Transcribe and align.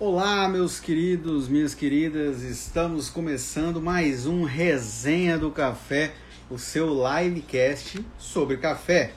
Olá, 0.00 0.48
meus 0.48 0.80
queridos, 0.80 1.46
minhas 1.46 1.72
queridas, 1.72 2.42
estamos 2.42 3.08
começando 3.08 3.80
mais 3.80 4.26
um 4.26 4.42
Resenha 4.42 5.38
do 5.38 5.52
Café, 5.52 6.12
o 6.50 6.58
seu 6.58 6.88
livecast 6.92 8.04
sobre 8.18 8.56
café. 8.56 9.12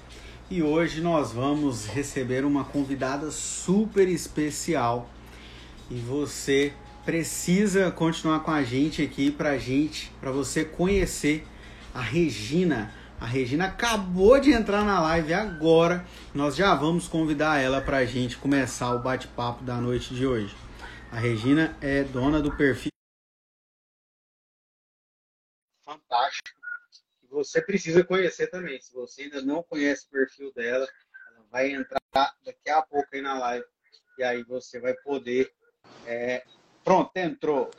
E 0.51 0.61
hoje 0.61 1.01
nós 1.01 1.31
vamos 1.31 1.87
receber 1.87 2.45
uma 2.45 2.63
convidada 2.63 3.31
super 3.31 4.07
especial 4.07 5.09
e 5.89 5.95
você 5.95 6.71
precisa 7.03 7.89
continuar 7.89 8.41
com 8.41 8.51
a 8.51 8.61
gente 8.61 9.01
aqui 9.01 9.31
pra 9.31 9.57
gente, 9.57 10.11
para 10.21 10.31
você 10.31 10.63
conhecer 10.63 11.43
a 11.91 12.01
Regina. 12.01 12.93
A 13.19 13.25
Regina 13.25 13.65
acabou 13.65 14.39
de 14.39 14.51
entrar 14.51 14.85
na 14.85 15.01
live 15.01 15.33
agora. 15.33 16.05
Nós 16.35 16.55
já 16.55 16.75
vamos 16.75 17.07
convidar 17.07 17.59
ela 17.59 17.81
para 17.81 17.97
a 17.97 18.05
gente 18.05 18.37
começar 18.37 18.93
o 18.93 18.99
bate-papo 18.99 19.63
da 19.63 19.77
noite 19.77 20.13
de 20.13 20.23
hoje. 20.23 20.66
A 21.17 21.19
Regina 21.19 21.75
é 21.81 22.03
dona 22.03 22.39
do 22.39 22.55
perfil 22.55 22.91
fantástico. 25.83 26.59
Você 27.31 27.59
precisa 27.59 28.03
conhecer 28.03 28.51
também. 28.51 28.79
Se 28.79 28.93
você 28.93 29.23
ainda 29.23 29.41
não 29.41 29.63
conhece 29.63 30.05
o 30.05 30.11
perfil 30.11 30.53
dela, 30.53 30.87
ela 31.31 31.45
vai 31.49 31.71
entrar 31.71 31.99
daqui 32.45 32.69
a 32.69 32.83
pouco 32.83 33.07
aí 33.11 33.21
na 33.21 33.35
live. 33.35 33.65
E 34.19 34.23
aí 34.23 34.43
você 34.43 34.79
vai 34.79 34.93
poder. 34.93 35.51
É... 36.05 36.45
Pronto, 36.83 37.09
entrou. 37.17 37.71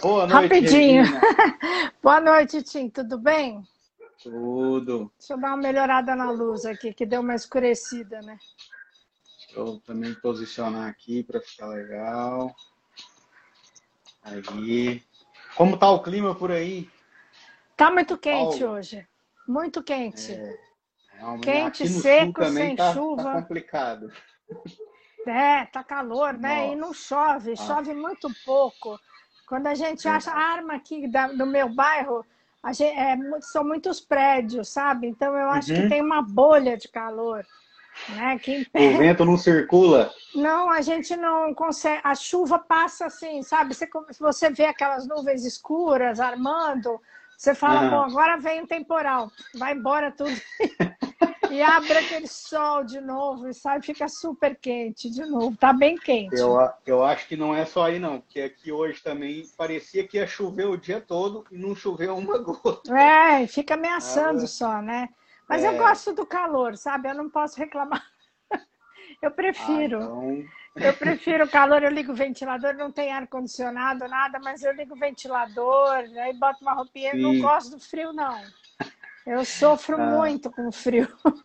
Boa 0.00 0.26
noite. 0.26 0.54
Rapidinho. 0.54 1.04
Boa 2.02 2.18
noite, 2.22 2.62
Tim. 2.62 2.88
Tudo 2.88 3.18
bem? 3.18 3.62
Tudo. 4.22 5.12
Deixa 5.18 5.34
eu 5.34 5.38
dar 5.38 5.48
uma 5.48 5.58
melhorada 5.58 6.16
na 6.16 6.30
luz 6.30 6.64
aqui, 6.64 6.94
que 6.94 7.04
deu 7.04 7.20
uma 7.20 7.34
escurecida, 7.34 8.22
né? 8.22 8.38
Deixa 9.54 9.70
eu 9.70 9.80
também 9.86 10.12
posicionar 10.14 10.88
aqui 10.88 11.22
para 11.22 11.40
ficar 11.40 11.68
legal. 11.68 12.52
Aí. 14.24 15.00
Como 15.54 15.78
tá 15.78 15.88
o 15.90 16.02
clima 16.02 16.34
por 16.34 16.50
aí? 16.50 16.90
Tá 17.76 17.88
muito 17.88 18.18
quente 18.18 18.58
Paulo. 18.58 18.74
hoje. 18.74 19.06
Muito 19.46 19.80
quente. 19.80 20.32
É, 20.32 20.58
quente, 21.40 21.86
seco, 21.86 22.44
sem 22.46 22.74
tá, 22.74 22.92
chuva. 22.92 23.22
Tá 23.22 23.42
complicado. 23.42 24.12
É, 25.24 25.66
tá 25.66 25.84
calor, 25.84 26.32
né? 26.32 26.62
Nossa. 26.62 26.72
E 26.72 26.76
não 26.76 26.92
chove, 26.92 27.52
ah. 27.52 27.56
chove 27.56 27.94
muito 27.94 28.28
pouco. 28.44 28.98
Quando 29.46 29.68
a 29.68 29.74
gente 29.74 30.08
acha 30.08 30.32
a 30.32 30.36
arma 30.36 30.74
aqui 30.74 31.06
da, 31.06 31.28
do 31.28 31.46
meu 31.46 31.68
bairro, 31.68 32.26
Gente, 32.72 32.98
é, 32.98 33.16
são 33.42 33.62
muitos 33.62 34.00
prédios, 34.00 34.70
sabe? 34.70 35.06
Então 35.06 35.36
eu 35.36 35.50
acho 35.50 35.72
uhum. 35.72 35.82
que 35.82 35.88
tem 35.90 36.00
uma 36.00 36.22
bolha 36.22 36.76
de 36.76 36.88
calor. 36.88 37.46
Né? 38.10 38.40
O 38.74 38.98
vento 38.98 39.24
não 39.24 39.36
circula? 39.36 40.12
Não, 40.34 40.70
a 40.70 40.80
gente 40.80 41.16
não 41.16 41.54
consegue. 41.54 42.00
A 42.04 42.14
chuva 42.14 42.58
passa 42.58 43.06
assim, 43.06 43.42
sabe? 43.42 43.74
Você, 43.74 43.88
você 44.18 44.50
vê 44.50 44.66
aquelas 44.66 45.06
nuvens 45.06 45.44
escuras 45.44 46.20
armando, 46.20 47.00
você 47.36 47.54
fala, 47.54 47.90
bom, 47.90 48.02
agora 48.02 48.38
vem 48.38 48.62
um 48.62 48.66
temporal, 48.66 49.30
vai 49.56 49.74
embora 49.74 50.10
tudo. 50.10 50.30
e 51.50 51.62
abre 51.62 51.98
aquele 51.98 52.26
sol 52.26 52.84
de 52.84 53.00
novo 53.00 53.48
e 53.48 53.54
sai, 53.54 53.80
fica 53.82 54.08
super 54.08 54.56
quente 54.56 55.10
de 55.10 55.24
novo. 55.24 55.56
Tá 55.56 55.72
bem 55.72 55.96
quente. 55.96 56.36
Eu, 56.36 56.56
eu 56.86 57.04
acho 57.04 57.28
que 57.28 57.36
não 57.36 57.54
é 57.54 57.64
só 57.64 57.84
aí, 57.84 57.98
não, 57.98 58.20
porque 58.20 58.40
aqui 58.40 58.72
hoje 58.72 59.02
também 59.02 59.44
parecia 59.56 60.06
que 60.06 60.16
ia 60.16 60.26
chover 60.26 60.66
o 60.66 60.76
dia 60.76 61.00
todo 61.00 61.44
e 61.50 61.56
não 61.56 61.74
choveu 61.74 62.16
uma 62.16 62.38
gota. 62.42 62.96
É, 62.96 63.46
fica 63.46 63.74
ameaçando 63.74 64.44
ah, 64.44 64.48
só, 64.48 64.80
né? 64.80 65.08
Mas 65.48 65.64
é... 65.64 65.68
eu 65.68 65.76
gosto 65.76 66.12
do 66.12 66.26
calor, 66.26 66.76
sabe? 66.76 67.08
Eu 67.08 67.14
não 67.14 67.28
posso 67.28 67.58
reclamar. 67.58 68.04
eu 69.22 69.30
prefiro. 69.30 69.98
Ah, 69.98 70.04
então... 70.04 70.44
Eu 70.76 70.94
prefiro 70.94 71.44
o 71.44 71.48
calor, 71.48 71.82
eu 71.82 71.90
ligo 71.90 72.12
o 72.12 72.16
ventilador, 72.16 72.74
não 72.74 72.90
tem 72.90 73.12
ar-condicionado, 73.12 74.08
nada, 74.08 74.40
mas 74.40 74.62
eu 74.64 74.72
ligo 74.72 74.94
o 74.94 74.98
ventilador, 74.98 75.98
aí 76.20 76.32
boto 76.34 76.58
uma 76.62 76.72
roupinha, 76.72 77.12
Sim. 77.12 77.20
não 77.20 77.38
gosto 77.40 77.76
do 77.76 77.80
frio, 77.80 78.12
não. 78.12 78.36
Eu 79.26 79.42
sofro 79.42 79.96
ah. 80.00 80.06
muito 80.06 80.50
com 80.50 80.70
frio. 80.70 81.08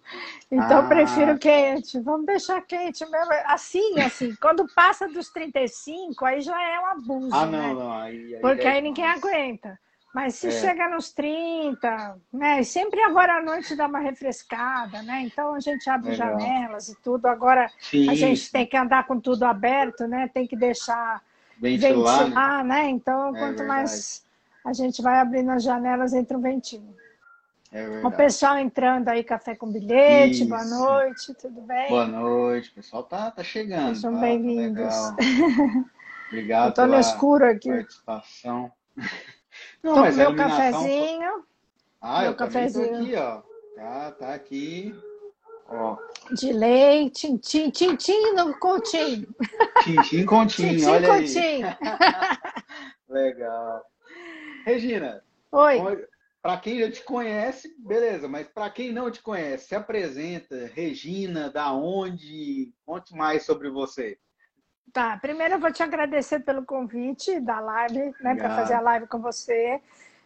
Então, 0.51 0.79
ah. 0.79 0.87
prefiro 0.87 1.37
quente. 1.37 1.99
Vamos 1.99 2.25
deixar 2.25 2.59
quente 2.63 3.05
mesmo. 3.07 3.31
Assim, 3.45 3.99
assim, 3.99 4.35
quando 4.41 4.67
passa 4.73 5.07
dos 5.07 5.29
35, 5.29 6.25
aí 6.25 6.41
já 6.41 6.59
é 6.59 6.79
um 6.79 6.85
abuso. 6.87 7.35
Ah, 7.35 7.45
não, 7.45 7.51
né? 7.51 7.73
não. 7.75 7.91
Aí, 7.91 8.33
aí 8.33 8.41
Porque 8.41 8.63
é... 8.65 8.71
aí 8.71 8.81
ninguém 8.81 9.05
aguenta. 9.05 9.79
Mas 10.13 10.35
se 10.35 10.47
é. 10.47 10.51
chega 10.51 10.89
nos 10.89 11.11
30, 11.11 12.17
né? 12.33 12.61
E 12.61 12.65
sempre 12.65 12.99
agora 13.01 13.37
à 13.37 13.41
noite 13.43 13.75
dá 13.75 13.85
uma 13.85 13.99
refrescada, 13.99 15.03
né? 15.03 15.21
Então 15.21 15.53
a 15.53 15.59
gente 15.59 15.87
abre 15.89 16.11
Legal. 16.11 16.39
janelas 16.39 16.89
e 16.89 16.95
tudo. 17.01 17.27
Agora 17.27 17.71
Sim. 17.79 18.09
a 18.09 18.15
gente 18.15 18.51
tem 18.51 18.65
que 18.65 18.75
andar 18.75 19.05
com 19.05 19.19
tudo 19.19 19.43
aberto, 19.43 20.07
né? 20.07 20.27
Tem 20.33 20.47
que 20.47 20.55
deixar 20.55 21.21
ventilar, 21.59 22.23
ventilar 22.23 22.63
né? 22.63 22.83
né? 22.83 22.89
Então, 22.89 23.35
é 23.35 23.39
quanto 23.39 23.57
verdade. 23.59 23.67
mais 23.67 24.25
a 24.65 24.73
gente 24.73 25.01
vai 25.01 25.19
abrindo 25.19 25.51
as 25.51 25.63
janelas, 25.63 26.13
entra 26.13 26.37
um 26.37 26.41
ventinho. 26.41 26.95
É 27.71 28.01
o 28.03 28.11
pessoal 28.11 28.57
entrando 28.57 29.09
aí, 29.09 29.23
café 29.23 29.55
com 29.55 29.71
bilhete, 29.71 30.41
Isso. 30.41 30.49
boa 30.49 30.65
noite, 30.65 31.33
tudo 31.35 31.61
bem? 31.61 31.87
Boa 31.89 32.07
noite, 32.07 32.71
o 32.71 32.73
pessoal 32.73 33.03
tá, 33.03 33.29
tá 33.29 33.43
chegando. 33.43 33.95
Sejam 33.95 34.15
tá, 34.15 34.21
bem-vindos. 34.21 34.91
Tá 34.91 35.15
Obrigado 36.29 36.69
Estou 36.69 36.87
no 36.87 36.99
escuro 36.99 37.45
aqui. 37.45 37.69
participação. 37.69 38.71
Não, 39.83 40.05
então, 40.05 40.15
meu 40.15 40.35
cafezinho. 40.35 41.43
Ah, 42.01 42.21
meu 42.21 42.31
eu 42.31 42.35
cafezinho. 42.35 43.01
aqui, 43.01 43.15
ó. 43.15 43.41
Tá, 43.75 44.11
tá 44.11 44.33
aqui. 44.33 44.95
Ó. 45.67 45.97
De 46.31 46.51
leite, 46.51 47.37
tintim, 47.37 47.69
tintim 47.69 48.33
no 48.33 48.57
continho. 48.59 49.27
Tintim 49.83 50.25
continho, 50.25 50.89
olha 50.89 51.07
continho. 51.07 51.67
aí. 51.67 51.75
Legal. 53.07 53.85
Regina. 54.65 55.23
Oi. 55.51 56.07
Para 56.41 56.57
quem 56.57 56.79
já 56.79 56.89
te 56.89 57.03
conhece, 57.03 57.75
beleza, 57.79 58.27
mas 58.27 58.47
para 58.47 58.69
quem 58.69 58.93
não 58.93 59.11
te 59.11 59.21
conhece, 59.21 59.67
se 59.67 59.75
apresenta, 59.75 60.71
Regina, 60.73 61.49
da 61.49 61.73
onde? 61.73 62.73
Conte 62.85 63.13
mais 63.13 63.45
sobre 63.45 63.69
você. 63.69 64.17
Tá, 64.93 65.17
primeiro 65.17 65.55
eu 65.55 65.59
vou 65.59 65.71
te 65.71 65.83
agradecer 65.83 66.39
pelo 66.39 66.65
convite 66.65 67.39
da 67.39 67.59
live, 67.59 68.13
né, 68.21 68.35
para 68.35 68.55
fazer 68.55 68.73
a 68.73 68.81
live 68.81 69.07
com 69.07 69.19
você, 69.19 69.79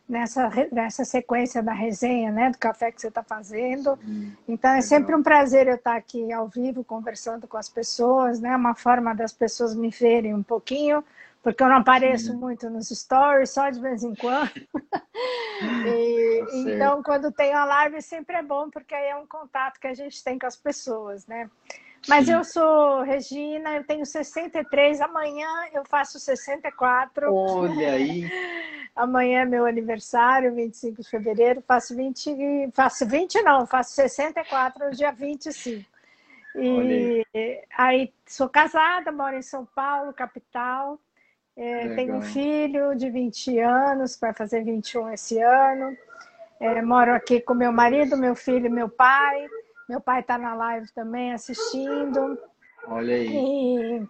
nessa, 0.07 0.49
nessa 0.71 1.03
sequência 1.03 1.61
da 1.61 1.73
resenha, 1.73 2.31
né, 2.31 2.49
do 2.49 2.57
café 2.57 2.91
que 2.91 3.01
você 3.01 3.07
está 3.07 3.23
fazendo. 3.23 3.97
Hum, 4.05 4.31
então 4.47 4.69
é 4.71 4.75
legal. 4.75 4.87
sempre 4.87 5.15
um 5.15 5.23
prazer 5.23 5.67
eu 5.67 5.75
estar 5.75 5.95
aqui 5.95 6.31
ao 6.31 6.47
vivo 6.47 6.83
conversando 6.83 7.47
com 7.47 7.57
as 7.57 7.67
pessoas, 7.67 8.39
né, 8.39 8.55
uma 8.55 8.75
forma 8.75 9.13
das 9.13 9.33
pessoas 9.33 9.75
me 9.75 9.89
verem 9.89 10.33
um 10.33 10.43
pouquinho, 10.43 11.03
porque 11.41 11.61
eu 11.61 11.67
não 11.67 11.77
apareço 11.77 12.31
Sim. 12.31 12.37
muito 12.37 12.69
nos 12.69 12.87
stories, 12.87 13.49
só 13.49 13.69
de 13.69 13.81
vez 13.81 14.03
em 14.03 14.15
quando. 14.15 14.49
e, 15.85 16.45
tá 16.45 16.53
então, 16.53 17.03
quando 17.03 17.31
tem 17.33 17.53
a 17.53 17.65
live, 17.65 18.01
sempre 18.01 18.37
é 18.37 18.41
bom, 18.41 18.69
porque 18.69 18.95
aí 18.95 19.09
é 19.09 19.15
um 19.15 19.27
contato 19.27 19.77
que 19.79 19.87
a 19.87 19.93
gente 19.93 20.23
tem 20.23 20.39
com 20.39 20.47
as 20.47 20.55
pessoas, 20.55 21.27
né? 21.27 21.49
Mas 22.07 22.25
Sim. 22.25 22.33
eu 22.33 22.43
sou 22.43 23.01
Regina, 23.01 23.75
eu 23.75 23.83
tenho 23.83 24.05
63, 24.05 24.99
amanhã 24.99 25.47
eu 25.73 25.83
faço 25.85 26.19
64. 26.19 27.33
Olha 27.33 27.93
aí! 27.93 28.29
amanhã 28.95 29.41
é 29.41 29.45
meu 29.45 29.65
aniversário, 29.65 30.53
25 30.53 31.01
de 31.01 31.09
fevereiro, 31.09 31.63
faço 31.65 31.95
20, 31.95 32.71
faço 32.73 33.05
20 33.07 33.41
não, 33.41 33.65
faço 33.65 33.93
64 33.93 34.85
no 34.85 34.91
dia 34.91 35.11
25. 35.11 35.83
E 36.55 37.25
aí. 37.33 37.61
aí 37.75 38.13
sou 38.27 38.47
casada, 38.47 39.11
moro 39.11 39.35
em 39.35 39.41
São 39.41 39.65
Paulo, 39.65 40.13
capital. 40.13 40.99
É, 41.55 41.89
tenho 41.95 42.15
um 42.15 42.21
filho 42.21 42.95
de 42.95 43.09
20 43.09 43.59
anos, 43.59 44.17
vai 44.19 44.33
fazer 44.33 44.63
21 44.63 45.13
esse 45.13 45.39
ano. 45.39 45.95
É, 46.59 46.81
moro 46.81 47.13
aqui 47.13 47.39
com 47.41 47.53
meu 47.53 47.71
marido, 47.71 48.17
meu 48.17 48.35
filho 48.35 48.67
e 48.67 48.69
meu 48.69 48.89
pai. 48.89 49.47
Meu 49.87 49.99
pai 49.99 50.21
está 50.21 50.37
na 50.37 50.53
live 50.53 50.91
também 50.93 51.33
assistindo. 51.33 52.37
Olha 52.87 53.15
aí. 53.15 53.27
E, 53.27 54.07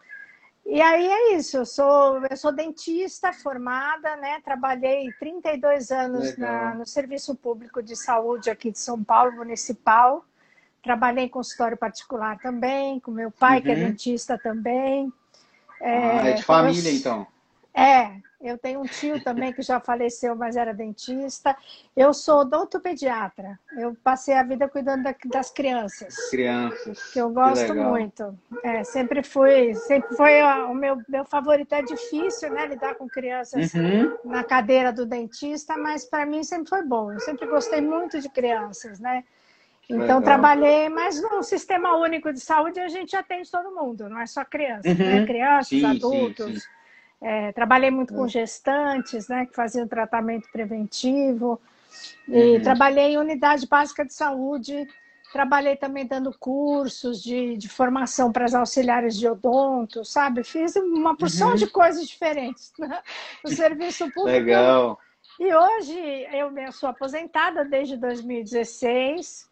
e 0.65 0.81
aí 0.81 1.05
é 1.05 1.35
isso, 1.35 1.57
eu 1.57 1.65
sou, 1.65 2.25
eu 2.29 2.37
sou 2.37 2.51
dentista 2.51 3.33
formada, 3.33 4.15
né? 4.15 4.39
Trabalhei 4.41 5.11
32 5.19 5.91
anos 5.91 6.37
na, 6.37 6.73
no 6.75 6.85
Serviço 6.85 7.35
Público 7.35 7.83
de 7.83 7.95
Saúde 7.95 8.49
aqui 8.49 8.71
de 8.71 8.79
São 8.79 9.03
Paulo, 9.03 9.33
municipal. 9.33 10.25
Trabalhei 10.81 11.25
em 11.25 11.29
consultório 11.29 11.77
particular 11.77 12.37
também, 12.39 12.99
com 12.99 13.11
meu 13.11 13.31
pai, 13.31 13.57
uhum. 13.57 13.63
que 13.63 13.71
é 13.71 13.73
uhum. 13.73 13.79
dentista 13.79 14.37
também. 14.37 15.13
É, 15.81 15.97
ah, 15.97 16.27
é 16.27 16.33
de 16.33 16.43
família, 16.43 16.89
eu, 16.89 16.95
então. 16.95 17.27
É, 17.73 18.17
eu 18.43 18.57
tenho 18.57 18.81
um 18.81 18.85
tio 18.85 19.23
também 19.23 19.53
que 19.53 19.61
já 19.61 19.79
faleceu, 19.79 20.35
mas 20.35 20.57
era 20.57 20.73
dentista. 20.73 21.55
Eu 21.95 22.13
sou 22.13 22.41
odontopediatra. 22.41 23.57
Eu 23.77 23.95
passei 24.03 24.33
a 24.33 24.43
vida 24.43 24.67
cuidando 24.67 25.03
das 25.25 25.49
crianças. 25.49 26.13
Crianças. 26.29 27.11
Que 27.13 27.19
eu 27.19 27.29
gosto 27.29 27.67
que 27.67 27.73
muito. 27.73 28.37
É, 28.61 28.83
sempre 28.83 29.23
fui, 29.23 29.73
sempre 29.75 30.15
foi 30.17 30.43
o 30.43 30.73
meu, 30.73 31.01
meu 31.07 31.23
favorito. 31.23 31.73
É 31.73 31.81
difícil, 31.81 32.51
né, 32.51 32.67
lidar 32.67 32.95
com 32.95 33.07
crianças 33.07 33.73
uhum. 33.73 34.17
na 34.25 34.43
cadeira 34.43 34.91
do 34.91 35.05
dentista, 35.05 35.77
mas 35.77 36.03
para 36.03 36.25
mim 36.25 36.43
sempre 36.43 36.67
foi 36.67 36.83
bom. 36.83 37.13
Eu 37.13 37.21
sempre 37.21 37.47
gostei 37.47 37.79
muito 37.79 38.19
de 38.19 38.27
crianças, 38.27 38.99
né? 38.99 39.23
Então, 39.85 39.99
Legal. 39.99 40.21
trabalhei, 40.21 40.89
mas 40.89 41.21
no 41.21 41.43
Sistema 41.43 41.95
Único 41.97 42.31
de 42.31 42.39
Saúde 42.39 42.79
a 42.79 42.87
gente 42.87 43.15
atende 43.15 43.51
todo 43.51 43.75
mundo, 43.75 44.09
não 44.09 44.19
é 44.19 44.25
só 44.25 44.43
crianças, 44.45 44.97
né? 44.97 45.05
uhum. 45.05 45.19
né? 45.19 45.25
Crianças, 45.25 45.67
sim, 45.67 45.85
adultos. 45.85 46.45
Sim, 46.45 46.59
sim. 46.59 46.82
É, 47.23 47.53
trabalhei 47.53 47.89
muito 47.89 48.13
com 48.13 48.25
é. 48.25 48.29
gestantes, 48.29 49.29
né? 49.29 49.45
Que 49.45 49.55
faziam 49.55 49.87
tratamento 49.87 50.49
preventivo. 50.51 51.59
E 52.27 52.57
uhum. 52.57 52.61
trabalhei 52.61 53.13
em 53.13 53.17
unidade 53.17 53.65
básica 53.65 54.05
de 54.05 54.13
saúde. 54.13 54.85
Trabalhei 55.31 55.77
também 55.77 56.05
dando 56.05 56.35
cursos 56.37 57.23
de, 57.23 57.57
de 57.57 57.69
formação 57.69 58.31
para 58.31 58.45
as 58.45 58.53
auxiliares 58.53 59.17
de 59.17 59.27
odonto, 59.27 60.03
sabe? 60.03 60.43
Fiz 60.43 60.75
uma 60.75 61.15
porção 61.15 61.51
uhum. 61.51 61.55
de 61.55 61.65
coisas 61.65 62.07
diferentes 62.07 62.73
né? 62.77 63.01
no 63.43 63.49
serviço 63.49 64.03
público. 64.11 64.45
Legal. 64.45 64.99
E 65.39 65.55
hoje 65.55 65.97
eu 66.33 66.71
sou 66.71 66.89
aposentada 66.89 67.63
desde 67.65 67.97
2016 67.97 69.49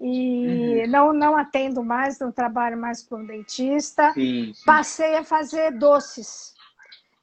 e 0.00 0.82
uhum. 0.82 0.90
não, 0.90 1.12
não 1.12 1.36
atendo 1.36 1.84
mais, 1.84 2.18
não 2.18 2.32
trabalho 2.32 2.76
mais 2.76 3.02
como 3.02 3.26
dentista. 3.26 4.12
Sim, 4.14 4.52
sim. 4.54 4.64
Passei 4.64 5.14
a 5.14 5.22
fazer 5.22 5.72
doces. 5.72 6.54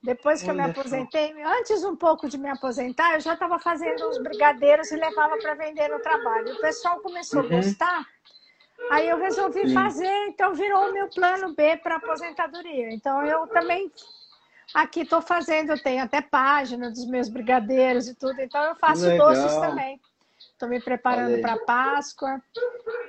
Depois 0.02 0.42
que 0.42 0.50
Olha 0.50 0.62
eu 0.62 0.64
me 0.64 0.72
aposentei, 0.72 1.34
só. 1.34 1.60
antes 1.60 1.84
um 1.84 1.96
pouco 1.96 2.30
de 2.30 2.38
me 2.38 2.48
aposentar, 2.48 3.16
eu 3.16 3.20
já 3.20 3.34
estava 3.34 3.60
fazendo 3.60 4.08
uns 4.08 4.18
brigadeiros 4.18 4.90
e 4.92 4.96
levava 4.96 5.38
para 5.38 5.56
vender 5.56 5.90
no 5.90 6.00
trabalho. 6.00 6.54
O 6.54 6.62
pessoal 6.62 7.02
começou 7.02 7.42
uhum. 7.42 7.48
a 7.48 7.50
gostar, 7.50 8.06
aí 8.92 9.10
eu 9.10 9.18
resolvi 9.18 9.68
sim. 9.68 9.74
fazer, 9.74 10.28
então 10.28 10.54
virou 10.54 10.90
o 10.90 10.94
meu 10.94 11.10
plano 11.10 11.54
B 11.54 11.76
para 11.78 11.98
aposentadoria. 11.98 12.94
Então 12.94 13.26
eu 13.26 13.46
também 13.48 13.92
aqui 14.74 15.02
estou 15.02 15.22
fazendo, 15.22 15.74
eu 15.74 15.84
tenho 15.84 16.02
até 16.02 16.22
página 16.22 16.90
dos 16.90 17.06
meus 17.06 17.28
brigadeiros 17.28 18.08
e 18.08 18.16
tudo, 18.16 18.40
então 18.40 18.64
eu 18.64 18.76
faço 18.76 19.06
doces 19.18 19.54
também. 19.58 20.00
Estou 20.60 20.68
me 20.68 20.82
preparando 20.82 21.40
para 21.40 21.56
Páscoa. 21.60 22.42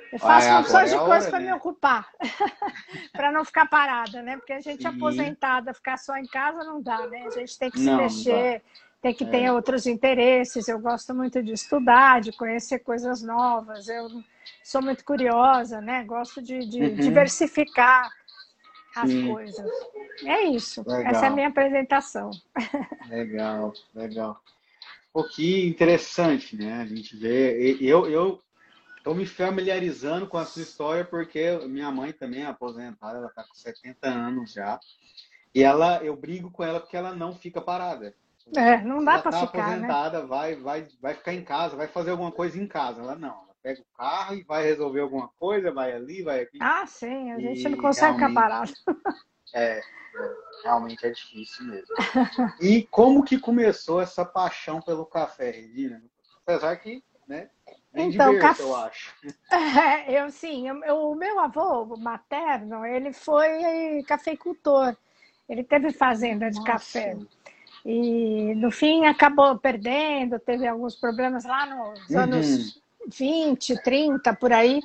Eu 0.09 0.17
faço 0.17 0.47
Ai, 0.47 0.61
opções 0.61 0.89
de 0.89 0.95
é 0.95 0.99
coisas 0.99 1.29
para 1.29 1.41
me 1.41 1.51
ocupar, 1.51 2.09
para 3.11 3.29
não 3.29 3.43
ficar 3.43 3.65
parada, 3.65 4.21
né? 4.21 4.37
Porque 4.37 4.53
a 4.53 4.61
gente 4.61 4.83
Sim. 4.83 4.87
aposentada, 4.87 5.73
ficar 5.73 5.97
só 5.97 6.15
em 6.15 6.25
casa 6.27 6.63
não 6.63 6.81
dá, 6.81 7.05
né? 7.07 7.25
A 7.27 7.29
gente 7.29 7.59
tem 7.59 7.69
que 7.69 7.79
se 7.79 7.87
não, 7.87 7.97
mexer, 7.97 8.61
tem 9.01 9.13
que 9.13 9.25
é. 9.25 9.27
ter 9.27 9.51
outros 9.51 9.85
interesses. 9.85 10.69
Eu 10.69 10.79
gosto 10.79 11.13
muito 11.13 11.43
de 11.43 11.51
estudar, 11.51 12.21
de 12.21 12.31
conhecer 12.31 12.79
coisas 12.79 13.21
novas. 13.21 13.89
Eu 13.89 14.07
sou 14.63 14.81
muito 14.81 15.03
curiosa, 15.03 15.81
né? 15.81 16.05
Gosto 16.05 16.41
de, 16.41 16.59
de 16.59 16.81
uhum. 16.81 16.95
diversificar 16.95 18.09
as 18.95 19.09
Sim. 19.09 19.29
coisas. 19.29 19.69
É 20.23 20.43
isso. 20.43 20.85
Legal. 20.87 21.11
Essa 21.11 21.25
é 21.25 21.27
a 21.27 21.31
minha 21.31 21.49
apresentação. 21.49 22.31
Legal, 23.09 23.73
legal. 23.93 24.41
Pô, 25.13 25.23
que 25.25 25.67
interessante, 25.67 26.55
né? 26.55 26.73
A 26.81 26.85
gente 26.85 27.15
vê. 27.17 27.77
Eu, 27.81 28.09
eu 28.09 28.41
tô 29.03 29.13
me 29.13 29.25
familiarizando 29.25 30.27
com 30.27 30.37
a 30.37 30.45
sua 30.45 30.61
história 30.61 31.03
porque 31.03 31.57
minha 31.67 31.91
mãe 31.91 32.13
também 32.13 32.43
é 32.43 32.45
aposentada, 32.45 33.17
ela 33.17 33.29
tá 33.29 33.43
com 33.43 33.53
70 33.53 34.07
anos 34.07 34.53
já. 34.53 34.79
E 35.53 35.63
ela, 35.63 36.01
eu 36.03 36.15
brigo 36.15 36.49
com 36.49 36.63
ela 36.63 36.79
porque 36.79 36.95
ela 36.95 37.13
não 37.13 37.35
fica 37.35 37.59
parada. 37.59 38.15
É, 38.55 38.81
não 38.83 39.03
dá 39.03 39.19
para 39.19 39.31
tá 39.31 39.47
ficar, 39.47 39.57
né? 39.57 39.73
aposentada, 39.73 40.21
né? 40.21 40.25
vai, 40.25 40.55
vai, 40.55 40.87
vai 41.01 41.13
ficar 41.13 41.33
em 41.33 41.43
casa, 41.43 41.75
vai 41.75 41.87
fazer 41.87 42.11
alguma 42.11 42.31
coisa 42.31 42.61
em 42.61 42.67
casa. 42.67 43.01
Ela 43.01 43.15
não, 43.15 43.43
ela 43.43 43.55
pega 43.61 43.81
o 43.81 43.97
carro 43.97 44.35
e 44.35 44.43
vai 44.43 44.63
resolver 44.63 45.01
alguma 45.01 45.27
coisa, 45.39 45.71
vai 45.71 45.91
ali, 45.91 46.23
vai 46.23 46.41
aqui. 46.41 46.57
Ah, 46.61 46.85
sim, 46.85 47.31
a 47.31 47.39
gente 47.39 47.67
não 47.67 47.77
consegue 47.77 48.13
ficar 48.13 48.33
parado. 48.33 48.71
É, 49.53 49.81
realmente 50.63 51.05
é 51.05 51.09
difícil 51.09 51.65
mesmo. 51.65 51.95
E 52.59 52.83
como 52.83 53.23
que 53.23 53.39
começou 53.39 54.01
essa 54.01 54.25
paixão 54.25 54.81
pelo 54.81 55.05
café, 55.05 55.51
Regina? 55.51 56.01
Apesar 56.45 56.75
que, 56.77 57.03
né, 57.27 57.49
então, 57.93 58.31
diverso, 58.31 58.39
café... 58.39 58.63
eu 58.63 58.75
acho. 58.75 59.15
É, 59.51 60.21
eu 60.21 60.29
sim, 60.29 60.67
eu, 60.67 61.11
o 61.11 61.15
meu 61.15 61.39
avô 61.39 61.97
materno, 61.97 62.85
ele 62.85 63.11
foi 63.11 64.03
cafeicultor. 64.07 64.95
Ele 65.49 65.63
teve 65.63 65.91
fazenda 65.91 66.49
de 66.49 66.57
Nossa. 66.57 66.71
café. 66.71 67.17
E 67.85 68.53
no 68.55 68.71
fim 68.71 69.05
acabou 69.05 69.57
perdendo, 69.57 70.39
teve 70.39 70.67
alguns 70.67 70.95
problemas 70.95 71.43
lá 71.43 71.65
nos 71.65 72.09
uhum. 72.09 72.19
anos 72.19 72.81
20, 73.07 73.81
30, 73.81 74.35
por 74.35 74.53
aí 74.53 74.81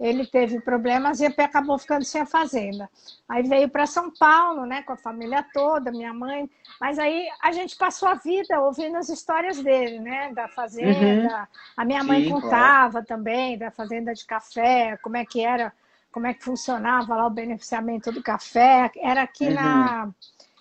ele 0.00 0.26
teve 0.26 0.58
problemas 0.60 1.20
e 1.20 1.26
acabou 1.26 1.78
ficando 1.78 2.04
sem 2.06 2.22
a 2.22 2.26
fazenda. 2.26 2.88
Aí 3.28 3.42
veio 3.42 3.68
para 3.68 3.86
São 3.86 4.10
Paulo, 4.10 4.64
né, 4.64 4.82
com 4.82 4.94
a 4.94 4.96
família 4.96 5.44
toda, 5.52 5.92
minha 5.92 6.12
mãe. 6.14 6.50
Mas 6.80 6.98
aí 6.98 7.28
a 7.42 7.52
gente 7.52 7.76
passou 7.76 8.08
a 8.08 8.14
vida 8.14 8.58
ouvindo 8.60 8.96
as 8.96 9.10
histórias 9.10 9.62
dele, 9.62 10.00
né, 10.00 10.32
da 10.32 10.48
fazenda. 10.48 11.40
Uhum. 11.40 11.46
A 11.76 11.84
minha 11.84 12.02
mãe 12.02 12.24
Sim, 12.24 12.30
contava 12.30 12.92
claro. 12.92 13.06
também 13.06 13.58
da 13.58 13.70
fazenda 13.70 14.14
de 14.14 14.24
café, 14.24 14.96
como 15.02 15.18
é 15.18 15.24
que 15.26 15.44
era, 15.44 15.70
como 16.10 16.26
é 16.26 16.32
que 16.32 16.42
funcionava 16.42 17.14
lá 17.14 17.26
o 17.26 17.30
beneficiamento 17.30 18.10
do 18.10 18.22
café. 18.22 18.90
Era 18.96 19.22
aqui 19.22 19.48
uhum. 19.48 19.54
na 19.54 20.08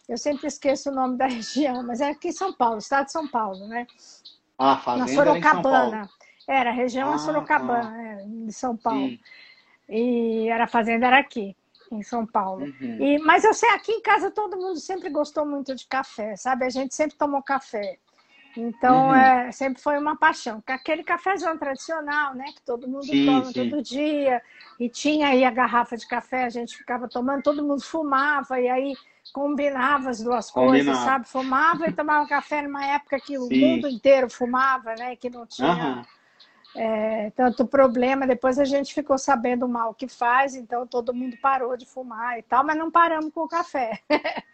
eu 0.09 0.17
sempre 0.17 0.47
esqueço 0.47 0.89
o 0.89 0.93
nome 0.93 1.17
da 1.17 1.27
região, 1.29 1.83
mas 1.83 2.01
é 2.01 2.09
aqui 2.09 2.29
em 2.29 2.33
São 2.33 2.51
Paulo, 2.51 2.79
estado 2.79 3.05
de 3.05 3.11
São 3.11 3.27
Paulo, 3.27 3.67
né? 3.67 3.85
Ah, 4.57 4.75
fazenda 4.75 5.05
na 5.05 5.15
Sorocabana. 5.15 6.09
Era, 6.49 6.71
a 6.71 6.73
região 6.73 7.13
ah, 7.13 7.17
Sorocabana, 7.19 7.93
ah. 7.95 8.01
É, 8.01 8.25
de 8.25 8.51
São 8.51 8.75
Paulo. 8.75 9.07
Sim. 9.07 9.19
E 9.87 10.49
era 10.49 10.63
a 10.63 10.67
fazenda 10.67 11.05
era 11.05 11.19
aqui, 11.19 11.55
em 11.91 12.01
São 12.01 12.25
Paulo. 12.25 12.65
Uhum. 12.65 12.97
E, 12.99 13.19
mas 13.19 13.43
eu 13.43 13.53
sei, 13.53 13.69
aqui 13.69 13.91
em 13.91 14.01
casa 14.01 14.31
todo 14.31 14.57
mundo 14.57 14.79
sempre 14.79 15.11
gostou 15.11 15.45
muito 15.45 15.75
de 15.75 15.85
café, 15.85 16.35
sabe? 16.35 16.65
A 16.65 16.69
gente 16.69 16.95
sempre 16.95 17.15
tomou 17.15 17.43
café. 17.43 17.99
Então, 18.57 19.09
uhum. 19.09 19.15
é, 19.15 19.51
sempre 19.51 19.79
foi 19.79 19.99
uma 19.99 20.17
paixão. 20.17 20.61
Aquele 20.65 21.03
cafezão 21.03 21.55
tradicional, 21.55 22.33
né? 22.33 22.45
Que 22.45 22.63
todo 22.63 22.87
mundo 22.87 23.05
sim, 23.05 23.27
toma 23.27 23.45
sim. 23.45 23.69
todo 23.69 23.83
dia. 23.83 24.41
E 24.79 24.89
tinha 24.89 25.27
aí 25.27 25.45
a 25.45 25.51
garrafa 25.51 25.95
de 25.95 26.07
café, 26.07 26.45
a 26.45 26.49
gente 26.49 26.75
ficava 26.75 27.07
tomando, 27.07 27.43
todo 27.43 27.63
mundo 27.63 27.83
fumava, 27.83 28.59
e 28.59 28.67
aí 28.67 28.95
combinava 29.31 30.09
as 30.09 30.19
duas 30.19 30.49
coisas, 30.49 30.97
sabe? 30.97 31.27
Fumava 31.27 31.87
e 31.87 31.93
tomava 31.93 32.27
café 32.27 32.63
numa 32.63 32.83
época 32.83 33.19
que 33.19 33.37
sim. 33.37 33.37
o 33.37 33.49
mundo 33.49 33.87
inteiro 33.87 34.27
fumava, 34.31 34.95
né? 34.95 35.15
Que 35.15 35.29
não 35.29 35.45
tinha... 35.45 35.97
Uhum 35.97 36.18
é, 36.75 37.31
tanto 37.31 37.65
problema. 37.65 38.27
Depois 38.27 38.59
a 38.59 38.65
gente 38.65 38.93
ficou 38.93 39.17
sabendo 39.17 39.65
o 39.65 39.69
mal 39.69 39.93
que 39.93 40.07
faz, 40.07 40.55
então 40.55 40.85
todo 40.85 41.13
mundo 41.13 41.37
parou 41.41 41.75
de 41.75 41.85
fumar 41.85 42.39
e 42.39 42.43
tal, 42.43 42.63
mas 42.63 42.77
não 42.77 42.91
paramos 42.91 43.33
com 43.33 43.41
o 43.41 43.47
café. 43.47 43.99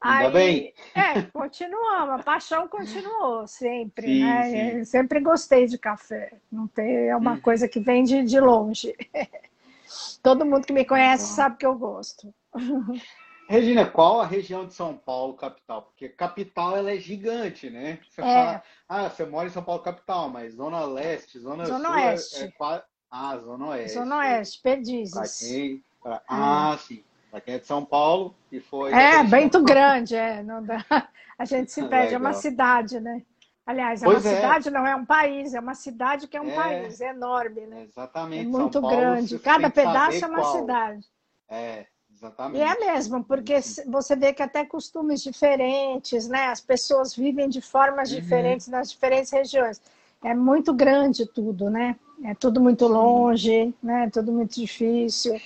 Ainda 0.00 0.26
Aí, 0.26 0.32
bem. 0.32 0.74
É, 0.96 1.22
continuamos, 1.32 2.20
a 2.20 2.22
paixão 2.22 2.66
continuou 2.66 3.46
sempre, 3.46 4.06
sim, 4.06 4.24
né? 4.24 4.72
Sim. 4.72 4.84
Sempre 4.84 5.20
gostei 5.20 5.66
de 5.66 5.78
café. 5.78 6.32
Não 6.50 6.66
tem, 6.66 7.08
é 7.08 7.16
uma 7.16 7.34
hum. 7.34 7.40
coisa 7.40 7.68
que 7.68 7.78
vem 7.78 8.02
de, 8.02 8.24
de 8.24 8.40
longe. 8.40 8.96
Todo 10.20 10.44
mundo 10.44 10.66
que 10.66 10.72
me 10.72 10.84
conhece 10.84 11.34
sabe 11.34 11.56
que 11.56 11.66
eu 11.66 11.76
gosto. 11.76 12.34
Regina, 13.48 13.84
qual 13.84 14.20
a 14.20 14.26
região 14.26 14.66
de 14.66 14.72
São 14.72 14.96
Paulo 14.96 15.34
capital? 15.34 15.82
Porque 15.82 16.08
capital 16.08 16.76
ela 16.76 16.90
é 16.90 16.96
gigante, 16.96 17.68
né? 17.68 17.98
Você 18.08 18.20
é. 18.20 18.24
fala, 18.24 18.62
ah, 18.92 19.08
você 19.08 19.24
mora 19.24 19.46
em 19.48 19.50
São 19.50 19.64
Paulo 19.64 19.82
capital, 19.82 20.28
mas 20.28 20.52
zona 20.54 20.84
leste, 20.84 21.38
zona, 21.38 21.64
zona 21.64 21.88
sul 21.88 21.98
é- 21.98 22.06
oeste. 22.10 22.42
É, 22.42 22.46
é, 22.46 22.82
ah, 23.10 23.38
zona 23.38 23.66
oeste. 23.68 23.98
Zona 23.98 24.18
oeste, 24.18 24.60
Perdizes. 24.62 25.38
Quem, 25.38 25.84
pra, 26.02 26.22
ah, 26.28 26.72
é. 26.74 26.78
sim. 26.78 27.04
Pra 27.30 27.40
quem 27.40 27.54
é 27.54 27.58
de 27.58 27.66
São 27.66 27.82
Paulo 27.84 28.34
e 28.50 28.60
foi. 28.60 28.92
É, 28.92 29.22
muito 29.22 29.62
grande, 29.64 30.14
é. 30.14 30.42
Não 30.42 30.62
dá. 30.62 30.84
A 31.38 31.46
gente 31.46 31.72
se 31.72 31.82
perde, 31.88 32.14
é 32.14 32.18
uma 32.18 32.34
cidade, 32.34 33.00
né? 33.00 33.22
Aliás, 33.64 34.02
é 34.02 34.04
pois 34.04 34.24
uma 34.24 34.30
é. 34.30 34.36
cidade, 34.36 34.70
não 34.70 34.86
é 34.86 34.94
um 34.94 35.06
país, 35.06 35.54
é 35.54 35.60
uma 35.60 35.74
cidade 35.74 36.28
que 36.28 36.36
é 36.36 36.40
um 36.40 36.54
país, 36.54 37.00
é 37.00 37.08
enorme, 37.08 37.62
né? 37.66 37.84
Exatamente. 37.84 38.44
É 38.44 38.48
muito 38.48 38.80
Paulo, 38.80 38.96
grande. 38.96 39.38
Cada 39.38 39.70
pedaço 39.70 40.22
é 40.22 40.28
uma 40.28 40.40
qual. 40.40 40.60
cidade. 40.60 41.06
É, 41.48 41.86
Exatamente. 42.22 42.58
E 42.58 42.62
é 42.62 42.78
mesmo, 42.78 43.24
porque 43.24 43.60
você 43.88 44.14
vê 44.14 44.32
que 44.32 44.42
até 44.42 44.64
costumes 44.64 45.22
diferentes, 45.22 46.28
né? 46.28 46.46
As 46.46 46.60
pessoas 46.60 47.16
vivem 47.16 47.48
de 47.48 47.60
formas 47.60 48.12
uhum. 48.12 48.20
diferentes 48.20 48.68
nas 48.68 48.90
diferentes 48.90 49.32
regiões. 49.32 49.82
É 50.22 50.32
muito 50.32 50.72
grande 50.72 51.26
tudo, 51.26 51.68
né? 51.68 51.96
É 52.24 52.32
tudo 52.32 52.60
muito 52.60 52.86
Sim. 52.86 52.92
longe, 52.92 53.74
né? 53.82 54.08
Tudo 54.12 54.30
muito 54.30 54.54
difícil. 54.54 55.40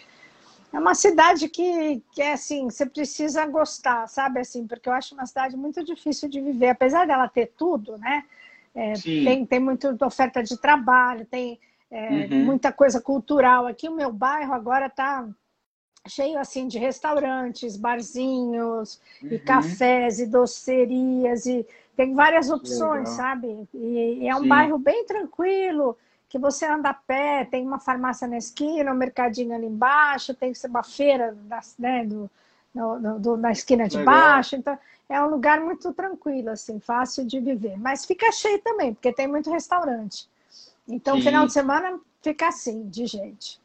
É 0.70 0.78
uma 0.78 0.94
cidade 0.94 1.48
que, 1.48 2.02
que 2.12 2.20
é 2.20 2.34
assim, 2.34 2.64
você 2.64 2.84
precisa 2.84 3.46
gostar, 3.46 4.06
sabe? 4.08 4.40
Assim, 4.40 4.66
porque 4.66 4.90
eu 4.90 4.92
acho 4.92 5.14
uma 5.14 5.24
cidade 5.24 5.56
muito 5.56 5.82
difícil 5.82 6.28
de 6.28 6.38
viver, 6.42 6.68
apesar 6.68 7.06
dela 7.06 7.26
ter 7.26 7.52
tudo, 7.56 7.96
né? 7.96 8.24
É, 8.74 8.92
tem, 8.92 9.46
tem 9.46 9.58
muita 9.58 9.96
oferta 10.04 10.42
de 10.42 10.58
trabalho, 10.58 11.24
tem 11.24 11.58
é, 11.90 12.28
uhum. 12.30 12.44
muita 12.44 12.70
coisa 12.70 13.00
cultural. 13.00 13.66
Aqui 13.66 13.88
o 13.88 13.96
meu 13.96 14.12
bairro 14.12 14.52
agora 14.52 14.86
está 14.86 15.26
cheio 16.08 16.38
assim 16.38 16.68
de 16.68 16.78
restaurantes, 16.78 17.76
barzinhos, 17.76 19.00
uhum. 19.22 19.28
e 19.32 19.38
cafés 19.38 20.18
e 20.18 20.26
docerias 20.26 21.46
e 21.46 21.66
tem 21.96 22.14
várias 22.14 22.50
opções, 22.50 23.08
Legal. 23.08 23.16
sabe? 23.16 23.68
E, 23.72 24.18
e, 24.20 24.28
é 24.28 24.36
um 24.36 24.42
Sim. 24.42 24.48
bairro 24.48 24.78
bem 24.78 25.06
tranquilo, 25.06 25.96
que 26.28 26.38
você 26.38 26.66
anda 26.66 26.90
a 26.90 26.94
pé, 26.94 27.46
tem 27.46 27.66
uma 27.66 27.78
farmácia 27.78 28.28
na 28.28 28.36
esquina, 28.36 28.92
um 28.92 28.96
mercadinho 28.96 29.54
ali 29.54 29.66
embaixo, 29.66 30.34
tem 30.34 30.52
uma 30.68 30.82
feira 30.82 31.34
né, 31.78 32.04
do, 32.04 32.30
no, 32.74 33.18
do, 33.18 33.36
na 33.36 33.50
esquina 33.50 33.88
de 33.88 33.96
Legal. 33.96 34.14
baixo, 34.14 34.56
então 34.56 34.78
é 35.08 35.22
um 35.22 35.30
lugar 35.30 35.60
muito 35.60 35.92
tranquilo, 35.94 36.50
assim, 36.50 36.78
fácil 36.80 37.24
de 37.24 37.40
viver. 37.40 37.78
Mas 37.78 38.04
fica 38.04 38.30
cheio 38.32 38.60
também, 38.60 38.92
porque 38.92 39.12
tem 39.12 39.26
muito 39.26 39.50
restaurante. 39.50 40.28
Então, 40.86 41.16
Sim. 41.16 41.22
final 41.22 41.46
de 41.46 41.52
semana 41.52 41.98
fica 42.22 42.48
assim, 42.48 42.88
de 42.88 43.06
gente. 43.06 43.60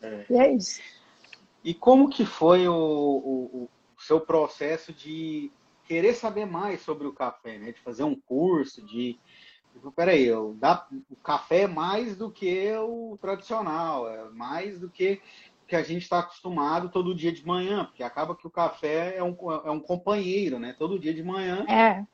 É. 0.00 0.24
E 0.30 0.36
é 0.36 0.52
isso. 0.52 0.80
E 1.64 1.72
como 1.72 2.10
que 2.10 2.26
foi 2.26 2.68
o, 2.68 2.74
o, 2.74 3.62
o, 3.64 3.70
seu 3.98 4.20
processo 4.20 4.92
de 4.92 5.50
querer 5.86 6.14
saber 6.14 6.44
mais 6.44 6.82
sobre 6.82 7.06
o 7.06 7.12
café, 7.12 7.58
né? 7.58 7.72
De 7.72 7.80
fazer 7.80 8.04
um 8.04 8.14
curso, 8.14 8.84
de... 8.84 9.18
Peraí, 9.96 10.24
eu, 10.24 10.54
dá, 10.60 10.86
o 11.10 11.16
café 11.16 11.62
é 11.62 11.66
mais 11.66 12.16
do 12.16 12.30
que 12.30 12.70
o 12.76 13.18
tradicional, 13.20 14.08
é 14.08 14.28
mais 14.30 14.78
do 14.78 14.88
que 14.88 15.20
que 15.66 15.74
a 15.74 15.82
gente 15.82 16.02
está 16.02 16.18
acostumado 16.18 16.90
todo 16.90 17.14
dia 17.14 17.32
de 17.32 17.46
manhã, 17.46 17.84
porque 17.84 18.02
acaba 18.02 18.36
que 18.36 18.46
o 18.46 18.50
café 18.50 19.16
é 19.16 19.22
um, 19.22 19.34
é 19.64 19.70
um 19.70 19.80
companheiro, 19.80 20.58
né? 20.58 20.74
Todo 20.78 20.98
dia 20.98 21.14
de 21.14 21.22
manhã. 21.22 21.64
É. 21.68 22.04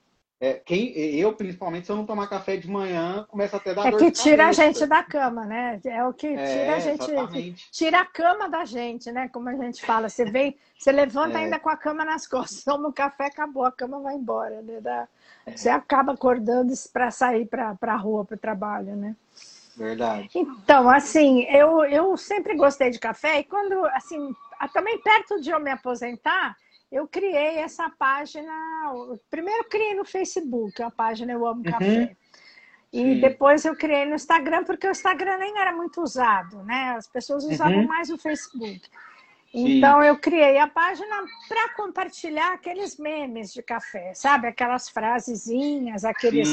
É, 0.42 0.54
quem, 0.54 0.96
eu, 0.96 1.34
principalmente, 1.34 1.84
se 1.84 1.92
eu 1.92 1.96
não 1.96 2.06
tomar 2.06 2.26
café 2.26 2.56
de 2.56 2.66
manhã, 2.66 3.26
começa 3.28 3.58
até 3.58 3.72
a 3.72 3.74
dar 3.74 3.86
É 3.88 3.92
que 3.92 4.10
tira 4.10 4.46
a 4.48 4.52
gente 4.52 4.86
da 4.86 5.02
cama, 5.02 5.44
né? 5.44 5.78
É 5.84 6.02
o 6.02 6.14
que 6.14 6.28
tira 6.28 6.40
é, 6.40 6.74
a 6.74 6.78
gente. 6.80 7.10
Exatamente. 7.10 7.70
Tira 7.70 8.00
a 8.00 8.06
cama 8.06 8.48
da 8.48 8.64
gente, 8.64 9.12
né? 9.12 9.28
Como 9.28 9.50
a 9.50 9.54
gente 9.54 9.84
fala. 9.84 10.08
Você 10.08 10.24
vem, 10.24 10.56
você 10.78 10.90
levanta 10.92 11.38
é. 11.38 11.42
ainda 11.42 11.60
com 11.60 11.68
a 11.68 11.76
cama 11.76 12.06
nas 12.06 12.26
costas, 12.26 12.64
toma 12.64 12.88
um 12.88 12.92
café, 12.92 13.26
acabou, 13.26 13.66
a 13.66 13.72
cama 13.72 14.00
vai 14.00 14.14
embora, 14.14 14.62
né? 14.62 14.80
Da, 14.80 15.06
é. 15.44 15.54
Você 15.54 15.68
acaba 15.68 16.14
acordando 16.14 16.72
para 16.90 17.10
sair 17.10 17.44
para 17.44 17.76
a 17.78 17.96
rua, 17.96 18.24
para 18.24 18.36
o 18.36 18.38
trabalho, 18.38 18.96
né? 18.96 19.14
Verdade. 19.76 20.30
Então, 20.34 20.88
assim, 20.88 21.42
eu, 21.50 21.84
eu 21.84 22.16
sempre 22.16 22.56
gostei 22.56 22.88
de 22.88 22.98
café 22.98 23.40
e 23.40 23.44
quando, 23.44 23.84
assim, 23.88 24.34
também 24.72 24.98
perto 25.02 25.38
de 25.40 25.50
eu 25.50 25.60
me 25.60 25.70
aposentar, 25.70 26.56
eu 26.90 27.06
criei 27.06 27.58
essa 27.58 27.88
página. 27.90 28.52
Primeiro 29.30 29.64
criei 29.64 29.94
no 29.94 30.04
Facebook, 30.04 30.82
a 30.82 30.90
página 30.90 31.32
Eu 31.32 31.46
Amo 31.46 31.62
uhum. 31.64 31.70
Café. 31.70 32.16
E 32.92 32.98
Sim. 32.98 33.20
depois 33.20 33.64
eu 33.64 33.76
criei 33.76 34.04
no 34.04 34.16
Instagram, 34.16 34.64
porque 34.64 34.86
o 34.86 34.90
Instagram 34.90 35.38
nem 35.38 35.56
era 35.58 35.72
muito 35.72 36.02
usado, 36.02 36.64
né? 36.64 36.94
As 36.96 37.06
pessoas 37.06 37.44
usavam 37.44 37.78
uhum. 37.78 37.86
mais 37.86 38.10
o 38.10 38.18
Facebook. 38.18 38.82
Então 39.52 40.00
eu 40.00 40.16
criei 40.16 40.58
a 40.58 40.68
página 40.68 41.24
para 41.48 41.74
compartilhar 41.74 42.52
aqueles 42.52 42.96
memes 42.96 43.52
de 43.52 43.60
café, 43.60 44.14
sabe? 44.14 44.46
Aquelas 44.46 44.88
frasezinhas, 44.88 46.04
aqueles, 46.04 46.48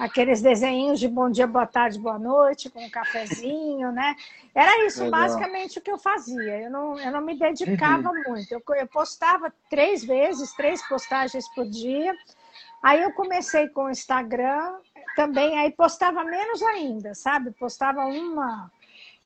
aqueles 0.00 0.42
desenhos 0.42 0.98
de 0.98 1.06
bom 1.06 1.30
dia, 1.30 1.46
boa 1.46 1.66
tarde, 1.66 2.00
boa 2.00 2.18
noite, 2.18 2.68
com 2.68 2.84
um 2.84 2.90
cafezinho, 2.90 3.92
né? 3.92 4.16
Era 4.52 4.84
isso 4.84 5.04
Legal. 5.04 5.20
basicamente 5.20 5.78
o 5.78 5.82
que 5.82 5.92
eu 5.92 5.98
fazia. 5.98 6.60
Eu 6.62 6.70
não, 6.70 6.98
eu 6.98 7.12
não 7.12 7.20
me 7.20 7.38
dedicava 7.38 8.10
uhum. 8.10 8.22
muito. 8.26 8.52
Eu, 8.52 8.62
eu 8.74 8.86
postava 8.88 9.52
três 9.68 10.04
vezes, 10.04 10.52
três 10.54 10.86
postagens 10.88 11.48
por 11.54 11.68
dia. 11.68 12.12
Aí 12.82 13.00
eu 13.00 13.12
comecei 13.12 13.68
com 13.68 13.84
o 13.84 13.90
Instagram 13.90 14.74
também, 15.14 15.56
aí 15.56 15.70
postava 15.70 16.24
menos 16.24 16.60
ainda, 16.62 17.14
sabe? 17.14 17.52
Postava 17.52 18.06
uma 18.06 18.70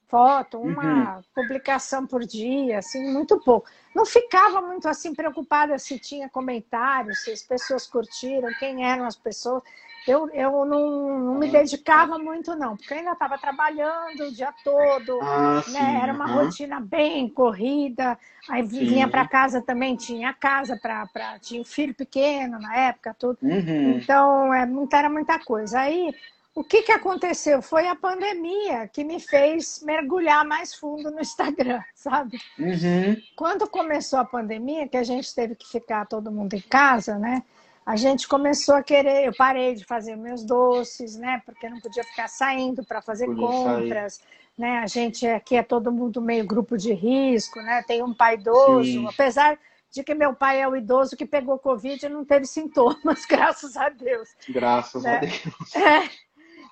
foto, 0.09 0.59
uma 0.59 1.17
uhum. 1.17 1.23
publicação 1.35 2.07
por 2.07 2.25
dia, 2.25 2.79
assim, 2.79 3.13
muito 3.13 3.39
pouco. 3.41 3.69
Não 3.95 4.05
ficava 4.05 4.61
muito 4.61 4.89
assim 4.89 5.15
preocupada 5.15 5.79
se 5.79 5.99
tinha 5.99 6.29
comentários, 6.29 7.23
se 7.23 7.31
as 7.31 7.43
pessoas 7.43 7.87
curtiram, 7.87 8.49
quem 8.59 8.85
eram 8.85 9.05
as 9.05 9.17
pessoas. 9.17 9.63
Eu, 10.07 10.29
eu 10.31 10.67
não, 10.67 11.19
não 11.19 11.35
me 11.37 11.49
dedicava 11.49 12.19
muito, 12.19 12.55
não, 12.55 12.77
porque 12.77 12.93
eu 12.93 12.99
ainda 12.99 13.13
estava 13.13 13.39
trabalhando 13.39 14.25
o 14.25 14.33
dia 14.33 14.53
todo, 14.63 15.19
ah, 15.23 15.63
né? 15.69 16.01
era 16.03 16.13
uma 16.13 16.27
uhum. 16.27 16.45
rotina 16.45 16.79
bem 16.79 17.27
corrida. 17.27 18.19
Aí 18.51 18.69
sim. 18.69 18.81
vinha 18.81 19.09
para 19.09 19.27
casa 19.27 19.63
também, 19.63 19.97
tinha 19.97 20.35
casa, 20.35 20.77
pra, 20.77 21.09
tinha 21.41 21.63
um 21.63 21.65
filho 21.65 21.95
pequeno 21.95 22.59
na 22.59 22.77
época, 22.77 23.17
tudo. 23.19 23.39
Uhum. 23.41 23.93
Então, 23.93 24.53
é, 24.53 24.69
era 24.93 25.09
muita 25.09 25.39
coisa. 25.39 25.81
Aí 25.81 26.15
o 26.55 26.63
que, 26.63 26.83
que 26.83 26.93
aconteceu? 26.93 27.61
Foi 27.61 27.89
a 27.89 27.97
pandemia 27.97 28.87
que 28.87 29.03
me 29.03 29.19
fez 29.19 29.83
mergulhar 29.83 30.45
mais 30.45 30.73
fundo 30.73 31.11
no 31.11 31.21
Instagram, 31.21 31.83
sabe? 31.95 32.39
Uhum. 32.59 33.17
Quando 33.35 33.69
começou 33.69 34.21
a 34.21 34.25
pandemia, 34.25 34.87
que 34.87 34.97
a 34.97 35.03
gente 35.03 35.35
teve 35.35 35.57
que 35.57 35.67
ficar 35.67 36.07
todo 36.07 36.31
mundo 36.31 36.55
em 36.55 36.61
casa, 36.61 37.19
né? 37.19 37.43
A 37.85 37.97
gente 37.97 38.29
começou 38.29 38.77
a 38.77 38.83
querer, 38.83 39.27
eu 39.27 39.35
parei 39.37 39.75
de 39.75 39.85
fazer 39.85 40.17
meus 40.17 40.45
doces, 40.45 41.17
né? 41.17 41.43
Porque 41.45 41.69
não 41.69 41.81
podia 41.81 42.05
ficar 42.05 42.29
saindo 42.29 42.85
para 42.85 43.03
fazer 43.03 43.27
podia 43.27 43.47
compras, 43.47 44.15
sair. 44.15 44.27
né? 44.57 44.79
A 44.79 44.87
gente 44.87 45.27
aqui 45.27 45.57
é 45.57 45.63
todo 45.63 45.93
mundo 45.93 46.23
meio 46.23 46.47
grupo 46.47 46.79
de 46.79 46.95
risco, 46.95 47.61
né? 47.61 47.83
Tem 47.83 48.03
um 48.03 48.15
pai 48.15 48.37
idoso, 48.37 48.85
Sim. 48.85 49.07
apesar 49.07 49.59
de 49.91 50.03
que 50.03 50.15
meu 50.15 50.35
pai 50.35 50.61
é 50.61 50.69
o 50.69 50.75
idoso 50.75 51.17
que 51.17 51.27
pegou 51.27 51.59
Covid 51.59 52.07
e 52.07 52.09
não 52.09 52.25
teve 52.25 52.47
sintomas, 52.47 53.25
graças 53.29 53.77
a 53.77 53.89
Deus. 53.89 54.31
Graças 54.49 55.03
né? 55.03 55.17
a 55.17 55.21
Deus. 55.21 55.77
É. 55.77 56.24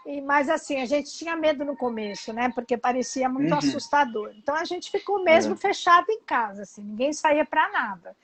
E, 0.04 0.20
mas 0.20 0.48
assim, 0.48 0.80
a 0.80 0.86
gente 0.86 1.12
tinha 1.12 1.36
medo 1.36 1.64
no 1.64 1.76
começo, 1.76 2.32
né? 2.32 2.50
Porque 2.54 2.76
parecia 2.76 3.28
muito 3.28 3.52
uhum. 3.52 3.58
assustador. 3.58 4.32
Então 4.36 4.54
a 4.54 4.64
gente 4.64 4.90
ficou 4.90 5.22
mesmo 5.22 5.54
é. 5.54 5.56
fechado 5.56 6.10
em 6.10 6.20
casa, 6.22 6.62
assim, 6.62 6.82
ninguém 6.82 7.12
saía 7.12 7.44
para 7.44 7.70
nada. 7.70 8.16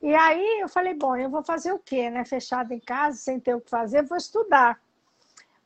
E 0.00 0.14
aí 0.14 0.60
eu 0.60 0.68
falei, 0.68 0.94
bom, 0.94 1.16
eu 1.16 1.28
vou 1.28 1.42
fazer 1.42 1.72
o 1.72 1.78
quê, 1.78 2.08
né? 2.08 2.24
Fechado 2.24 2.72
em 2.72 2.78
casa, 2.78 3.18
sem 3.18 3.40
ter 3.40 3.54
o 3.54 3.60
que 3.60 3.68
fazer, 3.68 4.02
vou 4.02 4.16
estudar. 4.16 4.80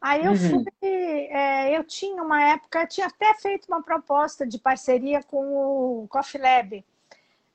Aí 0.00 0.24
eu 0.24 0.32
uhum. 0.32 0.64
fui, 0.80 1.28
é, 1.30 1.76
eu 1.76 1.84
tinha 1.84 2.22
uma 2.22 2.42
época, 2.42 2.80
eu 2.80 2.88
tinha 2.88 3.06
até 3.06 3.34
feito 3.34 3.66
uma 3.68 3.82
proposta 3.82 4.46
de 4.46 4.58
parceria 4.58 5.22
com 5.22 6.02
o 6.02 6.08
Coffee 6.08 6.40
Lab, 6.40 6.84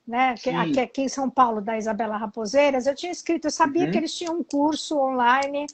né? 0.06 0.34
Que, 0.36 0.50
aqui, 0.50 0.80
aqui 0.80 1.02
em 1.02 1.08
São 1.08 1.28
Paulo, 1.28 1.60
da 1.60 1.76
Isabela 1.76 2.16
Raposeiras. 2.16 2.86
Eu 2.86 2.94
tinha 2.94 3.10
escrito, 3.10 3.46
eu 3.46 3.50
sabia 3.50 3.86
uhum. 3.86 3.90
que 3.90 3.98
eles 3.98 4.14
tinham 4.14 4.38
um 4.38 4.44
curso 4.44 4.98
online 4.98 5.66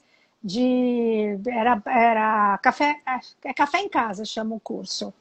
de 0.45 1.39
era, 1.47 1.83
era 1.87 2.59
café, 2.59 3.01
é, 3.07 3.49
é 3.49 3.55
café 3.55 3.79
em 3.79 3.89
casa, 3.89 4.27
chama 4.27 4.55
o 4.55 4.61
curso. 4.61 5.13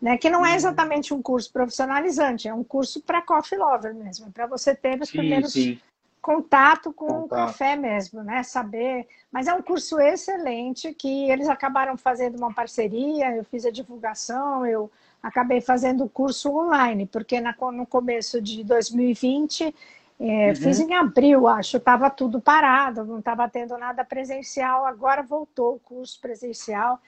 Né? 0.00 0.16
Que 0.16 0.30
não 0.30 0.46
é 0.46 0.50
uhum. 0.50 0.54
exatamente 0.54 1.12
um 1.12 1.20
curso 1.20 1.52
profissionalizante, 1.52 2.46
é 2.46 2.54
um 2.54 2.62
curso 2.62 3.02
para 3.02 3.20
coffee 3.20 3.58
lover 3.58 3.94
mesmo, 3.94 4.28
é 4.28 4.30
para 4.30 4.46
você 4.46 4.74
ter 4.74 5.00
os 5.00 5.08
sim, 5.08 5.18
primeiros 5.18 5.52
sim. 5.52 5.78
contato 6.22 6.92
com 6.92 7.06
contato. 7.06 7.24
o 7.24 7.28
café 7.28 7.76
mesmo, 7.76 8.22
né? 8.22 8.44
Saber. 8.44 9.08
Mas 9.30 9.48
é 9.48 9.52
um 9.52 9.60
curso 9.60 9.98
excelente 9.98 10.94
que 10.94 11.28
eles 11.28 11.48
acabaram 11.48 11.98
fazendo 11.98 12.38
uma 12.38 12.54
parceria, 12.54 13.36
eu 13.36 13.44
fiz 13.44 13.66
a 13.66 13.70
divulgação, 13.70 14.64
eu 14.64 14.90
acabei 15.20 15.60
fazendo 15.60 16.04
o 16.04 16.08
curso 16.08 16.56
online, 16.56 17.06
porque 17.06 17.40
na, 17.40 17.54
no 17.72 17.84
começo 17.84 18.40
de 18.40 18.64
2020 18.64 19.74
é, 20.22 20.50
uhum. 20.50 20.56
Fiz 20.56 20.78
em 20.78 20.92
abril, 20.92 21.48
acho, 21.48 21.78
estava 21.78 22.10
tudo 22.10 22.42
parado, 22.42 23.06
não 23.06 23.20
estava 23.20 23.48
tendo 23.48 23.78
nada 23.78 24.04
presencial. 24.04 24.84
Agora 24.84 25.22
voltou 25.22 25.76
o 25.76 25.80
curso 25.80 26.20
presencial, 26.20 27.00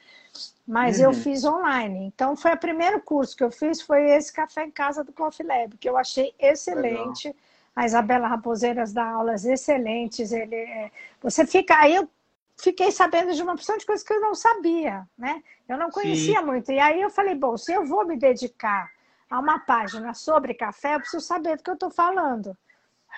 mas 0.66 0.98
uhum. 0.98 1.04
eu 1.04 1.12
fiz 1.12 1.44
online. 1.44 2.06
Então, 2.06 2.34
foi 2.34 2.54
o 2.54 2.58
primeiro 2.58 3.02
curso 3.02 3.36
que 3.36 3.44
eu 3.44 3.50
fiz, 3.50 3.82
foi 3.82 4.12
esse 4.12 4.32
Café 4.32 4.64
em 4.64 4.70
Casa 4.70 5.04
do 5.04 5.12
Coffee 5.12 5.46
Lab, 5.46 5.76
que 5.76 5.90
eu 5.90 5.98
achei 5.98 6.32
excelente. 6.38 7.28
Legal. 7.28 7.42
A 7.76 7.84
Isabela 7.84 8.28
Raposeiras 8.28 8.94
dá 8.94 9.06
aulas 9.06 9.44
excelentes. 9.44 10.32
Ele, 10.32 10.56
é... 10.56 10.90
você 11.20 11.46
fica. 11.46 11.78
Aí 11.80 11.94
eu 11.94 12.08
fiquei 12.56 12.90
sabendo 12.90 13.34
de 13.34 13.42
uma 13.42 13.52
opção 13.52 13.76
de 13.76 13.84
coisas 13.84 14.06
que 14.06 14.12
eu 14.14 14.22
não 14.22 14.34
sabia, 14.34 15.06
né? 15.18 15.42
Eu 15.68 15.76
não 15.76 15.90
conhecia 15.90 16.40
Sim. 16.40 16.46
muito. 16.46 16.72
E 16.72 16.78
aí 16.78 17.02
eu 17.02 17.10
falei, 17.10 17.34
bom, 17.34 17.58
se 17.58 17.74
eu 17.74 17.84
vou 17.84 18.06
me 18.06 18.16
dedicar 18.16 18.90
a 19.28 19.38
uma 19.38 19.58
página 19.58 20.14
sobre 20.14 20.54
café, 20.54 20.94
eu 20.94 21.00
preciso 21.00 21.24
saber 21.24 21.58
do 21.58 21.62
que 21.62 21.68
eu 21.68 21.74
estou 21.74 21.90
falando 21.90 22.56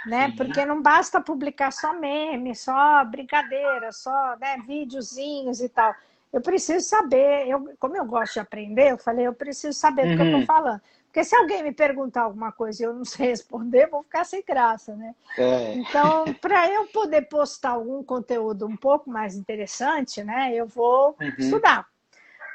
né? 0.06 0.30
Sim. 0.30 0.36
Porque 0.36 0.64
não 0.64 0.80
basta 0.82 1.20
publicar 1.20 1.72
só 1.72 1.92
meme, 1.92 2.54
só 2.54 3.04
brincadeira, 3.04 3.92
só 3.92 4.36
né, 4.40 4.58
videozinhos 4.66 5.60
e 5.60 5.68
tal. 5.68 5.94
Eu 6.32 6.40
preciso 6.40 6.84
saber, 6.84 7.46
eu, 7.46 7.74
como 7.78 7.96
eu 7.96 8.04
gosto 8.04 8.34
de 8.34 8.40
aprender, 8.40 8.90
eu 8.90 8.98
falei, 8.98 9.26
eu 9.26 9.32
preciso 9.32 9.78
saber 9.78 10.02
uhum. 10.02 10.10
do 10.10 10.16
que 10.16 10.22
eu 10.22 10.26
estou 10.26 10.40
uhum. 10.40 10.46
falando. 10.46 10.80
Porque 11.06 11.22
se 11.22 11.36
alguém 11.36 11.62
me 11.62 11.70
perguntar 11.70 12.22
alguma 12.22 12.50
coisa 12.50 12.82
e 12.82 12.86
eu 12.86 12.92
não 12.92 13.04
sei 13.06 13.28
responder, 13.28 13.86
vou 13.86 14.02
ficar 14.02 14.24
sem 14.24 14.42
graça, 14.42 14.96
né? 14.96 15.14
É. 15.38 15.74
Então, 15.74 16.24
para 16.40 16.68
eu 16.68 16.86
poder 16.88 17.22
postar 17.28 17.70
algum 17.70 18.02
conteúdo 18.02 18.66
um 18.66 18.76
pouco 18.76 19.08
mais 19.08 19.36
interessante, 19.36 20.24
né, 20.24 20.52
eu 20.52 20.66
vou 20.66 21.16
uhum. 21.20 21.32
estudar. 21.38 21.86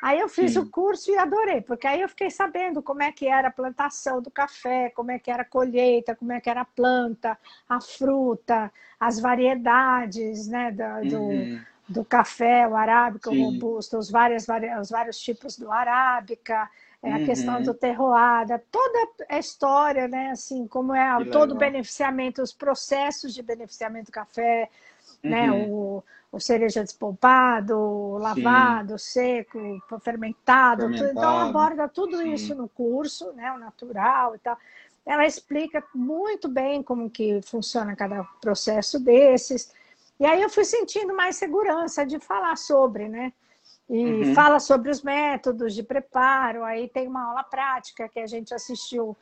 Aí 0.01 0.19
eu 0.19 0.29
fiz 0.29 0.53
Sim. 0.53 0.59
o 0.59 0.69
curso 0.69 1.11
e 1.11 1.17
adorei, 1.17 1.61
porque 1.61 1.85
aí 1.85 2.01
eu 2.01 2.09
fiquei 2.09 2.29
sabendo 2.29 2.81
como 2.81 3.01
é 3.01 3.11
que 3.11 3.27
era 3.27 3.49
a 3.49 3.51
plantação 3.51 4.21
do 4.21 4.31
café, 4.31 4.89
como 4.89 5.11
é 5.11 5.19
que 5.19 5.29
era 5.29 5.41
a 5.41 5.45
colheita, 5.45 6.15
como 6.15 6.31
é 6.31 6.39
que 6.39 6.49
era 6.49 6.61
a 6.61 6.65
planta, 6.65 7.37
a 7.67 7.81
fruta, 7.81 8.71
as 8.99 9.19
variedades 9.19 10.47
né, 10.47 10.71
do, 10.71 11.17
uhum. 11.17 11.61
do, 11.87 12.05
café, 12.05 12.67
o 12.67 12.75
arábica, 12.75 13.29
Sim. 13.29 13.41
o 13.41 13.45
robusto, 13.45 13.97
os, 13.97 14.09
várias, 14.09 14.47
os 14.81 14.89
vários 14.89 15.19
tipos 15.19 15.57
do 15.57 15.71
arábica, 15.71 16.69
é, 17.01 17.13
a 17.13 17.17
uhum. 17.17 17.25
questão 17.25 17.61
do 17.61 17.73
terroada, 17.73 18.61
toda 18.71 19.07
a 19.29 19.39
história, 19.39 20.07
né, 20.07 20.31
assim, 20.31 20.67
como 20.67 20.93
é 20.93 21.23
que 21.23 21.29
todo 21.29 21.53
o 21.53 21.57
beneficiamento, 21.57 22.41
os 22.41 22.53
processos 22.53 23.33
de 23.33 23.41
beneficiamento 23.41 24.07
do 24.07 24.11
café, 24.11 24.69
uhum. 25.23 25.29
né, 25.29 25.51
o 25.51 26.03
o 26.31 26.39
cereja 26.39 26.83
despolpado, 26.83 28.17
lavado, 28.19 28.99
Sim. 28.99 29.11
seco, 29.47 29.59
fermentado, 29.99 30.83
fermentado. 30.83 31.11
Então 31.11 31.23
ela 31.23 31.49
aborda 31.49 31.87
tudo 31.87 32.17
Sim. 32.17 32.33
isso 32.33 32.53
no 32.53 32.69
curso, 32.69 33.31
né, 33.33 33.51
o 33.51 33.57
natural 33.57 34.35
e 34.35 34.37
tal. 34.37 34.55
Ela 35.03 35.25
explica 35.25 35.83
muito 35.93 36.47
bem 36.47 36.83
como 36.83 37.09
que 37.09 37.41
funciona 37.41 37.95
cada 37.95 38.23
processo 38.39 38.99
desses. 38.99 39.73
E 40.19 40.25
aí 40.25 40.39
eu 40.39 40.51
fui 40.51 40.63
sentindo 40.63 41.15
mais 41.15 41.35
segurança 41.35 42.05
de 42.05 42.19
falar 42.19 42.55
sobre, 42.57 43.09
né? 43.09 43.33
e 43.89 44.05
uhum. 44.05 44.35
fala 44.35 44.59
sobre 44.59 44.91
os 44.91 45.01
métodos 45.01 45.73
de 45.73 45.81
preparo. 45.81 46.63
Aí 46.63 46.87
tem 46.87 47.07
uma 47.07 47.29
aula 47.29 47.43
prática 47.43 48.07
que 48.07 48.19
a 48.19 48.27
gente 48.27 48.53
assistiu 48.53 49.17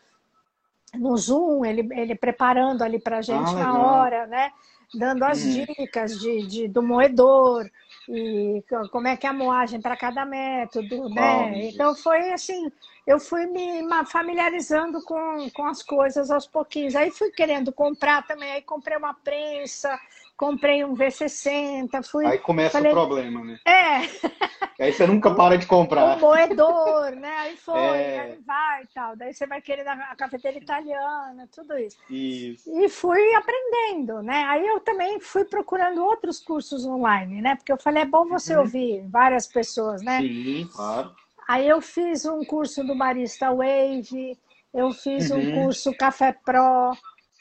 no 0.94 1.16
Zoom, 1.16 1.64
ele, 1.64 1.88
ele 1.92 2.16
preparando 2.16 2.82
ali 2.82 3.00
para 3.00 3.20
a 3.20 3.22
gente 3.22 3.50
ah, 3.50 3.54
na 3.54 3.80
hora, 3.80 4.28
né? 4.28 4.52
Dando 4.94 5.24
as 5.24 5.44
uhum. 5.44 5.66
dicas 5.66 6.20
de, 6.20 6.48
de, 6.48 6.68
do 6.68 6.82
moedor 6.82 7.70
e 8.10 8.64
como 8.92 9.08
é 9.08 9.18
que 9.18 9.28
é 9.28 9.30
a 9.30 9.34
moagem 9.34 9.82
para 9.82 9.98
cada 9.98 10.26
método, 10.26 11.10
né? 11.10 11.52
Oh, 11.52 11.68
então 11.68 11.96
foi 11.96 12.32
assim, 12.32 12.72
eu 13.06 13.20
fui 13.20 13.46
me 13.46 13.84
familiarizando 14.06 15.02
com, 15.04 15.50
com 15.52 15.66
as 15.66 15.84
coisas 15.84 16.32
aos 16.32 16.48
pouquinhos. 16.48 16.96
Aí 16.96 17.12
fui 17.12 17.32
querendo 17.32 17.72
comprar 17.74 18.26
também, 18.26 18.52
aí 18.52 18.62
comprei 18.62 18.98
uma 18.98 19.14
prensa, 19.14 20.00
comprei 20.38 20.86
um 20.86 20.96
V60, 20.96 22.08
fui. 22.08 22.26
Aí 22.26 22.38
começa 22.38 22.78
falei, 22.78 22.92
o 22.92 22.96
problema, 22.96 23.44
né? 23.44 23.60
É. 23.66 24.84
Aí 24.84 24.94
você 24.94 25.08
nunca 25.08 25.34
para 25.34 25.58
de 25.58 25.66
comprar. 25.66 25.98
Um 26.18 26.20
moedor, 26.20 27.12
né? 27.16 27.36
Aí 27.38 27.58
foi, 27.58 27.80
é... 27.80 28.20
aí 28.20 28.40
vai 28.46 28.84
e 28.84 28.88
tal. 28.94 29.16
Daí 29.16 29.34
você 29.34 29.48
vai 29.48 29.60
querer 29.60 29.88
a 29.88 30.16
cafeteira 30.16 30.58
italiana, 30.58 31.50
tudo 31.54 31.76
isso. 31.78 31.98
Isso. 32.10 32.70
E 32.70 32.88
fui 32.88 33.34
aprendendo, 33.34 34.22
né? 34.22 34.44
Aí 34.48 34.66
eu 34.66 34.80
também 34.80 35.20
fui 35.20 35.44
procurando 35.44 36.04
outros 36.04 36.40
cursos 36.40 36.86
online, 36.86 37.42
né? 37.42 37.56
Porque 37.56 37.72
eu 37.72 37.78
falei, 37.78 38.04
é 38.04 38.06
bom 38.06 38.28
você 38.28 38.54
uhum. 38.54 38.62
ouvir 38.62 39.04
várias 39.08 39.48
pessoas, 39.48 40.04
né? 40.04 40.22
Sim, 40.22 40.70
claro. 40.72 41.12
Aí 41.48 41.68
eu 41.68 41.82
fiz 41.82 42.26
um 42.26 42.44
curso 42.44 42.84
do 42.84 42.96
Barista 42.96 43.50
Wave, 43.52 44.38
eu 44.74 44.92
fiz 44.92 45.32
uhum. 45.32 45.40
um 45.40 45.64
curso 45.64 45.96
Café 45.98 46.34
Pro, 46.46 46.92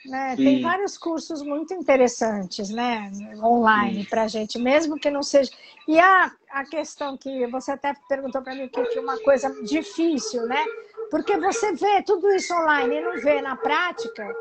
né? 0.08 0.36
Tem 0.36 0.62
vários 0.62 0.96
cursos 0.96 1.42
muito 1.42 1.74
interessantes, 1.74 2.70
né? 2.70 3.10
Online 3.42 4.04
para 4.06 4.22
a 4.22 4.28
gente, 4.28 4.58
mesmo 4.58 4.98
que 4.98 5.10
não 5.10 5.22
seja. 5.22 5.50
E 5.86 5.98
a, 5.98 6.32
a 6.50 6.64
questão 6.64 7.16
que 7.16 7.46
você 7.46 7.72
até 7.72 7.94
perguntou 8.08 8.42
para 8.42 8.54
mim 8.54 8.68
que 8.68 8.80
é 8.80 9.00
uma 9.00 9.18
coisa 9.18 9.50
difícil, 9.62 10.46
né? 10.46 10.64
Porque 11.10 11.36
você 11.36 11.72
vê 11.72 12.02
tudo 12.02 12.30
isso 12.32 12.54
online 12.54 12.96
e 12.96 13.00
não 13.00 13.16
vê 13.20 13.40
na 13.40 13.56
prática, 13.56 14.34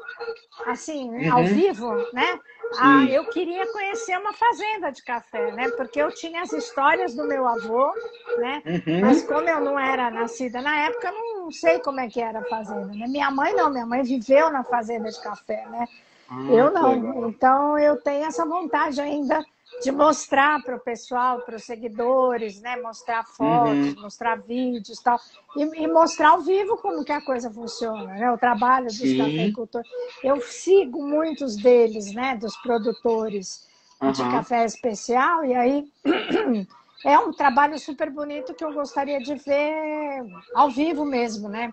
assim, 0.66 1.10
uhum. 1.10 1.34
ao 1.34 1.44
vivo, 1.46 1.92
né? 2.14 2.40
Ah, 2.80 3.06
eu 3.06 3.26
queria 3.30 3.72
conhecer 3.72 4.18
uma 4.18 4.34
fazenda 4.34 4.92
de 4.92 5.04
café, 5.04 5.52
né? 5.52 5.70
Porque 5.72 6.02
eu 6.02 6.12
tinha 6.12 6.42
as 6.42 6.52
histórias 6.52 7.14
do 7.14 7.24
meu 7.26 7.48
avô, 7.48 7.94
né? 8.38 8.62
Uhum. 8.66 9.02
Mas 9.02 9.22
como 9.24 9.48
eu 9.48 9.62
não 9.62 9.80
era 9.80 10.10
nascida 10.10 10.62
na 10.62 10.76
época, 10.86 11.08
eu 11.10 11.14
não 11.14 11.52
sei 11.52 11.80
como 11.80 12.00
é 12.00 12.10
que 12.10 12.20
era 12.20 12.40
a 12.40 12.46
fazenda, 12.46 12.88
né? 12.88 13.06
Minha 13.08 13.30
mãe 13.32 13.54
não, 13.54 13.70
minha 13.70 13.86
mãe 13.86 14.02
viveu 14.04 14.50
na 14.50 14.64
fazenda 14.64 15.10
de 15.10 15.22
café, 15.22 15.66
né? 15.70 15.88
Ah, 16.30 16.52
eu 16.52 16.72
não. 16.72 17.30
Então 17.30 17.78
eu 17.78 17.98
tenho 17.98 18.26
essa 18.26 18.46
vontade 18.46 19.00
ainda 19.00 19.46
de 19.82 19.92
mostrar 19.92 20.62
para 20.64 20.76
o 20.76 20.80
pessoal, 20.80 21.42
para 21.42 21.56
os 21.56 21.64
seguidores, 21.64 22.62
né? 22.62 22.78
Mostrar 22.78 23.26
fotos, 23.26 23.94
uhum. 23.94 24.02
mostrar 24.02 24.36
vídeos 24.42 25.00
tal, 25.02 25.20
e, 25.56 25.84
e, 25.84 25.88
mostrar 25.88 26.30
ao 26.30 26.42
vivo 26.42 26.78
como 26.78 27.04
que 27.04 27.12
a 27.12 27.24
coisa 27.24 27.52
funciona, 27.52 28.06
né? 28.06 28.32
O 28.32 28.38
trabalho 28.38 28.88
dos 28.88 28.98
Sim. 28.98 29.18
cafeicultores. 29.18 29.90
Eu 30.24 30.42
sigo 30.42 31.06
muitos 31.06 31.56
deles, 31.56 32.14
né? 32.14 32.36
Dos 32.38 32.56
produtores 32.58 33.68
uhum. 34.02 34.12
de 34.12 34.22
café 34.24 34.66
especial, 34.66 35.44
e 35.46 35.54
aí 35.54 35.88
é 37.06 37.20
um 37.20 37.32
trabalho 37.32 37.78
super 37.78 38.10
bonito 38.10 38.54
que 38.54 38.64
eu 38.64 38.74
gostaria 38.74 39.20
de 39.20 39.36
ver 39.36 40.24
ao 40.54 40.70
vivo 40.70 41.06
mesmo, 41.06 41.50
né? 41.50 41.72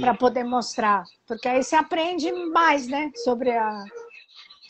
Para 0.00 0.14
poder 0.14 0.44
mostrar, 0.44 1.04
porque 1.26 1.48
aí 1.48 1.62
você 1.62 1.76
aprende 1.76 2.30
mais, 2.32 2.86
né? 2.88 3.10
Sobre 3.16 3.50
a 3.50 3.84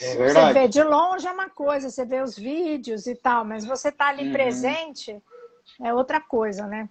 é 0.01 0.17
verdade. 0.17 0.53
Você 0.53 0.61
vê 0.61 0.69
de 0.69 0.83
longe 0.83 1.27
é 1.27 1.31
uma 1.31 1.49
coisa, 1.49 1.91
você 1.91 2.05
vê 2.05 2.21
os 2.21 2.37
vídeos 2.37 3.07
e 3.07 3.15
tal, 3.15 3.45
mas 3.45 3.65
você 3.65 3.93
tá 3.93 4.09
ali 4.09 4.27
uhum. 4.27 4.33
presente 4.33 5.23
é 5.83 5.93
outra 5.93 6.21
coisa, 6.21 6.67
né? 6.67 6.89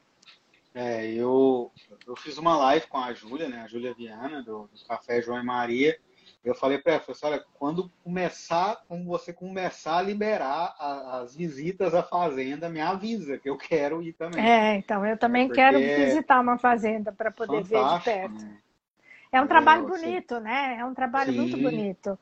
É, 0.74 1.05
eu, 1.12 1.72
eu 2.07 2.15
fiz 2.15 2.38
uma 2.38 2.57
live 2.57 2.88
com 2.88 2.98
a 2.98 3.13
Júlia, 3.13 3.48
né? 3.48 3.62
A 3.62 3.67
Júlia 3.67 3.93
Viana, 3.93 4.41
do, 4.41 4.63
do, 4.63 4.88
Café 4.88 5.22
João 5.22 5.39
e 5.39 5.45
Maria. 5.45 5.98
Eu 6.43 6.55
falei 6.55 6.77
para 6.77 6.93
ela, 6.93 7.01
falei 7.01 7.15
assim, 7.15 7.25
olha, 7.27 7.45
quando 7.53 7.91
começar, 8.03 8.83
quando 8.88 9.05
você 9.05 9.31
começar 9.31 10.00
a 10.00 10.01
liberar 10.01 10.75
a, 10.77 11.19
as 11.19 11.36
visitas 11.36 11.93
à 11.93 12.01
fazenda, 12.01 12.67
me 12.69 12.82
avisa, 12.82 13.38
que 13.38 13.49
eu 13.49 13.56
quero 13.56 14.01
ir 14.01 14.13
também. 14.13 14.43
É, 14.43 14.75
então, 14.75 15.06
eu 15.06 15.17
também 15.17 15.47
Porque 15.47 15.62
quero 15.62 15.77
visitar 15.77 16.41
uma 16.41 16.58
fazenda 16.58 17.12
para 17.13 17.32
poder 17.32 17.63
ver 17.63 17.82
de 17.82 18.04
perto. 18.04 18.43
Né? 18.43 18.58
É 19.32 19.41
um 19.41 19.47
trabalho 19.47 19.86
é, 19.86 19.88
bonito, 19.88 20.39
né? 20.39 20.77
É 20.80 20.86
um 20.86 20.93
trabalho 20.93 21.32
Sim. 21.32 21.39
muito 21.39 21.58
bonito. 21.58 22.19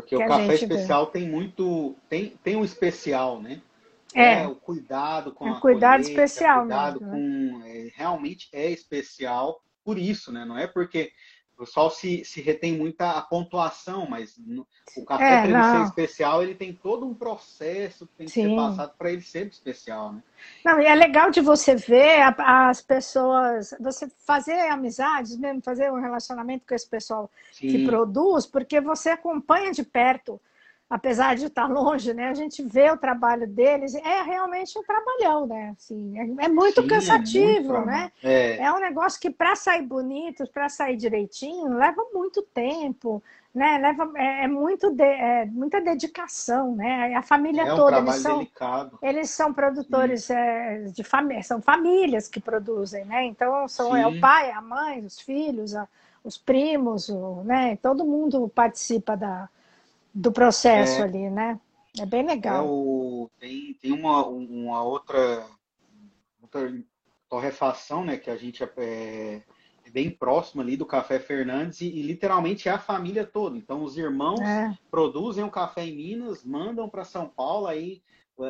Porque 0.00 0.16
o 0.16 0.26
café 0.26 0.54
especial 0.54 1.06
vê. 1.06 1.12
tem 1.12 1.28
muito. 1.28 1.96
Tem, 2.08 2.34
tem 2.42 2.56
um 2.56 2.64
especial, 2.64 3.40
né? 3.40 3.60
É. 4.14 4.42
é 4.42 4.46
o 4.46 4.54
cuidado 4.54 5.32
com 5.32 5.46
é 5.46 5.50
a 5.50 5.60
cuidado 5.60 6.00
colheita, 6.00 6.22
especial 6.22 6.60
cuidado 6.60 7.00
mesmo, 7.00 7.58
né? 7.58 7.62
com 7.62 7.66
é, 7.66 7.90
realmente 7.94 8.48
é 8.52 8.70
especial 8.70 9.60
por 9.84 9.98
isso, 9.98 10.32
né? 10.32 10.44
Não 10.44 10.56
é 10.56 10.66
porque 10.66 11.10
o 11.58 11.64
pessoal 11.64 11.90
se, 11.90 12.24
se 12.24 12.40
retém 12.40 12.78
muito 12.78 13.00
a, 13.00 13.20
pontuação, 13.20 14.06
mas 14.08 14.38
no, 14.38 14.64
o 14.96 15.04
café 15.04 15.34
é, 15.34 15.40
para 15.40 15.50
ele 15.50 15.64
ser 15.64 15.82
especial, 15.82 16.40
ele 16.40 16.54
tem 16.54 16.72
todo 16.72 17.04
um 17.04 17.12
processo 17.12 18.06
que 18.06 18.14
tem 18.14 18.28
Sim. 18.28 18.42
que 18.42 18.48
ser 18.50 18.56
passado 18.56 18.94
para 18.96 19.10
ele 19.10 19.22
ser 19.22 19.48
especial, 19.48 20.12
né? 20.12 20.22
Não, 20.64 20.80
e 20.80 20.86
é 20.86 20.94
legal 20.94 21.32
de 21.32 21.40
você 21.40 21.74
ver 21.74 22.20
as 22.38 22.80
pessoas, 22.80 23.74
você 23.80 24.08
fazer 24.24 24.70
amizades 24.70 25.36
mesmo, 25.36 25.60
fazer 25.60 25.90
um 25.90 26.00
relacionamento 26.00 26.64
com 26.64 26.76
esse 26.76 26.88
pessoal 26.88 27.28
Sim. 27.50 27.66
que 27.66 27.84
produz, 27.84 28.46
porque 28.46 28.80
você 28.80 29.10
acompanha 29.10 29.72
de 29.72 29.82
perto 29.82 30.40
apesar 30.88 31.36
de 31.36 31.46
estar 31.46 31.66
longe, 31.66 32.14
né? 32.14 32.28
A 32.28 32.34
gente 32.34 32.62
vê 32.62 32.90
o 32.90 32.96
trabalho 32.96 33.46
deles, 33.46 33.94
é 33.94 34.22
realmente 34.22 34.78
um 34.78 34.82
trabalhão, 34.82 35.46
né? 35.46 35.74
Assim, 35.76 36.18
é, 36.18 36.46
é 36.46 36.48
muito 36.48 36.82
Sim, 36.82 36.88
cansativo, 36.88 37.74
é 37.74 37.76
muito 37.76 37.86
né? 37.86 38.12
É. 38.22 38.56
é. 38.62 38.72
um 38.72 38.80
negócio 38.80 39.20
que 39.20 39.30
para 39.30 39.54
sair 39.54 39.82
bonito, 39.82 40.46
para 40.52 40.68
sair 40.68 40.96
direitinho, 40.96 41.76
leva 41.76 42.02
muito 42.14 42.42
tempo, 42.42 43.22
né? 43.54 43.78
Leva 43.78 44.10
é, 44.16 44.44
é 44.44 44.48
muito 44.48 44.90
de, 44.90 45.04
é, 45.04 45.44
muita 45.46 45.78
dedicação, 45.78 46.74
né? 46.74 47.14
A 47.14 47.22
família 47.22 47.62
é 47.62 47.72
um 47.74 47.76
toda, 47.76 47.98
eles 47.98 48.14
são 48.16 48.38
delicado. 48.38 48.98
eles 49.02 49.30
são 49.30 49.52
produtores 49.52 50.30
é, 50.30 50.84
de 50.84 51.04
família, 51.04 51.42
são 51.42 51.60
famílias 51.60 52.28
que 52.28 52.40
produzem, 52.40 53.04
né? 53.04 53.24
Então 53.24 53.68
são 53.68 53.94
é 53.94 54.06
o 54.06 54.18
pai, 54.20 54.50
a 54.52 54.62
mãe, 54.62 55.04
os 55.04 55.20
filhos, 55.20 55.74
a, 55.74 55.86
os 56.24 56.38
primos, 56.38 57.10
o, 57.10 57.42
né? 57.44 57.76
Todo 57.82 58.06
mundo 58.06 58.48
participa 58.48 59.14
da 59.14 59.50
do 60.18 60.32
processo 60.32 61.00
é, 61.00 61.02
ali, 61.04 61.30
né? 61.30 61.60
É 61.98 62.04
bem 62.04 62.26
legal. 62.26 62.64
É 62.64 62.68
o, 62.68 63.30
tem, 63.38 63.74
tem 63.74 63.92
uma, 63.92 64.26
uma 64.26 64.82
outra, 64.82 65.46
outra 66.42 66.72
torrefação, 67.28 68.04
né? 68.04 68.16
Que 68.16 68.30
a 68.30 68.36
gente 68.36 68.62
é, 68.62 68.70
é, 68.76 69.42
é 69.84 69.90
bem 69.90 70.10
próximo 70.10 70.60
ali 70.60 70.76
do 70.76 70.84
Café 70.84 71.20
Fernandes 71.20 71.80
e, 71.80 71.86
e, 71.86 72.02
literalmente 72.02 72.68
é 72.68 72.72
a 72.72 72.78
família 72.78 73.24
toda. 73.24 73.56
Então 73.56 73.82
os 73.82 73.96
irmãos 73.96 74.40
é. 74.40 74.76
produzem 74.90 75.44
o 75.44 75.50
café 75.50 75.86
em 75.86 75.96
Minas, 75.96 76.44
mandam 76.44 76.88
para 76.88 77.04
São 77.04 77.28
Paulo, 77.28 77.66
aí 77.68 78.02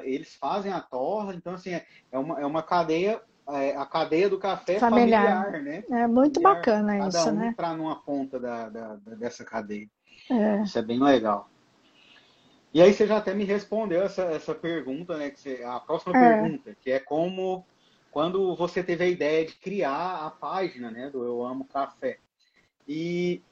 eles 0.03 0.35
fazem 0.35 0.73
a 0.73 0.81
torra. 0.81 1.35
Então 1.35 1.55
assim 1.55 1.71
é, 1.71 1.87
é 2.11 2.19
uma, 2.19 2.41
é 2.41 2.47
uma 2.47 2.63
cadeia 2.63 3.23
é, 3.51 3.75
a 3.77 3.87
cadeia 3.87 4.29
do 4.29 4.39
café 4.39 4.79
familiar, 4.79 5.47
familiar 5.47 5.63
né? 5.63 6.03
É 6.03 6.07
muito 6.07 6.35
familiar, 6.35 6.57
bacana 6.57 6.99
cada 6.99 7.09
isso, 7.09 7.31
um 7.31 7.33
né? 7.33 7.49
entrar 7.49 7.75
numa 7.75 7.97
ponta 7.97 8.39
da, 8.39 8.69
da, 8.69 8.97
dessa 8.97 9.43
cadeia. 9.43 9.89
É. 10.31 10.63
Isso 10.63 10.79
é 10.79 10.83
bem 10.83 11.03
legal. 11.03 11.49
E 12.79 12.81
aí 12.81 12.95
você 12.95 13.09
já 13.09 13.17
até 13.17 13.35
me 13.35 13.43
respondeu 13.43 14.03
essa, 14.03 14.23
essa 14.27 14.55
pergunta, 14.55 15.17
né? 15.17 15.31
Que 15.31 15.41
você, 15.41 15.65
a 15.65 15.81
próxima 15.81 16.17
é. 16.17 16.21
pergunta, 16.21 16.77
que 16.81 16.93
é 16.93 17.01
como 17.01 17.67
quando 18.09 18.55
você 18.55 18.85
teve 18.85 19.03
a 19.03 19.09
ideia 19.09 19.45
de 19.45 19.55
criar 19.55 20.25
a 20.25 20.31
página 20.31 20.89
né, 20.89 21.11
do 21.11 21.25
Eu 21.25 21.45
Amo 21.45 21.65
Café. 21.65 22.19
E 22.87 23.43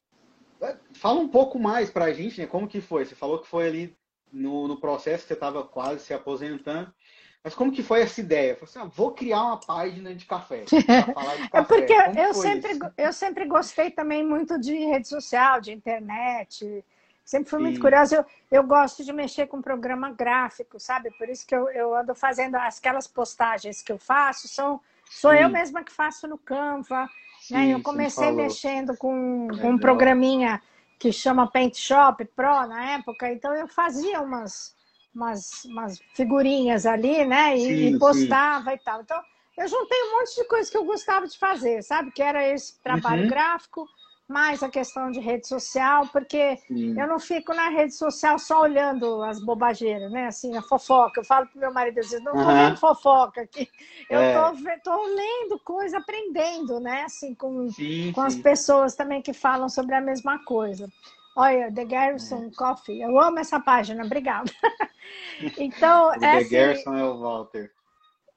é, 0.62 0.76
fala 0.92 1.18
um 1.18 1.26
pouco 1.26 1.58
mais 1.58 1.90
para 1.90 2.04
a 2.04 2.12
gente, 2.12 2.40
né? 2.40 2.46
Como 2.46 2.68
que 2.68 2.80
foi? 2.80 3.04
Você 3.04 3.16
falou 3.16 3.40
que 3.40 3.48
foi 3.48 3.66
ali 3.66 3.96
no, 4.32 4.68
no 4.68 4.78
processo 4.78 5.24
que 5.24 5.28
você 5.28 5.34
estava 5.34 5.64
quase 5.64 6.04
se 6.04 6.14
aposentando. 6.14 6.94
Mas 7.42 7.52
como 7.52 7.72
que 7.72 7.82
foi 7.82 8.02
essa 8.02 8.20
ideia? 8.20 8.54
Falei 8.54 8.70
assim, 8.70 8.78
ah, 8.78 8.92
vou 8.94 9.10
criar 9.10 9.42
uma 9.42 9.58
página 9.58 10.14
de 10.14 10.24
café. 10.24 10.62
De 10.70 10.84
café. 10.84 11.48
É 11.52 11.62
porque 11.62 11.92
eu 12.16 12.32
sempre, 12.32 12.78
eu 12.96 13.12
sempre 13.12 13.44
gostei 13.46 13.90
também 13.90 14.24
muito 14.24 14.56
de 14.56 14.72
rede 14.84 15.08
social, 15.08 15.60
de 15.60 15.72
internet. 15.72 16.84
Sempre 17.26 17.50
fui 17.50 17.58
muito 17.58 17.80
curiosa. 17.80 18.18
Eu, 18.18 18.24
eu 18.58 18.62
gosto 18.62 19.02
de 19.02 19.12
mexer 19.12 19.48
com 19.48 19.60
programa 19.60 20.12
gráfico, 20.12 20.78
sabe? 20.78 21.10
Por 21.18 21.28
isso 21.28 21.44
que 21.44 21.56
eu, 21.56 21.68
eu 21.70 21.92
ando 21.92 22.14
fazendo 22.14 22.54
aquelas 22.54 23.08
postagens 23.08 23.82
que 23.82 23.90
eu 23.90 23.98
faço, 23.98 24.46
são, 24.46 24.80
sou 25.10 25.32
Sim. 25.32 25.38
eu 25.38 25.48
mesma 25.48 25.82
que 25.82 25.90
faço 25.90 26.28
no 26.28 26.38
Canva. 26.38 27.10
Sim, 27.40 27.54
né? 27.54 27.74
Eu 27.74 27.82
comecei 27.82 28.30
mexendo 28.30 28.96
com, 28.96 29.48
com 29.60 29.70
um 29.70 29.78
programinha 29.78 30.62
que 31.00 31.10
chama 31.10 31.50
Paint 31.50 31.74
Shop 31.74 32.24
Pro 32.26 32.68
na 32.68 32.92
época, 32.92 33.30
então 33.30 33.52
eu 33.52 33.66
fazia 33.66 34.20
umas, 34.22 34.76
umas, 35.12 35.64
umas 35.64 35.98
figurinhas 36.14 36.86
ali, 36.86 37.24
né? 37.24 37.56
E, 37.56 37.60
sim, 37.60 37.96
e 37.96 37.98
postava 37.98 38.70
sim. 38.70 38.76
e 38.76 38.78
tal. 38.78 39.02
Então, 39.02 39.20
eu 39.58 39.66
juntei 39.66 39.98
um 40.04 40.18
monte 40.18 40.36
de 40.36 40.44
coisas 40.44 40.70
que 40.70 40.76
eu 40.76 40.84
gostava 40.84 41.26
de 41.26 41.36
fazer, 41.36 41.82
sabe? 41.82 42.12
Que 42.12 42.22
era 42.22 42.46
esse 42.46 42.80
trabalho 42.82 43.24
uhum. 43.24 43.28
gráfico 43.28 43.84
mais 44.28 44.62
a 44.62 44.68
questão 44.68 45.10
de 45.10 45.20
rede 45.20 45.46
social, 45.46 46.08
porque 46.08 46.56
Sim. 46.66 47.00
eu 47.00 47.06
não 47.06 47.18
fico 47.18 47.54
na 47.54 47.68
rede 47.68 47.94
social 47.94 48.38
só 48.38 48.62
olhando 48.62 49.22
as 49.22 49.40
bobageiras, 49.40 50.10
né? 50.10 50.26
Assim, 50.26 50.56
a 50.56 50.62
fofoca. 50.62 51.20
Eu 51.20 51.24
falo 51.24 51.46
pro 51.46 51.60
meu 51.60 51.72
marido 51.72 51.94
vezes, 51.94 52.20
não 52.22 52.32
tô 52.32 52.38
uhum. 52.38 52.54
vendo 52.54 52.76
fofoca 52.76 53.42
aqui. 53.42 53.68
Eu 54.10 54.20
é. 54.20 54.34
tô, 54.34 54.56
tô, 54.82 55.06
lendo 55.06 55.58
coisa, 55.60 55.98
aprendendo, 55.98 56.80
né? 56.80 57.02
Assim, 57.02 57.34
com, 57.34 57.70
sim, 57.70 58.12
com 58.12 58.22
sim. 58.22 58.26
as 58.26 58.36
pessoas 58.36 58.96
também 58.96 59.22
que 59.22 59.32
falam 59.32 59.68
sobre 59.68 59.94
a 59.94 60.00
mesma 60.00 60.44
coisa. 60.44 60.88
Olha, 61.36 61.70
The 61.72 61.84
Garrison 61.84 62.46
é. 62.46 62.56
Coffee. 62.56 63.02
Eu 63.02 63.20
amo 63.20 63.38
essa 63.38 63.60
página, 63.60 64.04
obrigada. 64.04 64.50
então, 65.58 66.08
o 66.08 66.14
é 66.14 66.18
The 66.18 66.36
assim, 66.38 66.50
Garrison 66.50 66.94
é 66.94 67.04
o 67.04 67.20
Walter. 67.20 67.70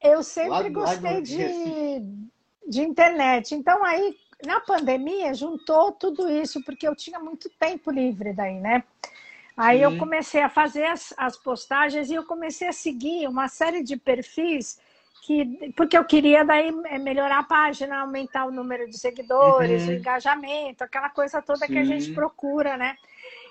Eu 0.04 0.22
sempre 0.22 0.50
lá, 0.50 0.70
gostei 0.70 1.14
lá 1.14 1.20
de, 1.20 2.02
de 2.68 2.82
internet. 2.82 3.56
Então, 3.56 3.84
aí, 3.84 4.16
na 4.46 4.60
pandemia, 4.60 5.34
juntou 5.34 5.92
tudo 5.92 6.30
isso, 6.30 6.64
porque 6.64 6.88
eu 6.88 6.96
tinha 6.96 7.20
muito 7.20 7.50
tempo 7.60 7.92
livre 7.92 8.34
daí, 8.34 8.60
né? 8.60 8.84
Aí 9.56 9.82
eu 9.82 9.98
comecei 9.98 10.42
a 10.42 10.48
fazer 10.48 10.86
as, 10.86 11.14
as 11.18 11.36
postagens 11.36 12.10
e 12.10 12.14
eu 12.14 12.24
comecei 12.24 12.70
a 12.70 12.74
seguir 12.74 13.28
uma 13.28 13.50
série 13.50 13.84
de 13.84 13.98
perfis 13.98 14.80
que, 15.22 15.74
porque 15.76 15.98
eu 15.98 16.06
queria 16.06 16.46
daí 16.46 16.74
é, 16.86 16.98
melhorar 16.98 17.40
a 17.40 17.44
página, 17.44 18.00
aumentar 18.00 18.46
o 18.46 18.52
número 18.52 18.90
de 18.90 18.98
seguidores, 18.98 19.84
uhum. 19.84 19.90
o 19.90 19.94
engajamento, 19.94 20.84
aquela 20.84 21.10
coisa 21.10 21.42
toda 21.42 21.68
Sim. 21.68 21.74
que 21.74 21.78
a 21.80 21.84
gente 21.84 22.14
procura, 22.14 22.78
né? 22.78 22.96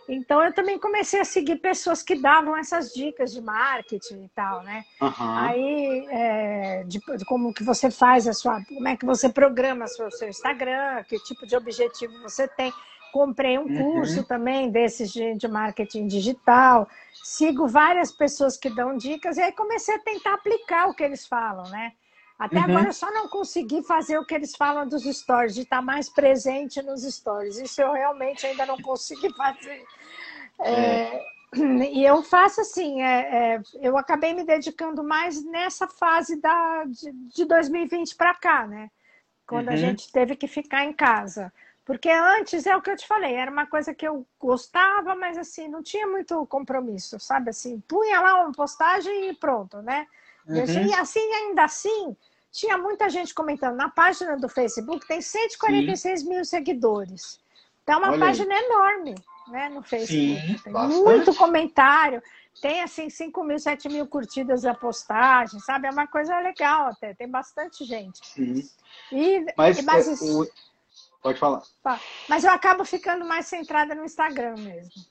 Então 0.09 0.43
eu 0.43 0.53
também 0.55 0.79
comecei 0.79 1.21
a 1.21 1.25
seguir 1.25 1.57
pessoas 1.57 2.03
que 2.03 2.15
davam 2.15 2.57
essas 2.57 2.95
dicas 2.95 3.31
de 3.31 3.43
marketing 3.43 4.25
e 4.25 4.29
tal, 4.35 4.63
né? 4.63 4.83
Uhum. 5.03 5.13
Aí 5.19 6.07
é, 6.11 6.85
de, 6.85 6.99
de, 6.99 7.25
como 7.27 7.53
que 7.53 7.63
você 7.63 7.91
faz 7.91 8.27
a 8.27 8.33
sua, 8.33 8.65
como 8.65 8.89
é 8.89 8.97
que 8.97 9.05
você 9.05 9.29
programa 9.29 9.85
o 9.85 9.89
seu, 9.89 10.11
seu 10.11 10.29
Instagram, 10.29 11.05
que 11.05 11.23
tipo 11.25 11.47
de 11.47 11.55
objetivo 11.55 12.23
você 12.23 12.49
tem. 12.49 12.73
Comprei 13.13 13.59
um 13.59 13.63
uhum. 13.63 13.93
curso 13.93 14.23
também 14.25 14.71
desses 14.71 15.11
de, 15.13 15.35
de 15.35 15.49
marketing 15.49 16.07
digital. 16.07 16.89
Sigo 17.23 17.67
várias 17.67 18.11
pessoas 18.11 18.57
que 18.57 18.71
dão 18.71 18.97
dicas 18.97 19.37
e 19.37 19.43
aí 19.43 19.53
comecei 19.53 19.95
a 19.95 19.99
tentar 19.99 20.35
aplicar 20.35 20.89
o 20.89 20.95
que 20.95 21.03
eles 21.03 21.27
falam, 21.27 21.71
né? 21.71 21.93
Até 22.39 22.59
uhum. 22.59 22.65
agora 22.65 22.87
eu 22.87 22.93
só 22.93 23.11
não 23.11 23.29
consegui 23.29 23.83
fazer 23.83 24.17
o 24.17 24.25
que 24.25 24.35
eles 24.35 24.55
falam 24.55 24.87
dos 24.87 25.03
stories, 25.05 25.55
de 25.55 25.63
estar 25.63 25.83
mais 25.83 26.09
presente 26.09 26.81
nos 26.83 27.03
stories. 27.03 27.59
Isso 27.59 27.83
eu 27.83 27.93
realmente 27.93 28.47
ainda 28.47 28.65
não 28.65 28.81
consegui 28.81 29.29
fazer. 29.35 29.85
É, 30.61 30.71
é. 30.71 31.25
E 31.93 32.05
eu 32.05 32.23
faço 32.23 32.61
assim, 32.61 33.03
é, 33.03 33.55
é, 33.55 33.63
eu 33.81 33.97
acabei 33.97 34.35
me 34.35 34.45
dedicando 34.45 35.03
mais 35.03 35.43
nessa 35.45 35.89
fase 35.89 36.41
da, 36.41 36.85
de, 36.85 37.11
de 37.11 37.45
2020 37.45 38.15
para 38.15 38.35
cá, 38.35 38.67
né? 38.67 38.91
Quando 39.47 39.69
uhum. 39.69 39.73
a 39.73 39.77
gente 39.77 40.13
teve 40.13 40.37
que 40.37 40.47
ficar 40.47 40.85
em 40.85 40.93
casa. 40.93 41.53
Porque 41.85 42.11
antes 42.11 42.67
é 42.67 42.77
o 42.77 42.83
que 42.83 42.91
eu 42.91 42.97
te 42.97 43.07
falei, 43.07 43.35
era 43.35 43.51
uma 43.51 43.67
coisa 43.67 43.95
que 43.95 44.07
eu 44.07 44.27
gostava, 44.39 45.15
mas 45.15 45.39
assim, 45.39 45.69
não 45.69 45.83
tinha 45.83 46.07
muito 46.07 46.45
compromisso, 46.47 47.19
sabe? 47.19 47.49
Assim, 47.49 47.81
punha 47.89 48.21
lá 48.21 48.43
uma 48.43 48.53
postagem 48.53 49.31
e 49.31 49.35
pronto, 49.35 49.81
né? 49.81 50.07
Uhum. 50.47 50.87
E 50.87 50.95
assim, 50.95 51.33
ainda 51.33 51.65
assim, 51.65 52.15
tinha 52.59 52.77
muita 52.77 53.09
gente 53.09 53.33
comentando. 53.33 53.77
Na 53.77 53.89
página 53.89 54.37
do 54.37 54.49
Facebook 54.49 55.07
tem 55.07 55.21
146 55.21 56.21
Sim. 56.21 56.29
mil 56.29 56.45
seguidores. 56.45 57.41
Então, 57.83 57.97
é 57.97 57.99
uma 57.99 58.11
Olha 58.11 58.27
página 58.27 58.55
aí. 58.55 58.65
enorme, 58.65 59.15
né? 59.49 59.69
No 59.69 59.83
Facebook. 59.83 60.47
Sim, 60.47 60.59
tem 60.65 60.73
bastante. 60.73 61.03
muito 61.03 61.35
comentário. 61.35 62.23
Tem, 62.61 62.83
assim, 62.83 63.09
5 63.09 63.45
mil, 63.45 63.59
7 63.59 63.89
mil 63.89 64.07
curtidas 64.07 64.65
a 64.65 64.75
postagem, 64.75 65.61
sabe? 65.61 65.87
É 65.87 65.91
uma 65.91 66.09
coisa 66.09 66.39
legal 66.41 66.89
até. 66.89 67.15
Tem 67.15 67.31
bastante 67.31 67.85
gente. 67.85 68.19
Sim. 68.27 68.69
E, 69.13 69.47
mas, 69.57 69.81
mas 69.85 70.21
é, 70.21 70.25
o 70.25 70.47
Pode 71.23 71.39
falar. 71.39 71.63
Mas 72.29 72.45
eu 72.45 72.51
acabo 72.51 72.85
ficando 72.85 73.25
mais 73.25 73.47
centrada 73.47 73.95
no 73.95 74.05
Instagram 74.05 74.57
mesmo. 74.59 75.03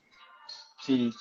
Sim. 0.81 1.12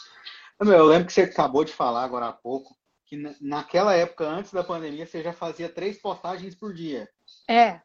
Eu 0.60 0.86
lembro 0.86 1.06
que 1.06 1.12
você 1.12 1.22
acabou 1.22 1.64
de 1.64 1.72
falar 1.72 2.04
agora 2.04 2.26
há 2.26 2.32
pouco 2.32 2.75
que 3.06 3.16
naquela 3.40 3.94
época, 3.94 4.26
antes 4.26 4.52
da 4.52 4.64
pandemia, 4.64 5.06
você 5.06 5.22
já 5.22 5.32
fazia 5.32 5.68
três 5.68 5.96
postagens 5.98 6.54
por 6.54 6.74
dia. 6.74 7.08
É. 7.48 7.80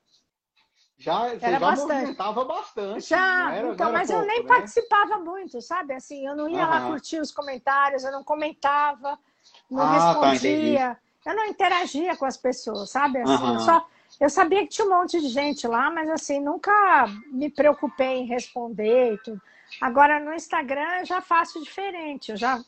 Já, 0.98 1.30
você 1.30 1.46
era 1.46 1.52
já 1.54 1.60
bastante. 1.60 1.94
movimentava 1.94 2.46
bastante. 2.46 3.10
Já, 3.10 3.56
era, 3.56 3.68
então, 3.70 3.92
mas 3.92 4.08
pouco, 4.10 4.24
eu 4.24 4.28
nem 4.28 4.42
né? 4.42 4.48
participava 4.48 5.18
muito, 5.20 5.62
sabe? 5.62 5.94
Assim, 5.94 6.28
eu 6.28 6.36
não 6.36 6.50
ia 6.50 6.66
lá 6.66 6.88
curtir 6.88 7.20
os 7.20 7.32
comentários, 7.32 8.04
eu 8.04 8.12
não 8.12 8.24
comentava, 8.24 9.18
não 9.70 9.82
ah, 9.82 10.16
tá, 10.16 10.30
respondia. 10.30 11.00
Tá, 11.24 11.32
eu 11.32 11.36
não 11.36 11.46
interagia 11.46 12.16
com 12.16 12.26
as 12.26 12.38
pessoas, 12.38 12.90
sabe? 12.90 13.20
Assim, 13.20 13.60
só 13.60 13.88
eu 14.20 14.30
sabia 14.30 14.62
que 14.62 14.68
tinha 14.68 14.86
um 14.86 14.92
monte 14.92 15.20
de 15.20 15.30
gente 15.30 15.68
lá, 15.68 15.90
mas 15.90 16.10
assim, 16.10 16.40
nunca 16.40 16.72
me 17.32 17.50
preocupei 17.50 18.18
em 18.20 18.26
responder 18.26 19.14
e 19.14 19.18
tudo. 19.20 19.42
Agora 19.80 20.20
no 20.20 20.34
Instagram 20.34 21.00
eu 21.00 21.06
já 21.06 21.22
faço 21.22 21.62
diferente, 21.64 22.32
eu 22.32 22.38
já 22.38 22.62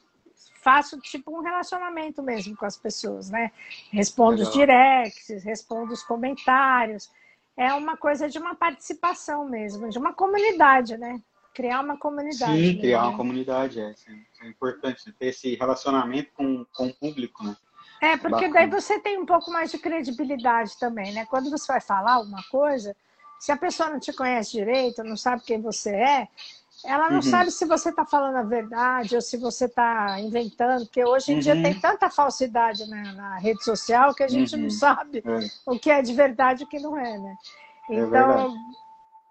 faço 0.63 0.99
tipo 0.99 1.37
um 1.37 1.41
relacionamento 1.41 2.23
mesmo 2.23 2.55
com 2.55 2.65
as 2.65 2.77
pessoas, 2.77 3.29
né? 3.29 3.51
Respondo 3.91 4.37
Legal. 4.37 4.47
os 4.47 4.53
directs, 4.53 5.43
respondo 5.43 5.93
os 5.93 6.01
comentários. 6.01 7.11
É 7.55 7.73
uma 7.73 7.97
coisa 7.97 8.29
de 8.29 8.39
uma 8.39 8.55
participação 8.55 9.47
mesmo, 9.47 9.89
de 9.89 9.97
uma 9.97 10.13
comunidade, 10.13 10.97
né? 10.97 11.21
Criar 11.53 11.81
uma 11.81 11.97
comunidade. 11.97 12.51
Sim, 12.51 12.79
criar 12.79 13.01
né? 13.01 13.07
uma 13.09 13.17
comunidade, 13.17 13.79
é, 13.79 13.93
é 14.41 14.47
importante, 14.47 15.05
né? 15.05 15.13
ter 15.19 15.27
esse 15.27 15.53
relacionamento 15.55 16.31
com, 16.33 16.65
com 16.73 16.87
o 16.87 16.93
público, 16.95 17.43
né? 17.43 17.55
É, 18.01 18.17
porque 18.17 18.47
Bacana. 18.47 18.53
daí 18.53 18.69
você 18.69 18.99
tem 18.99 19.17
um 19.19 19.25
pouco 19.25 19.51
mais 19.51 19.71
de 19.71 19.77
credibilidade 19.77 20.77
também, 20.79 21.13
né? 21.13 21.25
Quando 21.25 21.49
você 21.49 21.71
vai 21.71 21.79
falar 21.79 22.13
alguma 22.13 22.43
coisa, 22.49 22.95
se 23.39 23.51
a 23.51 23.57
pessoa 23.57 23.89
não 23.89 23.99
te 23.99 24.11
conhece 24.11 24.51
direito, 24.53 25.03
não 25.03 25.15
sabe 25.15 25.43
quem 25.43 25.61
você 25.61 25.91
é, 25.91 26.27
ela 26.85 27.09
não 27.09 27.17
uhum. 27.17 27.21
sabe 27.21 27.51
se 27.51 27.65
você 27.65 27.89
está 27.89 28.05
falando 28.05 28.35
a 28.35 28.43
verdade 28.43 29.15
ou 29.15 29.21
se 29.21 29.37
você 29.37 29.65
está 29.65 30.19
inventando, 30.19 30.85
porque 30.85 31.03
hoje 31.03 31.31
em 31.31 31.35
uhum. 31.35 31.41
dia 31.41 31.61
tem 31.61 31.79
tanta 31.79 32.09
falsidade 32.09 32.89
na, 32.89 33.13
na, 33.13 33.37
rede 33.37 33.63
social 33.63 34.13
que 34.13 34.23
a 34.23 34.27
gente 34.27 34.55
uhum. 34.55 34.63
não 34.63 34.69
sabe 34.69 35.23
é. 35.25 35.49
o 35.65 35.79
que 35.79 35.89
é 35.89 36.01
de 36.01 36.13
verdade 36.13 36.63
e 36.63 36.65
o 36.65 36.69
que 36.69 36.79
não 36.79 36.97
é, 36.97 37.17
né? 37.17 37.35
É 37.89 37.95
então, 37.95 38.55
é 38.55 38.83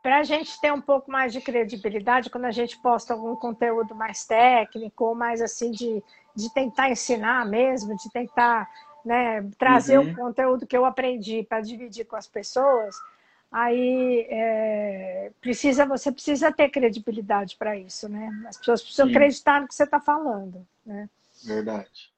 para 0.03 0.19
a 0.19 0.23
gente 0.25 0.61
ter 0.61 0.73
um 0.73 0.81
pouco 0.81 1.11
mais 1.11 1.33
de 1.33 1.41
credibilidade, 1.41 2.29
quando 2.29 2.47
a 2.47 2.51
gente 2.51 2.77
posta 2.79 3.15
algum 3.15 3.37
conteúdo 3.37 3.95
mais 3.95 4.25
técnico 4.25 5.05
ou 5.05 5.15
mais 5.15 5.41
assim 5.41 5.71
de 5.71 6.03
de 6.35 6.53
tentar 6.53 6.91
ensinar 6.91 7.47
mesmo, 7.47 7.97
de 7.97 8.11
tentar 8.11 8.69
né, 9.05 9.43
trazer 9.59 9.99
uhum. 9.99 10.13
o 10.13 10.17
conteúdo 10.17 10.67
que 10.67 10.77
eu 10.77 10.85
aprendi 10.85 11.43
para 11.43 11.61
dividir 11.61 12.07
com 12.07 12.17
as 12.17 12.27
pessoas, 12.27 12.97
aí 13.53 14.27
é, 14.31 15.31
precisa 15.41 15.85
você 15.85 16.11
precisa 16.11 16.51
ter 16.51 16.71
credibilidade 16.71 17.57
para 17.57 17.77
isso, 17.77 18.09
né? 18.09 18.45
As 18.49 18.57
pessoas 18.57 18.81
precisam 18.81 19.07
Sim. 19.07 19.13
acreditar 19.13 19.61
no 19.61 19.69
que 19.69 19.75
você 19.75 19.85
está 19.85 20.01
falando, 20.01 20.67
né? 20.85 21.09
Verdade. 21.45 22.11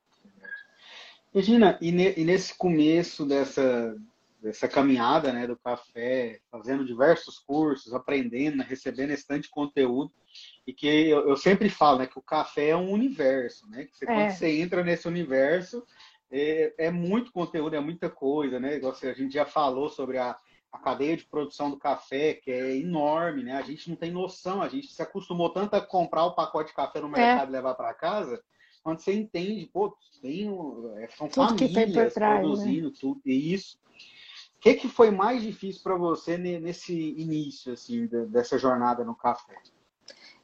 Regina, 1.34 1.76
e, 1.80 1.90
ne, 1.90 2.14
e, 2.16 2.24
nesse 2.24 2.56
começo 2.56 3.26
dessa, 3.26 3.96
dessa 4.40 4.68
caminhada 4.68 5.32
né, 5.32 5.48
do 5.48 5.56
café, 5.56 6.38
fazendo 6.48 6.84
diversos 6.84 7.40
cursos, 7.40 7.92
aprendendo, 7.92 8.62
recebendo 8.62 9.10
esse 9.10 9.26
tanto 9.26 9.42
de 9.42 9.50
conteúdo, 9.50 10.12
e 10.64 10.72
que 10.72 10.86
eu, 10.86 11.28
eu, 11.28 11.36
sempre 11.36 11.68
falo, 11.68 11.98
né, 11.98 12.06
que 12.06 12.18
o 12.18 12.22
café 12.22 12.68
é 12.68 12.76
um 12.76 12.92
universo, 12.92 13.68
né? 13.68 13.84
Que 13.84 13.96
você, 13.96 14.04
é. 14.04 14.06
quando 14.06 14.30
você 14.30 14.60
entra 14.60 14.84
nesse 14.84 15.08
universo, 15.08 15.84
é, 16.30 16.72
é, 16.78 16.90
muito 16.90 17.32
conteúdo, 17.32 17.74
é 17.74 17.80
muita 17.80 18.08
coisa, 18.08 18.60
né? 18.60 18.76
Igual 18.76 18.94
a 19.02 19.12
gente 19.12 19.34
já 19.34 19.44
falou 19.44 19.88
sobre 19.88 20.18
a, 20.18 20.36
a 20.74 20.78
cadeia 20.78 21.16
de 21.16 21.24
produção 21.24 21.70
do 21.70 21.76
café, 21.76 22.34
que 22.34 22.50
é 22.50 22.76
enorme, 22.76 23.44
né? 23.44 23.52
A 23.52 23.62
gente 23.62 23.88
não 23.88 23.96
tem 23.96 24.10
noção, 24.10 24.60
a 24.60 24.68
gente 24.68 24.88
se 24.88 25.00
acostumou 25.00 25.48
tanto 25.48 25.74
a 25.74 25.80
comprar 25.80 26.24
o 26.24 26.34
pacote 26.34 26.70
de 26.70 26.74
café 26.74 27.00
no 27.00 27.08
mercado 27.08 27.46
é. 27.46 27.50
e 27.50 27.52
levar 27.52 27.74
para 27.74 27.94
casa, 27.94 28.42
quando 28.82 28.98
você 28.98 29.14
entende, 29.14 29.66
pô, 29.72 29.96
tem, 30.20 30.48
é, 30.96 31.08
são 31.16 31.28
tudo 31.28 31.56
famílias 31.56 32.12
trás, 32.12 32.34
né? 32.34 32.40
produzindo 32.40 32.88
né? 32.88 32.94
tudo, 33.00 33.20
e 33.24 33.54
isso. 33.54 33.78
O 34.56 34.60
que, 34.60 34.74
que 34.74 34.88
foi 34.88 35.12
mais 35.12 35.42
difícil 35.42 35.80
para 35.82 35.94
você 35.94 36.36
nesse 36.36 36.92
início, 36.92 37.72
assim, 37.72 38.06
dessa 38.28 38.58
jornada 38.58 39.04
no 39.04 39.14
café? 39.14 39.56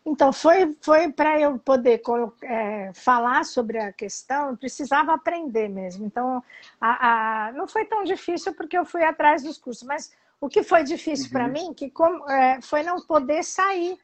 Então, 0.05 0.33
foi, 0.33 0.77
foi 0.81 1.13
para 1.13 1.39
eu 1.39 1.59
poder 1.59 2.01
é, 2.43 2.91
falar 2.95 3.45
sobre 3.45 3.79
a 3.79 3.93
questão, 3.93 4.57
precisava 4.57 5.13
aprender 5.13 5.69
mesmo. 5.69 6.07
Então, 6.07 6.43
a, 6.81 7.49
a, 7.49 7.53
não 7.53 7.69
foi 7.69 7.85
tão 7.85 8.03
difícil 8.03 8.55
porque 8.55 8.79
eu 8.79 8.85
fui 8.85 9.05
atrás 9.05 9.43
dos 9.43 9.59
cursos, 9.59 9.87
mas 9.87 10.13
o 10.41 10.49
que 10.49 10.63
foi 10.63 10.83
difícil 10.85 11.27
uhum. 11.27 11.33
para 11.33 11.49
mim 11.49 11.75
que 11.75 11.91
como, 11.91 12.29
é, 12.31 12.61
foi 12.63 12.83
não 12.83 13.01
poder 13.01 13.45
sair, 13.45 13.99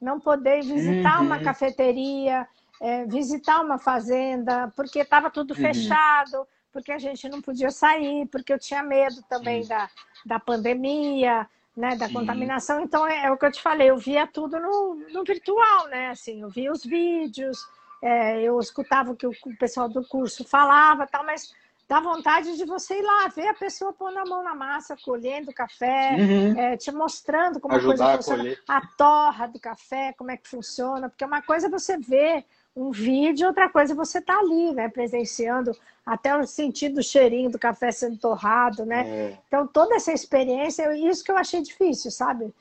não 0.00 0.18
poder 0.18 0.62
visitar 0.62 1.20
uhum. 1.20 1.26
uma 1.26 1.42
cafeteria, 1.42 2.48
é, 2.80 3.04
visitar 3.04 3.60
uma 3.60 3.78
fazenda, 3.78 4.72
porque 4.74 5.00
estava 5.00 5.30
tudo 5.30 5.50
uhum. 5.50 5.60
fechado, 5.60 6.48
porque 6.72 6.90
a 6.90 6.98
gente 6.98 7.28
não 7.28 7.42
podia 7.42 7.70
sair, 7.70 8.26
porque 8.28 8.54
eu 8.54 8.58
tinha 8.58 8.82
medo 8.82 9.22
também 9.28 9.66
da, 9.66 9.90
da 10.24 10.40
pandemia 10.40 11.46
né, 11.76 11.96
da 11.96 12.06
Sim. 12.06 12.14
contaminação. 12.14 12.80
Então, 12.80 13.06
é, 13.06 13.26
é, 13.26 13.30
o 13.30 13.36
que 13.36 13.46
eu 13.46 13.52
te 13.52 13.62
falei, 13.62 13.90
eu 13.90 13.96
via 13.96 14.26
tudo 14.26 14.58
no, 14.60 14.94
no 15.12 15.24
virtual, 15.24 15.88
né? 15.88 16.10
Assim, 16.10 16.42
eu 16.42 16.48
via 16.48 16.70
os 16.70 16.84
vídeos, 16.84 17.58
é, 18.02 18.42
eu 18.42 18.58
escutava 18.58 19.12
o 19.12 19.16
que 19.16 19.26
o, 19.26 19.30
o 19.30 19.56
pessoal 19.56 19.88
do 19.88 20.04
curso 20.06 20.44
falava, 20.44 21.06
tal, 21.06 21.24
mas 21.24 21.54
dá 21.88 22.00
vontade 22.00 22.56
de 22.56 22.64
você 22.64 22.98
ir 22.98 23.02
lá, 23.02 23.28
ver 23.28 23.48
a 23.48 23.54
pessoa 23.54 23.92
pondo 23.92 24.18
a 24.18 24.24
mão 24.24 24.42
na 24.42 24.54
massa, 24.54 24.96
colhendo 25.02 25.52
café, 25.52 26.16
uhum. 26.18 26.58
é, 26.58 26.76
te 26.76 26.90
mostrando 26.90 27.60
como 27.60 27.74
Ajudar 27.74 27.92
a 27.92 28.12
coisa 28.14 28.36
funciona. 28.36 28.56
A, 28.66 28.76
a 28.78 28.86
torra 28.96 29.46
do 29.46 29.60
café, 29.60 30.14
como 30.16 30.30
é 30.30 30.36
que 30.36 30.48
funciona, 30.48 31.08
porque 31.08 31.24
uma 31.24 31.42
coisa 31.42 31.66
é 31.66 31.70
você 31.70 31.98
ver 31.98 32.44
um 32.74 32.90
vídeo, 32.90 33.46
outra 33.46 33.68
coisa 33.68 33.92
é 33.92 33.96
você 33.96 34.20
tá 34.20 34.38
ali, 34.38 34.72
né, 34.72 34.88
presenciando 34.88 35.76
até 36.04 36.36
o 36.36 36.46
sentido 36.46 36.96
do 36.96 37.02
cheirinho 37.02 37.50
do 37.50 37.58
café 37.58 37.90
sendo 37.92 38.16
torrado, 38.18 38.84
né? 38.84 39.08
É. 39.08 39.38
Então 39.46 39.66
toda 39.66 39.94
essa 39.94 40.12
experiência, 40.12 40.94
isso 40.96 41.24
que 41.24 41.30
eu 41.30 41.36
achei 41.36 41.62
difícil, 41.62 42.10
sabe? 42.10 42.52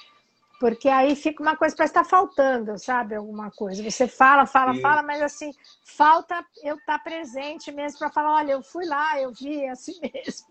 Porque 0.62 0.88
aí 0.88 1.15
fica 1.15 1.41
uma 1.41 1.58
coisa, 1.58 1.75
parece 1.75 1.91
que 1.91 1.99
está 1.99 2.08
faltando, 2.08 2.77
sabe? 2.77 3.15
Alguma 3.15 3.49
coisa. 3.49 3.82
Você 3.82 4.08
fala, 4.08 4.45
fala, 4.45 4.75
fala, 4.75 5.01
mas 5.01 5.19
assim, 5.19 5.51
falta 5.84 6.45
eu 6.63 6.75
estar 6.75 6.99
tá 6.99 7.04
presente 7.04 7.71
mesmo 7.71 7.97
para 7.97 8.12
falar, 8.12 8.36
olha, 8.36 8.51
eu 8.51 8.62
fui 8.62 8.86
lá, 8.86 9.19
eu 9.19 9.32
vi 9.32 9.67
assim 9.67 9.99
mesmo. 10.13 10.49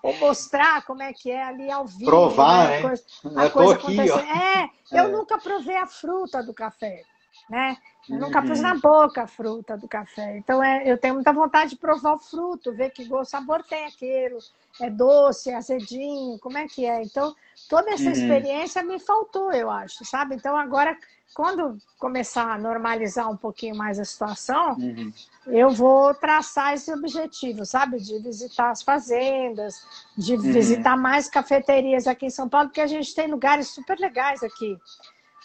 Ou 0.00 0.16
mostrar 0.18 0.84
como 0.86 1.02
é 1.02 1.12
que 1.12 1.32
é 1.32 1.42
ali 1.42 1.68
ao 1.72 1.84
vivo. 1.86 2.04
Provar, 2.04 2.68
né? 2.68 2.78
A 2.78 2.82
coisa, 2.82 3.04
a 3.34 3.50
coisa 3.50 3.74
aqui, 3.74 4.00
É, 4.00 4.70
eu 4.92 5.04
é. 5.06 5.08
nunca 5.08 5.36
provei 5.38 5.76
a 5.76 5.88
fruta 5.88 6.40
do 6.40 6.54
café, 6.54 7.02
né? 7.50 7.76
Eu 8.10 8.18
nunca 8.18 8.42
pus 8.42 8.60
na 8.60 8.74
boca 8.74 9.22
a 9.22 9.26
fruta 9.26 9.76
do 9.76 9.86
café. 9.86 10.38
Então, 10.38 10.62
é, 10.62 10.90
eu 10.90 10.96
tenho 10.96 11.14
muita 11.14 11.32
vontade 11.32 11.70
de 11.70 11.76
provar 11.76 12.14
o 12.14 12.18
fruto, 12.18 12.72
ver 12.72 12.90
que 12.90 13.04
gosto, 13.04 13.30
sabor 13.30 13.62
tem 13.62 13.84
aquilo. 13.84 14.38
É 14.80 14.88
doce, 14.88 15.50
é 15.50 15.56
azedinho, 15.56 16.38
como 16.38 16.56
é 16.56 16.66
que 16.66 16.86
é? 16.86 17.02
Então, 17.02 17.34
toda 17.68 17.90
essa 17.90 18.04
uhum. 18.04 18.12
experiência 18.12 18.82
me 18.82 18.98
faltou, 18.98 19.52
eu 19.52 19.70
acho, 19.70 20.04
sabe? 20.04 20.36
Então, 20.36 20.56
agora, 20.56 20.96
quando 21.34 21.78
começar 21.98 22.50
a 22.52 22.58
normalizar 22.58 23.30
um 23.30 23.36
pouquinho 23.36 23.76
mais 23.76 23.98
a 23.98 24.04
situação, 24.04 24.74
uhum. 24.74 25.12
eu 25.46 25.70
vou 25.70 26.14
traçar 26.14 26.74
esse 26.74 26.92
objetivo, 26.92 27.66
sabe? 27.66 27.98
De 27.98 28.18
visitar 28.18 28.70
as 28.70 28.82
fazendas, 28.82 29.74
de 30.16 30.34
uhum. 30.34 30.40
visitar 30.40 30.96
mais 30.96 31.28
cafeterias 31.28 32.06
aqui 32.06 32.26
em 32.26 32.30
São 32.30 32.48
Paulo, 32.48 32.68
porque 32.68 32.80
a 32.80 32.86
gente 32.86 33.14
tem 33.14 33.26
lugares 33.28 33.68
super 33.68 33.98
legais 33.98 34.42
aqui. 34.42 34.78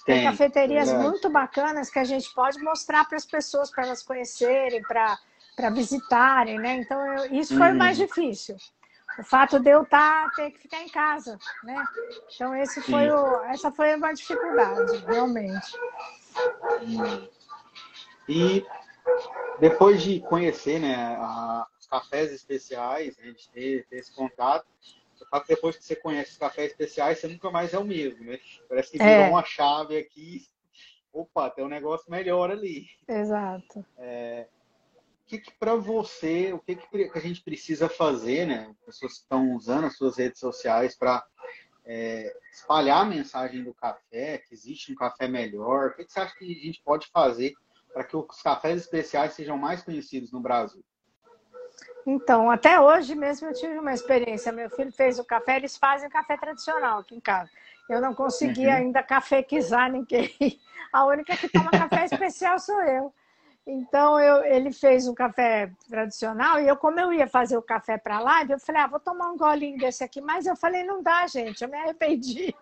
Tem, 0.05 0.15
tem 0.15 0.23
cafeterias 0.25 0.89
verdade. 0.89 1.09
muito 1.09 1.29
bacanas 1.29 1.89
que 1.89 1.99
a 1.99 2.03
gente 2.03 2.33
pode 2.33 2.59
mostrar 2.61 3.05
para 3.05 3.17
as 3.17 3.25
pessoas, 3.25 3.71
para 3.71 3.85
elas 3.85 4.03
conhecerem, 4.03 4.81
para 4.81 5.69
visitarem, 5.71 6.59
né? 6.59 6.75
Então, 6.77 7.05
eu, 7.17 7.33
isso 7.33 7.57
foi 7.57 7.71
o 7.71 7.75
mais 7.75 7.99
uhum. 7.99 8.05
difícil 8.05 8.57
o 9.17 9.23
fato 9.23 9.59
de 9.59 9.69
eu 9.69 9.85
tá, 9.85 10.31
ter 10.35 10.51
que 10.51 10.59
ficar 10.59 10.81
em 10.81 10.89
casa, 10.89 11.37
né? 11.63 11.83
Então 12.33 12.55
esse 12.55 12.81
foi 12.81 13.09
o, 13.09 13.43
essa 13.45 13.71
foi 13.71 13.95
uma 13.95 14.13
dificuldade, 14.13 14.97
realmente. 15.05 15.77
E 18.27 18.65
depois 19.59 20.01
de 20.01 20.19
conhecer, 20.21 20.79
né, 20.79 21.15
a, 21.19 21.67
os 21.79 21.85
cafés 21.87 22.31
especiais, 22.31 23.17
a 23.19 23.25
gente 23.25 23.49
ter, 23.49 23.85
ter 23.87 23.97
esse 23.97 24.11
contato, 24.11 24.65
o 25.33 25.37
fato 25.37 25.47
depois 25.47 25.75
que 25.75 25.83
você 25.83 25.95
conhece 25.95 26.31
os 26.31 26.37
cafés 26.37 26.71
especiais, 26.71 27.19
você 27.19 27.27
nunca 27.27 27.49
mais 27.49 27.73
é 27.73 27.79
o 27.79 27.83
mesmo, 27.83 28.23
né? 28.23 28.39
Parece 28.69 28.91
que 28.91 28.99
virou 28.99 29.13
é. 29.13 29.29
uma 29.29 29.43
chave 29.43 29.97
aqui. 29.97 30.45
Opa, 31.11 31.49
tem 31.49 31.65
um 31.65 31.69
negócio 31.69 32.09
melhor 32.09 32.51
ali. 32.51 32.87
Exato. 33.07 33.83
É, 33.97 34.47
que, 35.25 35.39
que 35.39 35.51
para 35.53 35.75
você, 35.75 36.53
o 36.53 36.59
que, 36.59 36.75
que 36.75 37.17
a 37.17 37.21
gente 37.21 37.41
precisa 37.41 37.89
fazer, 37.89 38.45
né? 38.45 38.75
Pessoas 38.85 39.13
que 39.13 39.19
estão 39.19 39.53
usando 39.55 39.85
as 39.85 39.97
suas 39.97 40.17
redes 40.17 40.39
sociais 40.39 40.95
para 40.95 41.25
é, 41.83 42.31
espalhar 42.51 43.01
a 43.01 43.05
mensagem 43.05 43.63
do 43.63 43.73
café, 43.73 44.37
que 44.37 44.53
existe 44.53 44.91
um 44.91 44.95
café 44.95 45.27
melhor. 45.27 45.89
O 45.89 45.95
que, 45.95 46.05
que 46.05 46.13
você 46.13 46.19
acha 46.19 46.37
que 46.37 46.45
a 46.45 46.65
gente 46.65 46.81
pode 46.83 47.07
fazer 47.07 47.53
para 47.91 48.03
que 48.03 48.15
os 48.15 48.41
cafés 48.41 48.81
especiais 48.81 49.33
sejam 49.33 49.57
mais 49.57 49.81
conhecidos 49.81 50.31
no 50.31 50.39
Brasil? 50.39 50.83
Então, 52.05 52.51
até 52.51 52.79
hoje 52.79 53.15
mesmo 53.15 53.47
eu 53.47 53.53
tive 53.53 53.77
uma 53.79 53.93
experiência. 53.93 54.51
Meu 54.51 54.69
filho 54.69 54.91
fez 54.91 55.19
o 55.19 55.23
café, 55.23 55.55
eles 55.55 55.77
fazem 55.77 56.09
café 56.09 56.37
tradicional 56.37 56.99
aqui 56.99 57.15
em 57.15 57.19
casa. 57.19 57.49
Eu 57.89 58.01
não 58.01 58.13
consegui 58.13 58.65
uhum. 58.65 58.73
ainda 58.73 59.03
cafequizar 59.03 59.91
ninguém. 59.91 60.29
A 60.91 61.05
única 61.05 61.35
que 61.35 61.49
toma 61.49 61.71
café 61.71 62.05
especial 62.05 62.59
sou 62.59 62.81
eu. 62.83 63.13
Então 63.65 64.19
eu, 64.19 64.43
ele 64.43 64.73
fez 64.73 65.07
um 65.07 65.13
café 65.13 65.71
tradicional 65.89 66.59
e 66.59 66.67
eu, 66.67 66.75
como 66.75 66.99
eu 66.99 67.13
ia 67.13 67.27
fazer 67.27 67.57
o 67.57 67.61
café 67.61 67.97
para 67.97 68.19
lá, 68.19 68.43
eu 68.43 68.59
falei, 68.59 68.81
ah, 68.81 68.87
vou 68.87 68.99
tomar 68.99 69.31
um 69.31 69.37
golinho 69.37 69.77
desse 69.77 70.03
aqui, 70.03 70.19
mas 70.19 70.45
eu 70.45 70.55
falei, 70.55 70.83
não 70.83 71.01
dá, 71.01 71.25
gente, 71.27 71.63
eu 71.63 71.69
me 71.69 71.77
arrependi. 71.77 72.53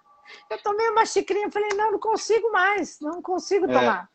Eu 0.49 0.61
tomei 0.61 0.87
uma 0.89 1.05
xicrinha, 1.05 1.51
falei, 1.51 1.69
não, 1.69 1.93
não 1.93 1.99
consigo 1.99 2.51
mais, 2.51 2.99
não 2.99 3.21
consigo 3.21 3.65
é. 3.65 3.73
tomar. 3.73 4.09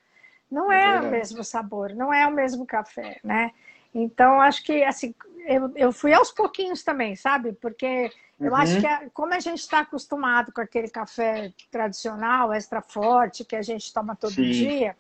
Não 0.49 0.71
é, 0.71 0.97
é 0.97 1.01
o 1.01 1.11
mesmo 1.11 1.43
sabor, 1.43 1.93
não 1.93 2.15
é 2.15 2.25
o 2.25 2.31
mesmo 2.31 2.65
café, 2.65 3.19
né? 3.25 3.51
Então 3.99 4.41
acho 4.41 4.63
que 4.63 4.85
assim, 4.85 5.15
eu, 5.47 5.73
eu 5.75 5.93
fui 5.93 6.13
aos 6.13 6.31
pouquinhos 6.31 6.83
também, 6.83 7.17
sabe? 7.17 7.53
Porque 7.55 8.11
eu 8.39 8.51
uhum. 8.51 8.57
acho 8.57 8.79
que 8.81 8.87
é, 8.87 9.09
como 9.15 9.33
a 9.33 9.41
gente 9.41 9.61
está 9.61 9.81
acostumado 9.81 10.53
com 10.53 10.61
aquele 10.61 10.89
café 10.89 11.53
tradicional, 11.71 12.53
extra 12.53 12.83
forte, 12.83 13.45
que 13.45 13.57
a 13.57 13.63
gente 13.63 13.93
toma 13.93 14.15
todo 14.15 14.33
Sim. 14.33 14.51
dia 14.51 14.97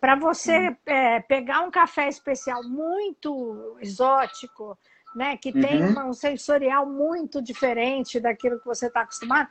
para 0.00 0.14
você 0.14 0.76
é, 0.86 1.20
pegar 1.20 1.62
um 1.62 1.70
café 1.70 2.08
especial 2.08 2.62
muito 2.62 3.76
exótico, 3.80 4.78
né, 5.14 5.36
que 5.36 5.50
uhum. 5.50 5.60
tem 5.60 5.84
um 5.84 6.12
sensorial 6.12 6.86
muito 6.86 7.42
diferente 7.42 8.20
daquilo 8.20 8.60
que 8.60 8.66
você 8.66 8.86
está 8.86 9.00
acostumado, 9.00 9.48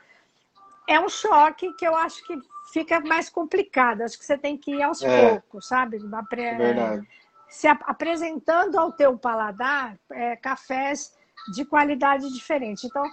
é 0.88 0.98
um 0.98 1.08
choque 1.08 1.70
que 1.74 1.86
eu 1.86 1.94
acho 1.94 2.26
que 2.26 2.34
fica 2.72 2.98
mais 3.00 3.28
complicado. 3.28 4.00
Acho 4.00 4.18
que 4.18 4.24
você 4.24 4.38
tem 4.38 4.56
que 4.56 4.72
ir 4.72 4.82
aos 4.82 5.02
é. 5.02 5.28
poucos, 5.28 5.68
sabe? 5.68 5.98
Apre... 6.12 6.42
É 6.42 6.56
verdade. 6.56 7.08
Se 7.48 7.66
ap 7.66 7.82
apresentando 7.86 8.78
ao 8.78 8.92
teu 8.92 9.16
paladar 9.18 9.98
é, 10.10 10.36
cafés 10.36 11.16
de 11.54 11.64
qualidade 11.64 12.32
diferente. 12.32 12.86
Então, 12.86 13.04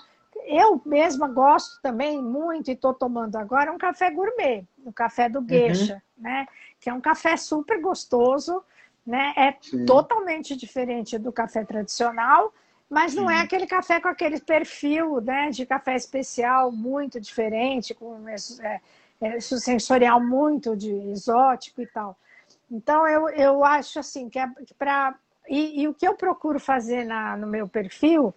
eu 0.43 0.81
mesma 0.85 1.27
gosto 1.27 1.81
também 1.81 2.21
muito 2.21 2.69
e 2.69 2.73
estou 2.73 2.93
tomando 2.93 3.35
agora 3.37 3.71
um 3.71 3.77
café 3.77 4.11
gourmet, 4.11 4.65
o 4.83 4.91
café 4.91 5.29
do 5.29 5.45
Geisha, 5.47 6.01
uhum. 6.17 6.23
né? 6.23 6.47
Que 6.79 6.89
é 6.89 6.93
um 6.93 7.01
café 7.01 7.37
super 7.37 7.81
gostoso, 7.81 8.63
né? 9.05 9.33
É 9.37 9.55
Sim. 9.61 9.85
totalmente 9.85 10.55
diferente 10.55 11.17
do 11.17 11.31
café 11.31 11.63
tradicional, 11.63 12.53
mas 12.89 13.15
não 13.15 13.29
é 13.29 13.41
aquele 13.41 13.65
café 13.65 13.99
com 13.99 14.07
aquele 14.07 14.39
perfil, 14.39 15.21
né? 15.21 15.49
De 15.49 15.65
café 15.65 15.95
especial 15.95 16.71
muito 16.71 17.19
diferente, 17.19 17.93
com 17.93 18.27
é, 18.27 18.81
é, 19.21 19.39
sensorial 19.39 20.19
muito 20.21 20.75
de 20.75 20.91
exótico 20.91 21.81
e 21.81 21.87
tal. 21.87 22.17
Então 22.69 23.07
eu, 23.07 23.29
eu 23.29 23.63
acho 23.63 23.99
assim 23.99 24.29
que, 24.29 24.39
é, 24.39 24.47
para 24.77 25.15
e, 25.47 25.83
e, 25.83 25.87
o 25.87 25.93
que 25.93 26.07
eu 26.07 26.15
procuro 26.15 26.59
fazer 26.59 27.05
na, 27.05 27.37
no 27.37 27.45
meu 27.45 27.67
perfil 27.67 28.33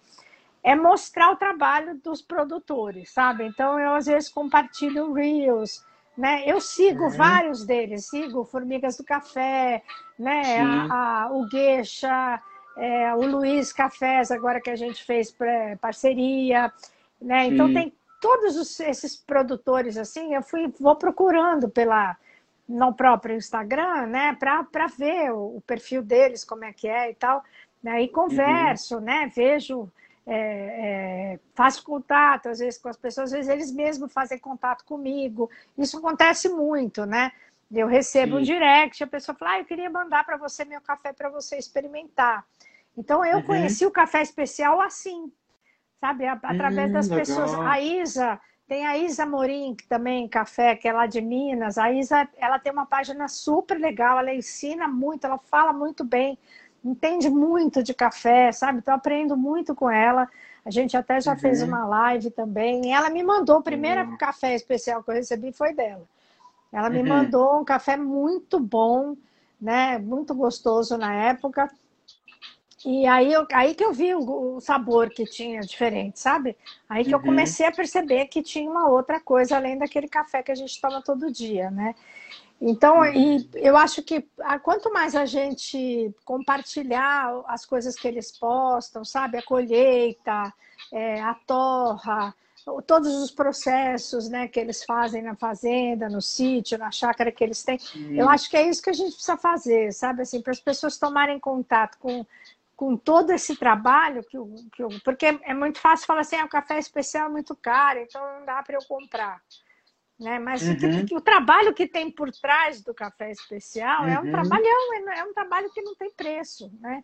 é 0.63 0.75
mostrar 0.75 1.31
o 1.31 1.35
trabalho 1.35 1.95
dos 1.95 2.21
produtores, 2.21 3.11
sabe? 3.11 3.45
Então 3.45 3.79
eu 3.79 3.95
às 3.95 4.05
vezes 4.05 4.29
compartilho 4.29 5.13
reels, 5.13 5.83
né? 6.15 6.43
Eu 6.45 6.61
sigo 6.61 7.05
uhum. 7.05 7.09
vários 7.09 7.65
deles, 7.65 8.07
sigo 8.07 8.45
Formigas 8.45 8.97
do 8.97 9.03
Café, 9.03 9.81
né? 10.17 10.59
A, 10.61 11.23
a, 11.23 11.31
o 11.31 11.47
Gueixa, 11.47 12.39
é, 12.77 13.15
o 13.15 13.25
Luiz 13.25 13.73
Cafés, 13.73 14.29
agora 14.29 14.61
que 14.61 14.69
a 14.69 14.75
gente 14.75 15.03
fez 15.03 15.35
parceria, 15.81 16.71
né? 17.19 17.47
Então 17.47 17.67
Sim. 17.67 17.73
tem 17.73 17.93
todos 18.21 18.55
os, 18.57 18.79
esses 18.81 19.15
produtores 19.15 19.97
assim, 19.97 20.35
eu 20.35 20.43
fui 20.43 20.71
vou 20.79 20.95
procurando 20.95 21.69
pela 21.69 22.15
no 22.69 22.93
próprio 22.93 23.35
Instagram, 23.35 24.05
né? 24.05 24.37
Para 24.39 24.85
ver 24.95 25.31
o, 25.31 25.57
o, 25.57 25.61
perfil 25.65 26.03
deles, 26.03 26.45
como 26.45 26.63
é 26.63 26.71
que 26.71 26.87
é 26.87 27.09
e 27.09 27.15
tal. 27.15 27.43
Né? 27.81 28.03
E 28.03 28.07
converso, 28.07 28.97
uhum. 28.97 29.01
né? 29.01 29.31
Vejo 29.35 29.91
é, 30.27 30.35
é, 30.37 31.39
faço 31.55 31.83
contato, 31.83 32.49
às 32.49 32.59
vezes, 32.59 32.79
com 32.79 32.87
as 32.87 32.97
pessoas, 32.97 33.33
às 33.33 33.37
vezes 33.37 33.49
eles 33.49 33.71
mesmos 33.71 34.13
fazem 34.13 34.37
contato 34.37 34.85
comigo. 34.85 35.49
Isso 35.75 35.97
acontece 35.97 36.47
muito, 36.47 37.07
né? 37.07 37.31
Eu 37.71 37.87
recebo 37.87 38.35
Sim. 38.35 38.41
um 38.41 38.43
direct, 38.43 39.03
a 39.03 39.07
pessoa 39.07 39.35
fala, 39.35 39.53
ah, 39.53 39.59
eu 39.59 39.65
queria 39.65 39.89
mandar 39.89 40.23
para 40.23 40.37
você 40.37 40.63
meu 40.63 40.81
café 40.81 41.11
para 41.11 41.29
você 41.29 41.57
experimentar. 41.57 42.45
Então, 42.95 43.25
eu 43.25 43.37
uhum. 43.37 43.43
conheci 43.43 43.85
o 43.85 43.91
café 43.91 44.21
especial 44.21 44.79
assim, 44.79 45.31
sabe? 45.99 46.27
Através 46.27 46.89
hum, 46.89 46.93
das 46.93 47.09
legal. 47.09 47.25
pessoas. 47.25 47.53
A 47.55 47.81
Isa, 47.81 48.39
tem 48.69 48.85
a 48.85 48.97
Isa 48.97 49.25
Morim, 49.25 49.75
que 49.75 49.85
também 49.85 50.29
café, 50.29 50.75
que 50.75 50.87
é 50.87 50.93
lá 50.93 51.05
de 51.05 51.19
Minas. 51.19 51.77
A 51.77 51.91
Isa, 51.91 52.29
ela 52.37 52.57
tem 52.57 52.71
uma 52.71 52.85
página 52.85 53.27
super 53.27 53.77
legal, 53.77 54.19
ela 54.19 54.33
ensina 54.33 54.87
muito, 54.87 55.25
ela 55.25 55.37
fala 55.37 55.73
muito 55.73 56.05
bem 56.05 56.37
entende 56.83 57.29
muito 57.29 57.83
de 57.83 57.93
café, 57.93 58.51
sabe? 58.51 58.79
Estou 58.79 58.93
aprendendo 58.93 59.35
muito 59.35 59.75
com 59.75 59.89
ela. 59.89 60.27
A 60.65 60.71
gente 60.71 60.95
até 60.95 61.19
já 61.19 61.33
uhum. 61.33 61.39
fez 61.39 61.61
uma 61.61 61.85
live 61.85 62.29
também. 62.31 62.93
Ela 62.93 63.09
me 63.09 63.23
mandou, 63.23 63.57
o 63.57 63.63
primeiro 63.63 64.01
uhum. 64.01 64.17
café 64.17 64.55
especial 64.55 65.03
que 65.03 65.11
eu 65.11 65.15
recebi 65.15 65.51
foi 65.51 65.73
dela. 65.73 66.03
Ela 66.71 66.89
me 66.89 66.99
uhum. 66.99 67.07
mandou 67.07 67.59
um 67.59 67.65
café 67.65 67.97
muito 67.97 68.59
bom, 68.59 69.15
né? 69.59 69.97
Muito 69.97 70.33
gostoso 70.35 70.97
na 70.97 71.13
época. 71.13 71.69
E 72.85 73.05
aí, 73.05 73.33
eu, 73.33 73.45
aí 73.51 73.75
que 73.75 73.83
eu 73.83 73.91
vi 73.91 74.13
o, 74.15 74.55
o 74.55 74.61
sabor 74.61 75.09
que 75.09 75.25
tinha 75.25 75.61
diferente, 75.61 76.19
sabe? 76.19 76.55
Aí 76.87 77.03
que 77.03 77.13
eu 77.13 77.19
uhum. 77.19 77.25
comecei 77.25 77.65
a 77.65 77.71
perceber 77.71 78.25
que 78.27 78.41
tinha 78.41 78.69
uma 78.69 78.87
outra 78.87 79.19
coisa 79.19 79.57
além 79.57 79.77
daquele 79.77 80.07
café 80.07 80.41
que 80.41 80.51
a 80.51 80.55
gente 80.55 80.79
toma 80.79 81.01
todo 81.01 81.31
dia, 81.31 81.69
né? 81.69 81.93
Então, 82.61 83.05
e 83.05 83.49
eu 83.55 83.77
acho 83.77 84.03
que 84.03 84.25
quanto 84.63 84.91
mais 84.91 85.15
a 85.15 85.25
gente 85.25 86.13
compartilhar 86.25 87.43
as 87.47 87.65
coisas 87.65 87.95
que 87.95 88.07
eles 88.07 88.37
postam, 88.37 89.05
sabe? 89.05 89.37
A 89.37 89.43
colheita, 89.43 90.53
é, 90.91 91.21
a 91.21 91.33
torra, 91.33 92.35
todos 92.85 93.15
os 93.15 93.31
processos 93.31 94.29
né, 94.29 94.47
que 94.47 94.59
eles 94.59 94.83
fazem 94.83 95.21
na 95.21 95.35
fazenda, 95.35 96.09
no 96.09 96.21
sítio, 96.21 96.77
na 96.77 96.91
chácara 96.91 97.31
que 97.31 97.43
eles 97.43 97.63
têm. 97.63 97.79
Sim. 97.79 98.19
Eu 98.19 98.29
acho 98.29 98.49
que 98.49 98.57
é 98.57 98.67
isso 98.67 98.81
que 98.81 98.89
a 98.89 98.93
gente 98.93 99.13
precisa 99.13 99.37
fazer, 99.37 99.93
sabe? 99.93 100.21
Assim, 100.21 100.41
para 100.41 100.51
as 100.51 100.59
pessoas 100.59 100.97
tomarem 100.97 101.39
contato 101.39 101.97
com, 101.97 102.25
com 102.79 102.95
todo 102.95 103.31
esse 103.31 103.57
trabalho, 103.57 104.23
que, 104.23 104.37
que, 104.71 105.01
porque 105.03 105.25
é 105.25 105.53
muito 105.53 105.81
fácil 105.81 106.07
falar 106.07 106.21
assim, 106.21 106.37
ah, 106.37 106.45
o 106.45 106.49
café 106.49 106.79
especial 106.79 107.27
é 107.27 107.29
muito 107.29 107.53
caro, 107.53 107.99
então 107.99 108.39
não 108.39 108.45
dá 108.45 108.63
para 108.63 108.75
eu 108.75 108.87
comprar. 108.87 109.41
Né? 110.17 110.39
Mas 110.39 110.61
uhum. 110.61 111.05
o, 111.11 111.17
o, 111.17 111.21
trabalho 111.21 111.73
que 111.73 111.85
tem 111.85 112.09
por 112.09 112.31
trás 112.31 112.81
do 112.81 112.93
café 112.93 113.31
especial 113.31 114.03
uhum. 114.03 114.07
é 114.07 114.19
um 114.21 114.23
uhum. 114.23 114.31
trabalhão, 114.31 114.93
é, 114.93 115.19
é 115.19 115.23
um 115.25 115.33
trabalho 115.33 115.69
que 115.73 115.81
não 115.81 115.93
tem 115.93 116.09
preço. 116.11 116.71
Né? 116.79 117.03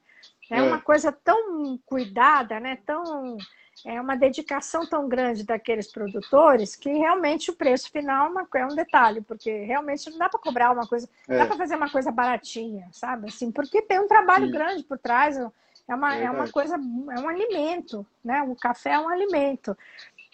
É, 0.50 0.60
é. 0.60 0.62
uma 0.62 0.80
coisa 0.80 1.12
tão 1.12 1.78
cuidada, 1.86 2.58
né? 2.58 2.78
tão 2.86 3.36
é 3.84 4.00
uma 4.00 4.16
dedicação 4.16 4.86
tão 4.86 5.10
grande 5.10 5.44
daqueles 5.44 5.92
produtores 5.92 6.76
que 6.76 6.90
realmente 6.90 7.52
o 7.52 7.56
preço 7.56 7.92
final 7.92 8.32
é, 8.40 8.60
é 8.60 8.66
um 8.66 8.76
detalhe, 8.76 9.22
porque 9.22 9.52
realmente 9.64 10.10
não 10.10 10.18
dá 10.18 10.30
para 10.30 10.40
cobrar 10.40 10.72
uma 10.72 10.88
coisa, 10.88 11.10
é. 11.28 11.38
dá 11.38 11.46
para 11.46 11.58
fazer 11.58 11.76
uma 11.76 11.90
coisa 11.90 12.12
baratinha, 12.12 12.88
sabe? 12.92 13.28
Assim, 13.28 13.52
porque 13.52 13.82
tem 13.82 14.00
um 14.00 14.08
trabalho 14.08 14.46
Sim. 14.46 14.52
grande 14.52 14.84
por 14.84 14.98
trás, 14.98 15.38
é 15.88 15.94
uma, 15.94 16.16
é 16.16 16.30
uma 16.30 16.50
coisa, 16.50 16.76
é 16.76 17.20
um 17.20 17.30
alimento, 17.30 18.06
né? 18.24 18.42
O 18.44 18.56
café 18.56 18.94
é 18.94 19.00
um 19.00 19.10
alimento. 19.10 19.78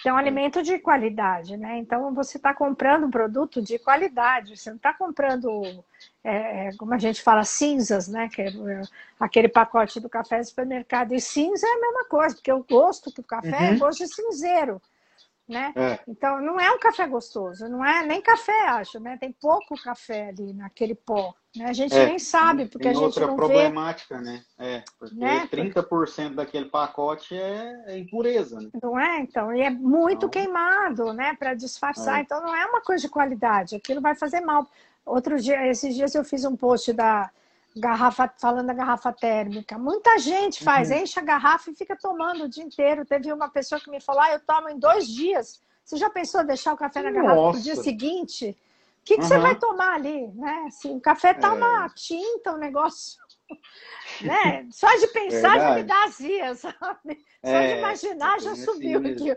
É 0.06 0.12
um 0.12 0.18
alimento 0.18 0.64
de 0.64 0.80
qualidade, 0.80 1.56
né? 1.58 1.78
Então 1.78 2.14
você 2.14 2.38
está 2.38 2.54
comprando 2.54 3.06
um 3.06 3.12
produto 3.12 3.62
de 3.62 3.78
qualidade, 3.78 4.58
você 4.58 4.70
não 4.72 4.78
está 4.78 4.94
comprando, 4.94 5.84
é, 6.24 6.68
é, 6.68 6.72
como 6.78 6.94
a 6.94 6.98
gente 6.98 7.22
fala, 7.22 7.44
cinzas, 7.44 8.08
né? 8.08 8.28
Que 8.30 8.42
é, 8.42 8.48
é 8.48 8.82
aquele 9.20 9.48
pacote 9.48 10.00
do 10.00 10.10
café 10.10 10.40
do 10.40 10.46
supermercado. 10.46 11.14
E 11.14 11.22
cinza 11.22 11.68
é 11.68 11.70
a 11.70 11.82
mesma 11.82 12.06
coisa, 12.06 12.36
porque 12.36 12.52
o 12.52 12.64
gosto 12.64 13.12
do 13.12 13.24
café 13.24 13.50
é 13.50 13.70
uhum. 13.70 13.76
é 13.76 13.78
gosto 13.78 14.00
de 14.00 14.14
cinzeiro 14.14 14.82
né? 15.52 15.74
É. 15.76 16.00
Então 16.08 16.42
não 16.42 16.60
é 16.60 16.72
um 16.72 16.80
café 16.80 17.06
gostoso, 17.06 17.68
não 17.68 17.86
é 17.86 18.06
nem 18.06 18.22
café, 18.22 18.68
acho, 18.70 19.00
né? 19.00 19.18
Tem 19.18 19.32
pouco 19.32 19.76
café 19.84 20.30
ali 20.30 20.54
naquele 20.54 20.96
pó. 20.96 21.36
Né? 21.54 21.66
A 21.66 21.74
gente 21.74 21.94
é. 21.94 22.06
nem 22.06 22.18
sabe, 22.18 22.66
porque 22.68 22.84
Tem 22.84 22.92
a 22.92 22.94
gente 22.94 23.04
outra 23.04 23.28
não 23.28 23.36
problemática, 23.36 24.18
vê... 24.18 24.24
né? 24.24 24.44
É, 24.58 24.84
porque 24.98 25.16
né? 25.16 25.48
30% 25.52 26.36
daquele 26.36 26.66
pacote 26.66 27.36
é, 27.36 27.84
é, 27.88 27.98
impureza, 28.00 28.62
né? 28.62 28.70
Não 28.82 28.98
é? 28.98 29.20
Então, 29.20 29.54
e 29.54 29.60
é 29.60 29.70
muito 29.70 30.28
então... 30.28 30.30
queimado, 30.30 31.14
né? 31.14 31.36
Para 31.38 31.54
disfarçar. 31.54 32.20
É. 32.20 32.22
Então 32.22 32.42
não 32.42 32.56
é 32.56 32.66
uma 32.66 32.82
coisa 32.82 33.02
de 33.02 33.10
qualidade, 33.10 33.76
aquilo 33.76 34.00
vai 34.00 34.16
fazer 34.16 34.40
mal. 34.40 34.66
Outro 35.06 35.38
dia, 35.38 35.68
esses 35.68 35.94
dias 35.94 36.16
eu 36.16 36.24
fiz 36.24 36.46
um 36.46 36.56
post 36.56 36.94
da 36.94 37.30
garrafa, 37.76 38.32
falando 38.40 38.68
da 38.68 38.74
garrafa 38.74 39.12
térmica. 39.14 39.78
Muita 39.78 40.18
gente 40.20 40.64
faz, 40.64 40.90
uhum. 40.90 40.98
enche 40.98 41.20
a 41.20 41.24
garrafa 41.24 41.72
e 41.72 41.76
fica 41.76 41.96
tomando 41.96 42.44
o 42.44 42.50
dia 42.50 42.64
inteiro. 42.64 43.06
Teve 43.06 43.32
uma 43.32 43.50
pessoa 43.50 43.80
que 43.80 43.90
me 43.90 44.02
falou: 44.02 44.22
ah, 44.22 44.32
eu 44.32 44.40
tomo 44.40 44.70
em 44.70 44.78
dois 44.78 45.08
dias. 45.08 45.62
Você 45.84 45.98
já 45.98 46.10
pensou 46.10 46.44
deixar 46.44 46.74
o 46.74 46.78
café 46.78 47.02
na 47.02 47.12
garrafa 47.12 47.58
no 47.58 47.62
dia 47.62 47.76
seguinte? 47.76 48.58
O 49.02 49.04
que, 49.04 49.16
que 49.16 49.22
uhum. 49.22 49.28
você 49.28 49.38
vai 49.40 49.56
tomar 49.56 49.96
ali? 49.96 50.28
Né? 50.28 50.66
Assim, 50.68 50.96
o 50.96 51.02
café 51.02 51.34
tá 51.34 51.48
é. 51.48 51.52
uma 51.52 51.90
tinta, 51.90 52.54
um 52.54 52.58
negócio. 52.58 53.20
Né? 54.22 54.68
Só 54.72 54.88
de 54.98 55.08
pensar 55.08 55.58
Verdade. 55.58 55.60
já 55.60 55.76
me 55.76 55.84
dá 55.84 56.04
azia, 56.04 56.56
sabe? 56.56 57.26
Só 57.44 57.52
é, 57.52 57.74
de 57.74 57.80
imaginar 57.80 58.40
já 58.40 58.56
subiu 58.56 59.00
aqui 59.00 59.36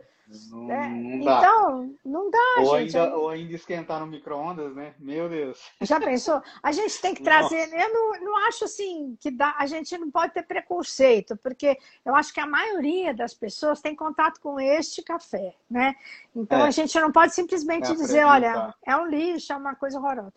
não, 0.50 0.72
é, 0.72 0.88
não 0.88 1.20
então, 1.20 1.94
não 2.04 2.30
dá, 2.30 2.38
ou 2.58 2.78
gente. 2.78 2.96
Ainda, 2.96 3.16
ou 3.16 3.28
ainda 3.28 3.54
esquentar 3.54 4.00
no 4.00 4.06
micro-ondas, 4.06 4.74
né? 4.74 4.94
Meu 4.98 5.28
Deus. 5.28 5.60
Já 5.82 6.00
pensou? 6.00 6.42
A 6.62 6.72
gente 6.72 7.00
tem 7.00 7.14
que 7.14 7.22
trazer. 7.22 7.66
Nossa. 7.66 7.76
Eu 7.76 7.92
não, 7.92 8.24
não 8.24 8.36
acho 8.48 8.64
assim 8.64 9.16
que 9.20 9.30
dá, 9.30 9.54
a 9.58 9.66
gente 9.66 9.96
não 9.98 10.10
pode 10.10 10.32
ter 10.32 10.42
preconceito, 10.42 11.36
porque 11.36 11.78
eu 12.04 12.14
acho 12.14 12.32
que 12.32 12.40
a 12.40 12.46
maioria 12.46 13.12
das 13.12 13.34
pessoas 13.34 13.80
tem 13.80 13.94
contato 13.94 14.40
com 14.40 14.58
este 14.58 15.02
café, 15.02 15.54
né? 15.70 15.94
Então 16.34 16.60
é. 16.60 16.68
a 16.68 16.70
gente 16.70 16.98
não 16.98 17.12
pode 17.12 17.34
simplesmente 17.34 17.90
é 17.90 17.94
dizer, 17.94 18.24
olha, 18.24 18.74
é 18.84 18.96
um 18.96 19.06
lixo, 19.06 19.52
é 19.52 19.56
uma 19.56 19.74
coisa 19.74 19.98
horrorosa. 19.98 20.32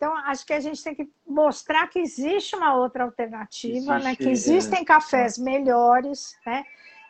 Então, 0.00 0.16
acho 0.16 0.46
que 0.46 0.54
a 0.54 0.60
gente 0.60 0.82
tem 0.82 0.94
que 0.94 1.10
mostrar 1.26 1.86
que 1.88 1.98
existe 1.98 2.56
uma 2.56 2.74
outra 2.74 3.04
alternativa, 3.04 3.76
existe, 3.76 4.04
né? 4.04 4.16
Que 4.16 4.30
existem 4.30 4.82
cafés 4.82 5.36
melhores, 5.36 6.34
né? 6.46 6.64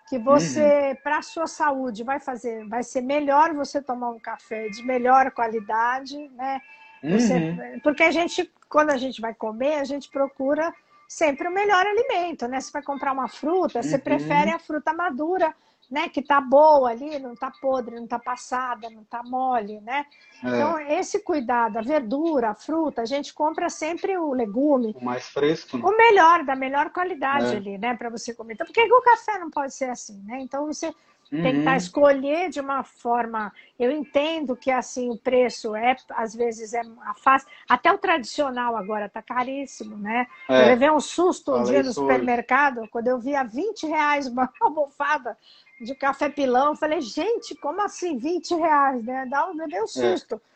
que 0.08 0.18
você, 0.18 0.88
uhum. 0.88 0.96
para 1.04 1.18
a 1.18 1.22
sua 1.22 1.46
saúde, 1.46 2.02
vai 2.02 2.18
fazer, 2.18 2.66
vai 2.66 2.82
ser 2.82 3.00
melhor 3.00 3.54
você 3.54 3.80
tomar 3.80 4.10
um 4.10 4.18
café 4.18 4.68
de 4.68 4.82
melhor 4.82 5.30
qualidade, 5.30 6.18
né? 6.30 6.60
Você, 7.00 7.32
uhum. 7.32 7.80
Porque 7.80 8.02
a 8.02 8.10
gente, 8.10 8.52
quando 8.68 8.90
a 8.90 8.96
gente 8.96 9.20
vai 9.20 9.32
comer, 9.32 9.74
a 9.74 9.84
gente 9.84 10.10
procura 10.10 10.74
sempre 11.06 11.46
o 11.46 11.52
melhor 11.52 11.86
alimento, 11.86 12.48
né? 12.48 12.60
Você 12.60 12.72
vai 12.72 12.82
comprar 12.82 13.12
uma 13.12 13.28
fruta, 13.28 13.78
uhum. 13.78 13.82
você 13.84 13.98
prefere 13.98 14.50
a 14.50 14.58
fruta 14.58 14.92
madura 14.92 15.54
né, 15.90 16.08
que 16.08 16.22
tá 16.22 16.40
boa 16.40 16.90
ali, 16.90 17.18
não 17.18 17.34
tá 17.34 17.50
podre, 17.60 17.96
não 17.96 18.06
tá 18.06 18.18
passada, 18.18 18.88
não 18.88 19.02
tá 19.02 19.22
mole, 19.24 19.80
né? 19.80 20.06
É. 20.44 20.48
Então, 20.48 20.78
esse 20.78 21.22
cuidado, 21.24 21.78
a 21.78 21.82
verdura, 21.82 22.50
a 22.50 22.54
fruta, 22.54 23.02
a 23.02 23.04
gente 23.04 23.34
compra 23.34 23.68
sempre 23.68 24.16
o 24.16 24.32
legume. 24.32 24.94
O 24.96 25.04
mais 25.04 25.26
fresco. 25.28 25.76
Né? 25.76 25.84
O 25.84 25.96
melhor, 25.96 26.44
da 26.44 26.54
melhor 26.54 26.90
qualidade 26.90 27.52
é. 27.52 27.56
ali, 27.56 27.76
né, 27.76 27.96
para 27.96 28.08
você 28.08 28.32
comer. 28.32 28.54
Então, 28.54 28.66
porque 28.66 28.80
o 28.82 29.02
café 29.02 29.38
não 29.38 29.50
pode 29.50 29.74
ser 29.74 29.90
assim, 29.90 30.22
né? 30.24 30.38
Então, 30.40 30.66
você 30.66 30.86
uhum. 31.32 31.42
tem 31.42 31.58
que 31.58 31.64
tá, 31.64 31.76
escolher 31.76 32.50
de 32.50 32.60
uma 32.60 32.84
forma. 32.84 33.52
Eu 33.76 33.90
entendo 33.90 34.54
que 34.54 34.70
assim 34.70 35.10
o 35.10 35.18
preço 35.18 35.74
é, 35.74 35.96
às 36.10 36.36
vezes, 36.36 36.72
é 36.72 36.82
fácil. 37.16 37.48
Até 37.68 37.92
o 37.92 37.98
tradicional 37.98 38.76
agora 38.76 39.08
tá 39.08 39.20
caríssimo, 39.20 39.96
né? 39.96 40.28
É. 40.48 40.62
Eu 40.62 40.66
levei 40.66 40.90
um 40.90 41.00
susto 41.00 41.52
um 41.52 41.64
dia 41.64 41.82
no 41.82 41.92
supermercado, 41.92 42.78
hoje. 42.82 42.90
quando 42.90 43.08
eu 43.08 43.18
vi 43.18 43.34
a 43.34 43.42
20 43.42 43.88
reais 43.88 44.28
uma 44.28 44.48
almofada 44.62 45.36
de 45.80 45.94
café 45.94 46.28
pilão. 46.28 46.76
falei, 46.76 47.00
gente, 47.00 47.54
como 47.56 47.80
assim 47.80 48.18
20 48.18 48.54
reais? 48.54 49.04
Né? 49.04 49.26
Dá 49.26 49.48
um, 49.48 49.56
deu 49.56 49.82
um 49.82 49.84
é. 49.84 49.86
susto. 49.86 50.34
É. 50.34 50.50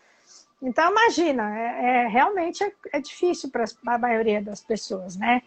Então, 0.62 0.90
imagina, 0.90 1.58
é, 1.58 2.04
é 2.04 2.08
realmente 2.08 2.62
é, 2.62 2.72
é 2.92 3.00
difícil 3.00 3.50
para 3.50 3.64
a 3.86 3.98
maioria 3.98 4.40
das 4.40 4.62
pessoas, 4.62 5.16
né? 5.16 5.42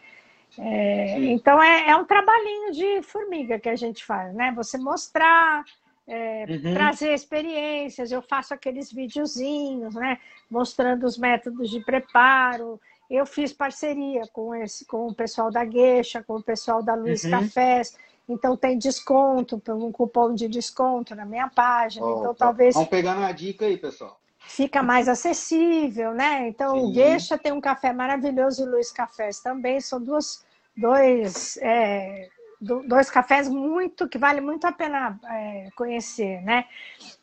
É, 0.59 1.19
então, 1.25 1.61
é, 1.61 1.89
é, 1.89 1.95
um 1.95 2.05
trabalhinho 2.05 2.71
de 2.71 3.01
formiga 3.01 3.59
que 3.59 3.69
a 3.69 3.75
gente 3.75 4.03
faz, 4.03 4.33
né? 4.33 4.51
Você 4.55 4.77
mostrar, 4.77 5.63
uhum. 6.07 6.73
trazer 6.73 7.13
experiências. 7.13 8.11
Eu 8.11 8.21
faço 8.21 8.53
aqueles 8.53 8.91
videozinhos, 8.91 9.93
né? 9.95 10.19
Mostrando 10.49 11.05
os 11.05 11.17
métodos 11.17 11.69
de 11.69 11.79
preparo. 11.83 12.79
Eu 13.09 13.25
fiz 13.25 13.53
parceria 13.53 14.23
com, 14.33 14.53
esse, 14.53 14.85
com 14.85 15.07
o 15.07 15.13
pessoal 15.13 15.49
da 15.49 15.63
Gueixa, 15.63 16.23
com 16.23 16.35
o 16.35 16.43
pessoal 16.43 16.83
da 16.83 16.93
Luiz 16.93 17.23
uhum. 17.23 17.31
Cafés. 17.31 17.97
Então 18.27 18.57
tem 18.57 18.77
desconto, 18.77 19.61
um 19.69 19.91
cupom 19.91 20.33
de 20.33 20.47
desconto 20.47 21.15
na 21.15 21.25
minha 21.25 21.47
página. 21.47 22.05
Oh, 22.05 22.19
então 22.19 22.35
talvez. 22.35 22.73
Vamos 22.75 22.89
pegar 22.89 23.15
na 23.15 23.31
dica 23.31 23.65
aí, 23.65 23.77
pessoal. 23.77 24.19
Fica 24.39 24.81
mais 24.81 25.07
acessível, 25.07 26.13
né? 26.13 26.47
Então 26.47 26.75
Sim. 26.75 26.81
o 26.81 26.91
Gueixa 26.91 27.37
tem 27.37 27.51
um 27.51 27.61
café 27.61 27.93
maravilhoso 27.93 28.61
e 28.63 28.65
o 28.65 28.71
Luiz 28.71 28.91
Cafés 28.91 29.39
também. 29.39 29.79
São 29.79 30.01
duas, 30.01 30.43
dois, 30.75 31.57
é, 31.61 32.29
dois 32.59 33.09
cafés 33.09 33.49
muito 33.49 34.07
que 34.07 34.17
vale 34.17 34.41
muito 34.41 34.65
a 34.65 34.71
pena 34.71 35.19
é, 35.29 35.69
conhecer, 35.75 36.41
né? 36.43 36.65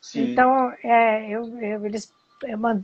Sim. 0.01 0.31
Então 0.31 0.71
é, 0.83 1.29
eu, 1.29 1.59
eu, 1.59 1.85
eles 1.85 2.11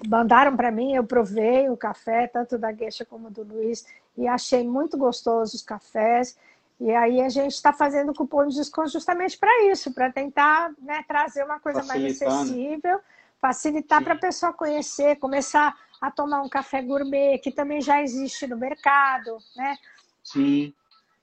mandaram 0.07 0.55
para 0.55 0.71
mim, 0.71 0.93
eu 0.93 1.03
provei 1.03 1.69
o 1.69 1.77
café, 1.77 2.27
tanto 2.27 2.57
da 2.57 2.71
Gueixa 2.71 3.05
como 3.05 3.29
do 3.29 3.43
Luiz, 3.43 3.86
e 4.17 4.27
achei 4.27 4.67
muito 4.67 4.97
gostoso 4.97 5.55
os 5.55 5.62
cafés. 5.62 6.38
E 6.81 6.89
aí 6.95 7.21
a 7.21 7.29
gente 7.29 7.53
está 7.53 7.71
fazendo 7.71 8.11
cupom 8.11 8.47
de 8.47 8.55
desconto 8.55 8.89
justamente 8.89 9.37
para 9.37 9.65
isso, 9.65 9.93
para 9.93 10.11
tentar 10.11 10.71
né, 10.79 11.05
trazer 11.07 11.45
uma 11.45 11.59
coisa 11.59 11.83
mais 11.83 12.03
acessível, 12.03 12.99
facilitar 13.39 14.03
para 14.03 14.15
a 14.15 14.17
pessoa 14.17 14.51
conhecer, 14.51 15.17
começar 15.17 15.77
a 16.01 16.09
tomar 16.09 16.41
um 16.41 16.49
café 16.49 16.81
gourmet, 16.81 17.37
que 17.37 17.51
também 17.51 17.81
já 17.81 18.01
existe 18.01 18.47
no 18.47 18.57
mercado, 18.57 19.37
né? 19.55 19.77
Sim. 20.23 20.73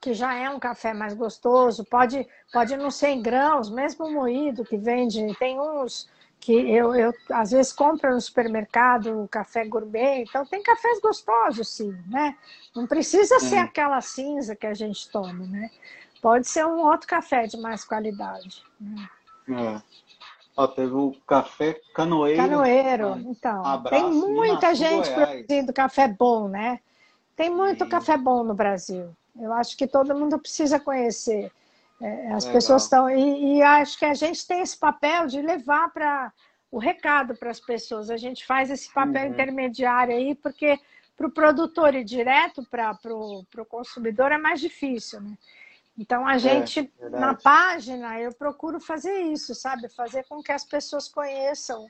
Que 0.01 0.15
já 0.15 0.33
é 0.33 0.49
um 0.49 0.61
café 0.61 0.95
mais 0.95 1.13
gostoso, 1.13 1.85
pode, 1.85 2.25
pode 2.53 2.77
não 2.77 2.89
ser 2.89 3.09
em 3.09 3.21
grãos, 3.21 3.69
mesmo 3.69 4.09
moído, 4.13 4.65
que 4.65 4.77
vende, 4.77 5.37
tem 5.41 5.59
uns 5.59 6.09
que 6.41 6.53
eu, 6.53 6.95
eu 6.95 7.13
às 7.31 7.51
vezes 7.51 7.73
compro 7.73 8.15
no 8.15 8.21
supermercado 8.21 9.29
café 9.31 9.65
gourmet, 9.65 10.23
então 10.23 10.47
tem 10.47 10.63
cafés 10.63 11.01
gostosos, 11.01 11.69
sim, 11.69 11.97
né? 12.09 12.37
Não 12.75 12.87
precisa 12.87 13.41
ser 13.41 13.59
aquela 13.59 14.01
cinza 14.01 14.55
que 14.55 14.67
a 14.67 14.75
gente 14.75 15.11
toma, 15.11 15.47
né? 15.47 15.71
Pode 16.23 16.49
ser 16.49 16.67
um 16.67 16.81
outro 16.81 17.07
café 17.07 17.47
de 17.47 17.57
mais 17.57 17.85
qualidade. 17.85 18.63
Né? 18.81 19.09
É. 19.51 19.83
Ó, 20.57 20.67
teve 20.67 20.93
o 20.93 21.15
café 21.27 21.81
canoeiro. 21.95 22.43
Canoeiro, 22.43 23.15
né? 23.15 23.25
então. 23.27 23.65
Abraço, 23.65 24.05
tem 24.05 24.13
muita 24.13 24.75
gente 24.75 25.09
Goiás. 25.09 25.31
produzindo 25.31 25.73
café 25.73 26.09
bom, 26.09 26.49
né? 26.49 26.81
Tem 27.37 27.49
muito 27.49 27.85
sim. 27.85 27.91
café 27.91 28.17
bom 28.17 28.43
no 28.43 28.55
Brasil. 28.55 29.15
Eu 29.41 29.53
acho 29.53 29.77
que 29.77 29.87
todo 29.87 30.17
mundo 30.17 30.37
precisa 30.39 30.81
conhecer. 30.81 31.53
É, 32.01 32.33
as 32.33 32.45
Legal. 32.45 32.53
pessoas 32.53 32.83
estão. 32.85 33.11
E, 33.11 33.59
e, 33.59 33.63
acho 33.63 33.99
que 33.99 34.05
a 34.05 34.15
gente 34.15 34.47
tem 34.47 34.61
esse 34.61 34.77
papel 34.77 35.27
de 35.27 35.43
levar 35.43 35.93
para 35.93 36.33
o 36.71 36.79
recado 36.79 37.35
para 37.37 37.51
as 37.51 37.61
pessoas. 37.61 38.11
A 38.11 38.17
gente 38.17 38.47
faz 38.47 38.71
esse 38.71 38.93
papel 38.93 39.27
uhum. 39.27 39.33
intermediário 39.33 40.15
aí, 40.15 40.35
porque 40.35 40.79
para 41.17 41.27
o 41.27 41.31
produtor 41.31 41.95
e 41.95 42.05
direto 42.05 42.65
para 42.71 42.97
o 43.05 43.65
consumidor 43.69 44.31
é 44.31 44.39
mais 44.39 44.61
difícil, 44.61 45.21
né? 45.21 45.37
Então 45.99 46.25
a 46.25 46.37
é, 46.37 46.39
gente 46.39 46.93
é, 47.01 47.09
na 47.09 47.35
página 47.35 48.21
eu 48.21 48.33
procuro 48.33 48.79
fazer 48.79 49.19
isso, 49.23 49.53
sabe? 49.53 49.89
Fazer 49.89 50.25
com 50.29 50.41
que 50.41 50.53
as 50.53 50.65
pessoas 50.65 51.09
conheçam 51.09 51.89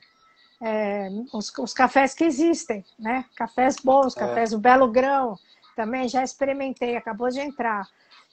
é, 0.59 1.09
os, 1.31 1.55
os, 1.59 1.73
cafés 1.73 2.15
que 2.15 2.23
existem, 2.23 2.83
né? 2.97 3.23
Cafés 3.35 3.75
bons, 3.75 4.17
é. 4.17 4.19
cafés 4.19 4.49
do 4.49 4.57
Belo 4.57 4.87
Grão, 4.87 5.37
também 5.75 6.09
já 6.09 6.23
experimentei, 6.23 6.97
acabou 6.97 7.29
de 7.29 7.39
entrar 7.39 7.87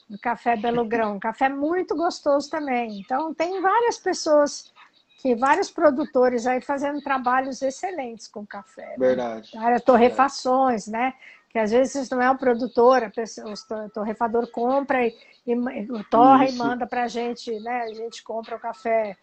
no 0.09 0.19
Café 0.19 0.57
Belo 0.57 0.85
Grão, 0.85 1.17
um 1.17 1.21
café 1.21 1.49
muito 1.49 1.97
gostoso 1.97 2.49
também. 2.49 3.01
Então 3.01 3.35
tem 3.35 3.61
várias 3.61 3.99
pessoas 3.99 4.73
que 5.19 5.35
vários 5.35 5.71
produtores 5.71 6.47
aí 6.47 6.61
fazendo 6.61 7.01
trabalhos 7.01 7.61
excelentes 7.63 8.29
com 8.29 8.47
café. 8.47 8.87
Né? 8.91 8.97
Verdade. 8.99 9.51
Né? 9.55 9.65
Área 9.65 9.81
torrefações, 9.81 10.87
né? 10.87 11.15
Que 11.51 11.59
às 11.59 11.71
vezes 11.71 12.09
não 12.11 12.21
é 12.21 12.31
o 12.31 12.39
produtor, 12.39 13.03
a 13.03 13.11
pessoa, 13.11 13.53
o 13.53 13.91
torrefador 13.91 14.49
compra 14.51 15.05
e, 15.05 15.15
e 15.47 16.05
torra 16.11 16.45
Isso. 16.45 16.55
e 16.55 16.59
manda 16.59 16.87
para 16.87 17.05
a 17.05 17.09
gente, 17.09 17.51
né? 17.61 17.83
A 17.83 17.95
gente 17.95 18.23
compra 18.23 18.57
o 18.57 18.61
café 18.61 19.17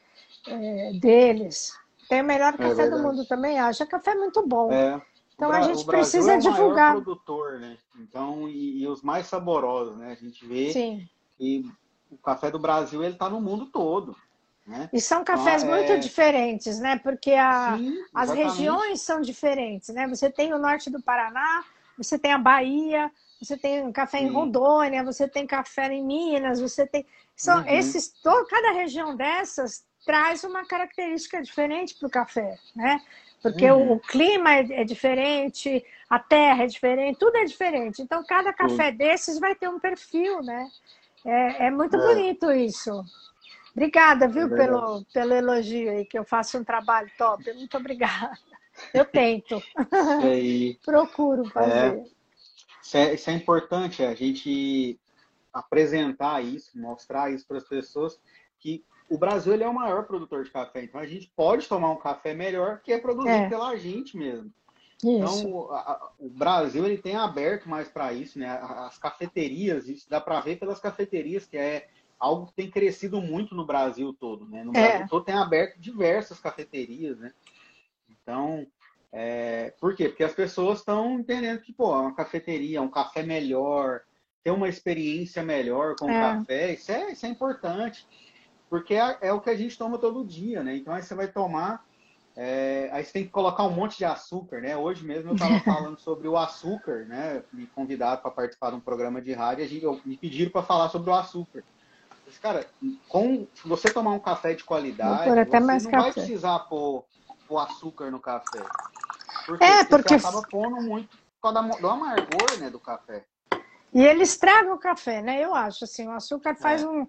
é, 0.48 0.92
deles. 1.00 1.72
Tem 2.10 2.22
o 2.22 2.26
melhor 2.26 2.54
é 2.56 2.58
café 2.58 2.84
é 2.84 2.90
do 2.90 3.00
mundo 3.02 3.26
também, 3.26 3.60
acha 3.60 3.86
café 3.86 4.16
muito 4.16 4.46
bom. 4.46 4.72
É. 4.72 5.02
Então 5.36 5.52
a 5.52 5.62
gente 5.62 5.86
precisa 5.86 6.34
é 6.34 6.38
divulgar. 6.38 6.94
produtor, 6.94 7.60
né? 7.60 7.78
Então, 8.00 8.48
e, 8.48 8.82
e, 8.82 8.88
os 8.88 9.02
mais 9.02 9.28
saborosos, 9.28 9.98
né? 9.98 10.12
A 10.12 10.16
gente 10.16 10.46
vê 10.46 10.72
Sim. 10.72 11.10
que 11.38 11.66
o 12.10 12.18
café 12.18 12.52
do 12.52 12.60
Brasil 12.60 13.04
ele 13.04 13.14
está 13.14 13.30
no 13.30 13.42
mundo 13.42 13.66
todo. 13.66 14.16
Né? 14.66 14.90
E 14.94 15.02
são 15.02 15.24
cafés 15.24 15.64
então, 15.64 15.76
muito 15.76 15.92
é... 15.92 15.98
diferentes, 15.98 16.80
né? 16.80 16.98
Porque 16.98 17.32
a, 17.32 17.78
Sim, 17.78 17.98
as 18.14 18.32
regiões 18.32 19.02
são 19.02 19.20
diferentes, 19.20 19.90
né? 19.90 20.08
Você 20.08 20.30
tem 20.30 20.54
o 20.54 20.60
norte 20.60 20.90
do 20.90 21.02
Paraná, 21.02 21.66
você 21.98 22.18
tem 22.18 22.32
a 22.32 22.38
Bahia, 22.38 23.12
você 23.42 23.58
tem 23.58 23.92
café 23.92 24.20
Sim. 24.20 24.26
em 24.26 24.32
Rondônia, 24.32 25.04
você 25.04 25.28
tem 25.28 25.46
café 25.46 25.92
em 25.92 26.06
Minas, 26.06 26.62
você 26.62 26.88
tem. 26.88 27.06
São 27.36 27.60
uhum. 27.60 27.68
esses, 27.68 28.10
todo, 28.22 28.48
cada 28.48 28.72
região 28.72 29.16
dessas 29.18 29.86
traz 30.06 30.44
uma 30.44 30.66
característica 30.66 31.42
diferente 31.42 31.96
para 31.96 32.08
o 32.08 32.12
café, 32.12 32.58
né? 32.76 33.02
Porque 33.44 33.70
uhum. 33.70 33.91
o, 33.91 34.00
clima 34.00 34.54
é, 34.54 34.82
é, 34.82 34.84
diferente, 34.86 35.86
a 36.10 36.18
terra 36.18 36.64
é 36.64 36.68
diferente, 36.68 37.20
tudo 37.20 37.36
é 37.36 37.44
diferente. 37.44 38.02
Então, 38.02 38.24
cada 38.26 38.54
café 38.54 38.89
uhum. 38.89 38.96
desses 38.96 39.38
vai 39.38 39.54
ter 39.54 39.68
um 39.68 39.78
perfil, 39.78 40.41
né? 40.41 40.66
É, 41.26 41.66
é 41.66 41.72
muito 41.72 41.98
é. 41.98 42.00
bonito 42.00 42.50
isso. 42.54 43.04
Obrigada, 43.76 44.30
viu, 44.30 44.48
é 44.48 44.56
pelo, 44.56 45.04
pelo 45.14 45.34
elogio 45.34 45.91
aí, 45.91 46.06
que 46.06 46.18
eu 46.18 46.24
faço 46.24 46.58
um 46.58 46.64
trabalho 46.64 47.12
top. 47.18 47.52
Muito 47.54 47.76
obrigada. 47.76 48.32
Eu 48.94 49.04
tento. 49.04 49.62
Procuro 50.86 51.44
fazer. 51.50 51.98
É, 51.98 52.04
isso, 52.82 52.98
é, 52.98 53.14
isso 53.14 53.30
é 53.30 53.34
importante, 53.34 54.04
a 54.04 54.16
gente 54.16 54.98
apresentar 55.52 56.41
isso, 56.41 56.72
mostrar 56.80 57.30
isso 57.30 57.46
para 57.46 57.58
as 57.58 57.68
pessoas, 57.68 58.18
que 58.58 58.86
o 59.10 59.18
Brasil 59.18 59.54
ele 59.54 59.64
é 59.64 59.68
o 59.68 59.74
maior 59.74 60.06
produtor 60.06 60.43
de 60.43 60.51
café, 60.51 60.84
então 60.84 60.99
a 60.99 61.06
gente 61.06 61.32
pode 61.36 61.68
tomar 61.68 61.91
um 61.91 61.97
café 61.97 62.34
melhor 62.34 62.82
que 62.82 62.91
é 62.91 62.99
produzido 62.99 63.34
é. 63.34 63.49
pela 63.49 63.76
gente 63.76 64.18
mesmo. 64.18 64.51
Isso. 65.04 65.39
Então, 65.39 65.72
a, 65.72 65.80
a, 65.80 66.12
o 66.18 66.30
Brasil 66.30 66.86
ele 66.86 66.97
tem 66.97 67.16
aberto 67.16 67.68
mais 67.68 67.89
para 67.89 68.14
isso, 68.14 68.39
né? 68.39 68.47
As 68.47 68.97
cafeterias, 68.97 69.89
isso 69.89 70.10
dá 70.10 70.22
para 70.22 70.39
ver 70.39 70.58
pelas 70.58 70.80
cafeterias, 70.80 71.45
que 71.45 71.58
é 71.58 71.88
algo 72.18 72.47
que 72.47 72.54
tem 72.54 72.72
crescido 72.72 73.22
muito 73.22 73.54
no 73.54 73.66
Brasil 73.66 74.14
todo, 74.14 74.45
né? 74.45 74.64
No 74.64 74.72
é. 74.72 74.89
Brasil 74.89 75.08
todo 75.10 75.26
tem 75.26 75.36
aberto 75.36 75.78
diversas 75.78 76.39
cafeterias, 76.39 77.20
né? 77.20 77.34
Então, 78.10 78.66
é, 79.12 79.74
por 79.80 79.93
quê? 79.95 80.08
Porque 80.08 80.24
as 80.24 80.34
pessoas 80.34 80.80
estão 80.80 81.20
entendendo 81.20 81.62
que, 81.62 81.74
pô, 81.74 81.91
uma 81.91 82.16
cafeteria, 82.16 82.82
um 82.82 82.89
café 82.89 83.24
melhor, 83.24 84.01
ter 84.43 84.51
uma 84.51 84.70
experiência 84.70 85.43
melhor 85.43 85.95
com 85.97 86.06
o 86.06 86.10
é. 86.10 86.20
café, 86.20 86.74
isso 86.74 86.91
é, 86.91 87.12
isso 87.12 87.26
é 87.26 87.30
importante, 87.30 88.08
porque 88.74 88.95
é, 88.95 89.17
é, 89.21 89.32
o 89.32 89.39
que 89.39 89.51
a 89.51 89.55
gente 89.55 89.78
toma 89.78 89.99
todo 89.99 90.26
dia, 90.26 90.63
né? 90.63 90.76
Então, 90.76 90.91
aí 90.95 91.03
você 91.03 91.13
vai 91.13 91.28
tomar, 91.28 91.86
é, 92.36 92.89
aí 92.91 93.05
você 93.05 93.13
tem 93.13 93.24
que 93.24 93.30
colocar 93.30 93.61
um 93.65 93.69
monte 93.69 93.99
de 93.99 94.03
açúcar, 94.03 94.61
né? 94.61 94.76
Hoje 94.76 95.05
mesmo 95.05 95.30
eu 95.30 95.36
estava 95.36 95.59
falando 95.61 95.99
sobre 95.99 96.28
o 96.28 96.36
açúcar, 96.36 97.05
né? 97.05 97.43
Me 97.53 97.67
convidaram 97.67 98.19
para 98.19 98.32
participar 98.32 98.71
de 98.71 98.78
um 98.78 98.80
programa 98.80 99.21
de 99.21 99.32
rádio, 99.32 99.63
e 99.63 100.01
me 100.09 100.17
pediram 100.17 100.49
para 100.49 100.63
falar 100.63 100.89
sobre 100.89 101.11
o 101.11 101.13
açúcar. 101.13 101.63
Mas, 102.26 102.39
cara, 102.39 102.65
com, 103.07 103.45
se 103.53 103.67
você 103.67 103.93
tomar 103.93 104.09
um 104.09 104.19
café 104.19 104.55
de 104.55 104.63
qualidade, 104.63 105.30
você 105.30 105.59
não 105.59 105.91
café. 105.91 105.91
vai 105.91 106.11
precisar 106.11 106.57
pôr, 106.61 107.05
pôr 107.47 107.59
açúcar 107.59 108.09
no 108.09 108.19
café. 108.19 108.63
Porque, 109.45 109.63
é, 109.63 109.86
porque... 109.86 110.17
Você 110.17 110.28
acaba 110.28 110.41
pondo 110.49 110.82
muito 110.82 111.15
por 111.39 111.53
causa 111.53 111.80
do 111.80 111.88
amargor 111.88 112.59
né, 112.59 112.71
do 112.71 112.80
café. 112.80 113.24
E 113.93 114.03
ele 114.03 114.24
estraga 114.24 114.74
o 114.74 114.80
café, 114.80 115.21
né? 115.21 115.39
Eu 115.39 115.53
acho, 115.53 115.84
assim, 115.84 116.07
o 116.07 116.11
açúcar 116.11 116.55
faz 116.55 116.82
é. 116.82 116.88
um... 116.88 117.07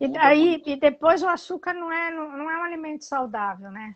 E, 0.00 0.18
aí, 0.18 0.62
e 0.66 0.76
depois 0.76 1.22
o 1.22 1.28
açúcar 1.28 1.72
não 1.72 1.90
é, 1.90 2.10
não 2.10 2.50
é 2.50 2.58
um 2.58 2.64
alimento 2.64 3.04
saudável, 3.04 3.70
né? 3.70 3.94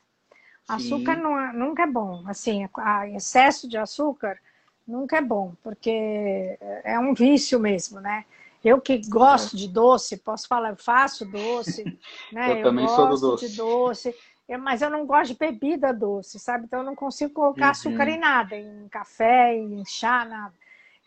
Açúcar 0.68 1.16
não 1.16 1.38
é, 1.38 1.52
nunca 1.52 1.82
é 1.82 1.86
bom. 1.86 2.22
Assim, 2.26 2.68
a 2.76 3.08
excesso 3.08 3.68
de 3.68 3.76
açúcar 3.76 4.38
nunca 4.86 5.16
é 5.16 5.20
bom, 5.20 5.54
porque 5.62 6.58
é 6.84 6.98
um 6.98 7.12
vício 7.12 7.58
mesmo, 7.58 8.00
né? 8.00 8.24
Eu 8.62 8.80
que 8.80 9.00
gosto 9.08 9.56
de 9.56 9.66
doce, 9.68 10.18
posso 10.18 10.46
falar, 10.46 10.70
eu 10.70 10.76
faço 10.76 11.24
doce, 11.24 11.82
né? 12.30 12.52
eu, 12.52 12.56
eu 12.58 12.62
também 12.62 12.86
sou 12.88 13.08
do 13.08 13.18
doce. 13.18 13.48
de 13.48 13.56
doce, 13.56 14.14
eu, 14.48 14.58
mas 14.58 14.82
eu 14.82 14.90
não 14.90 15.06
gosto 15.06 15.32
de 15.32 15.38
bebida 15.38 15.92
doce, 15.92 16.38
sabe? 16.38 16.64
Então 16.66 16.80
eu 16.80 16.84
não 16.84 16.94
consigo 16.94 17.32
colocar 17.32 17.66
uhum. 17.66 17.70
açúcar 17.70 18.08
em 18.08 18.18
nada, 18.18 18.56
em 18.56 18.88
café, 18.88 19.56
em 19.56 19.82
chá, 19.86 20.24
nada, 20.24 20.54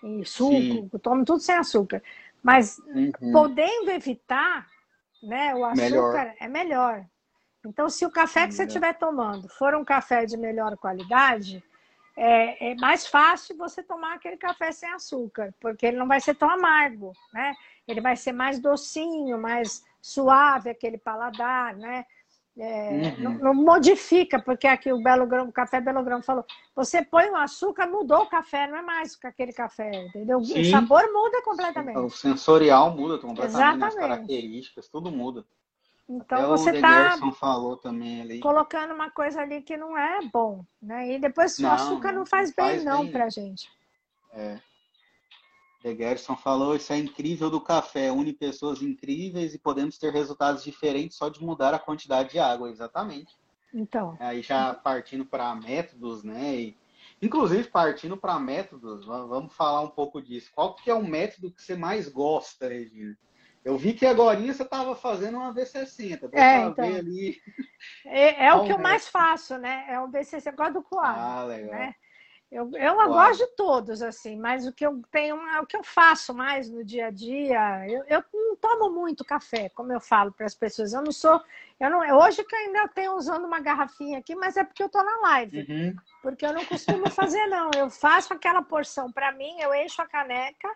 em 0.03 0.25
suco, 0.25 0.51
Sim. 0.51 0.89
eu 0.91 0.99
tomo 0.99 1.23
tudo 1.23 1.39
sem 1.39 1.55
açúcar. 1.55 2.01
Mas 2.41 2.79
uhum. 2.79 3.31
podendo 3.31 3.91
evitar, 3.91 4.67
né, 5.23 5.55
o 5.55 5.65
açúcar 5.65 5.75
melhor. 5.75 6.35
é 6.39 6.47
melhor. 6.47 7.05
Então, 7.65 7.89
se 7.89 8.05
o 8.05 8.11
café 8.11 8.45
que 8.45 8.53
você 8.53 8.65
estiver 8.65 8.93
tomando 8.93 9.47
for 9.47 9.73
um 9.73 9.85
café 9.85 10.25
de 10.25 10.35
melhor 10.35 10.75
qualidade, 10.75 11.63
é, 12.15 12.71
é, 12.71 12.75
mais 12.75 13.07
fácil 13.07 13.57
você 13.57 13.81
tomar 13.81 14.15
aquele 14.15 14.37
café 14.37 14.71
sem 14.71 14.89
açúcar, 14.89 15.53
porque 15.59 15.85
ele 15.85 15.97
não 15.97 16.07
vai 16.07 16.19
ser 16.19 16.35
tão 16.35 16.49
amargo, 16.49 17.13
né? 17.33 17.55
Ele 17.87 18.01
vai 18.01 18.15
ser 18.15 18.33
mais 18.33 18.59
docinho, 18.59 19.37
mais 19.37 19.83
suave 20.01 20.69
aquele 20.69 20.97
paladar, 20.97 21.75
né? 21.75 22.05
É, 22.55 23.15
uhum. 23.17 23.23
não, 23.23 23.33
não, 23.39 23.53
modifica, 23.53 24.39
porque 24.39 24.67
aqui 24.67 24.93
o 24.93 25.01
Belo 25.01 25.25
Grão, 25.25 25.47
o 25.47 25.51
café 25.51 25.81
Belo 25.81 26.03
Grão 26.03 26.21
falou, 26.21 26.45
você 26.75 27.03
põe 27.03 27.27
o 27.29 27.35
açúcar, 27.35 27.87
mudou 27.87 28.21
o 28.21 28.29
café, 28.29 28.67
não 28.67 28.77
é 28.77 28.81
mais 28.83 29.17
aquele 29.23 29.51
café, 29.51 29.89
entendeu? 30.05 30.43
Sim. 30.43 30.61
O 30.61 30.69
sabor 30.69 31.01
muda 31.11 31.41
completamente. 31.41 31.97
O 31.97 32.09
sensorial 32.11 32.95
muda 32.95 33.17
completamente, 33.17 33.55
Exatamente. 33.55 33.87
as 33.87 33.95
características, 33.95 34.87
tudo 34.87 35.11
muda. 35.11 35.43
Então 36.07 36.37
Até 36.37 36.47
você 36.47 36.69
está 36.71 37.17
colocando 38.41 38.93
uma 38.93 39.09
coisa 39.09 39.41
ali 39.41 39.61
que 39.61 39.75
não 39.75 39.97
é 39.97 40.19
bom, 40.31 40.63
né? 40.79 41.13
E 41.13 41.19
depois 41.19 41.57
não, 41.57 41.69
o 41.71 41.73
açúcar 41.73 42.11
não, 42.11 42.19
não 42.19 42.25
faz, 42.25 42.53
não 42.55 42.65
bem 42.65 42.75
faz 42.75 42.85
não 42.85 43.07
para 43.11 43.29
gente. 43.29 43.67
É. 44.31 44.59
The 45.83 45.93
Gerson 45.93 46.37
falou, 46.37 46.77
isso 46.77 46.93
é 46.93 46.97
incrível 46.97 47.49
do 47.49 47.59
café, 47.59 48.09
une 48.09 48.31
pessoas 48.31 48.81
incríveis 48.81 49.53
e 49.53 49.59
podemos 49.59 49.97
ter 49.97 50.13
resultados 50.13 50.63
diferentes 50.63 51.17
só 51.17 51.27
de 51.27 51.43
mudar 51.43 51.73
a 51.73 51.79
quantidade 51.79 52.31
de 52.31 52.39
água, 52.39 52.69
exatamente. 52.69 53.35
Então. 53.73 54.15
Aí 54.17 54.41
já 54.41 54.73
partindo 54.73 55.25
para 55.25 55.53
métodos, 55.53 56.23
né? 56.23 56.55
E, 56.55 56.77
inclusive 57.21 57.67
partindo 57.67 58.15
para 58.15 58.39
métodos, 58.39 59.05
vamos 59.05 59.53
falar 59.53 59.81
um 59.81 59.89
pouco 59.89 60.21
disso. 60.21 60.51
Qual 60.55 60.73
que 60.73 60.89
é 60.89 60.93
o 60.93 61.05
método 61.05 61.51
que 61.51 61.61
você 61.61 61.75
mais 61.75 62.07
gosta, 62.07 62.69
Regina? 62.69 63.17
Eu 63.65 63.77
vi 63.77 63.93
que 63.93 64.05
agora 64.05 64.39
você 64.39 64.63
estava 64.63 64.95
fazendo 64.95 65.37
uma 65.37 65.53
V60. 65.53 66.29
É, 66.31 66.61
então. 66.63 66.85
ali. 66.85 67.41
É, 68.05 68.45
é 68.45 68.53
o 68.53 68.65
que 68.65 68.71
eu 68.71 68.77
mais 68.77 69.07
faço, 69.09 69.57
né? 69.57 69.85
É 69.89 69.99
o 69.99 70.07
V60. 70.07 70.47
Eu 70.47 70.55
gosto 70.55 70.73
do 70.73 70.83
coado. 70.83 71.19
Ah, 71.19 71.43
legal. 71.43 71.71
Né? 71.71 71.95
Eu, 72.53 72.69
eu 72.75 72.95
gosto 73.07 73.39
de 73.39 73.55
todos, 73.55 74.03
assim, 74.03 74.37
mas 74.37 74.67
o 74.67 74.71
que 74.71 74.85
eu 74.85 75.01
tenho, 75.09 75.35
o 75.59 75.65
que 75.65 75.75
eu 75.75 75.83
faço 75.83 76.35
mais 76.35 76.69
no 76.69 76.85
dia 76.85 77.07
a 77.07 77.09
dia, 77.09 77.89
eu, 77.89 78.03
eu 78.07 78.23
não 78.31 78.55
tomo 78.55 78.91
muito 78.91 79.25
café, 79.25 79.69
como 79.69 79.91
eu 79.91 79.99
falo 79.99 80.31
para 80.31 80.45
as 80.45 80.53
pessoas. 80.53 80.93
Eu 80.93 81.01
não 81.01 81.11
sou. 81.11 81.41
Eu 81.79 81.89
não, 81.89 81.99
hoje 82.19 82.43
que 82.43 82.55
eu 82.55 82.59
ainda 82.59 82.87
tenho 82.89 83.15
usando 83.15 83.45
uma 83.45 83.59
garrafinha 83.59 84.19
aqui, 84.19 84.35
mas 84.35 84.55
é 84.55 84.63
porque 84.63 84.83
eu 84.83 84.87
estou 84.87 85.03
na 85.03 85.19
live. 85.21 85.65
Uhum. 85.67 85.95
Porque 86.21 86.45
eu 86.45 86.53
não 86.53 86.63
costumo 86.63 87.09
fazer, 87.09 87.43
não. 87.47 87.71
Eu 87.75 87.89
faço 87.89 88.31
aquela 88.31 88.61
porção 88.61 89.11
para 89.11 89.31
mim, 89.31 89.59
eu 89.59 89.73
encho 89.73 89.99
a 90.03 90.07
caneca, 90.07 90.69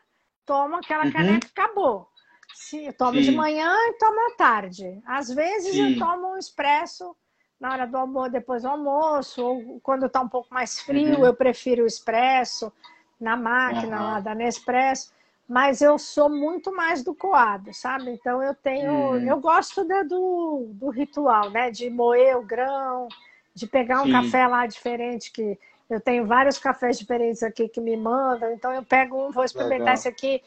tomo 0.47 0.77
aquela 0.77 1.05
uhum. 1.05 1.11
caneca 1.11 1.45
e 1.45 1.51
acabou. 1.51 2.09
Sim, 2.55 2.87
eu 2.87 2.93
tomo 2.93 3.19
Sim. 3.19 3.21
de 3.21 3.31
manhã 3.33 3.71
e 3.89 3.93
tomo 3.99 4.19
à 4.31 4.35
tarde. 4.35 4.99
Às 5.05 5.29
vezes 5.29 5.73
Sim. 5.73 5.93
eu 5.93 5.99
tomo 5.99 6.33
um 6.33 6.37
expresso 6.37 7.15
na 7.59 7.71
hora 7.71 7.87
do 7.87 7.97
almoço, 7.97 8.31
depois 8.31 8.63
do 8.63 8.69
almoço, 8.69 9.43
ou 9.43 9.79
quando 9.81 10.05
está 10.05 10.21
um 10.21 10.29
pouco 10.29 10.53
mais 10.53 10.79
frio, 10.79 11.19
uhum. 11.19 11.25
eu 11.25 11.33
prefiro 11.33 11.83
o 11.83 11.87
expresso 11.87 12.71
na 13.19 13.35
máquina 13.35 13.97
uhum. 13.97 14.03
lá 14.11 14.19
da 14.19 14.35
Nespresso. 14.35 15.11
Mas 15.47 15.81
eu 15.81 15.97
sou 15.97 16.29
muito 16.29 16.75
mais 16.75 17.03
do 17.03 17.15
coado, 17.15 17.73
sabe? 17.73 18.11
Então 18.11 18.43
eu 18.43 18.53
tenho. 18.53 18.91
Uhum. 18.91 19.27
Eu 19.27 19.39
gosto 19.39 19.85
do, 19.85 20.67
do 20.73 20.89
ritual, 20.89 21.49
né? 21.49 21.71
De 21.71 21.89
moer 21.89 22.37
o 22.37 22.43
grão, 22.43 23.07
de 23.55 23.65
pegar 23.65 24.01
um 24.01 24.05
Sim. 24.05 24.11
café 24.11 24.45
lá 24.45 24.67
diferente, 24.67 25.31
que 25.31 25.57
eu 25.89 26.01
tenho 26.01 26.25
vários 26.25 26.59
cafés 26.59 26.99
diferentes 26.99 27.41
aqui 27.41 27.67
que 27.67 27.79
me 27.79 27.95
mandam, 27.95 28.51
então 28.51 28.73
eu 28.73 28.83
pego 28.83 29.27
um, 29.27 29.31
vou 29.31 29.43
experimentar 29.43 29.79
Legal. 29.79 29.93
esse 29.93 30.07
aqui, 30.07 30.43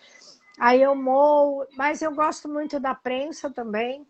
aí 0.58 0.82
eu 0.82 0.94
moo, 0.94 1.66
mas 1.76 2.02
eu 2.02 2.14
gosto 2.14 2.48
muito 2.48 2.78
da 2.78 2.94
prensa 2.94 3.50
também, 3.50 4.06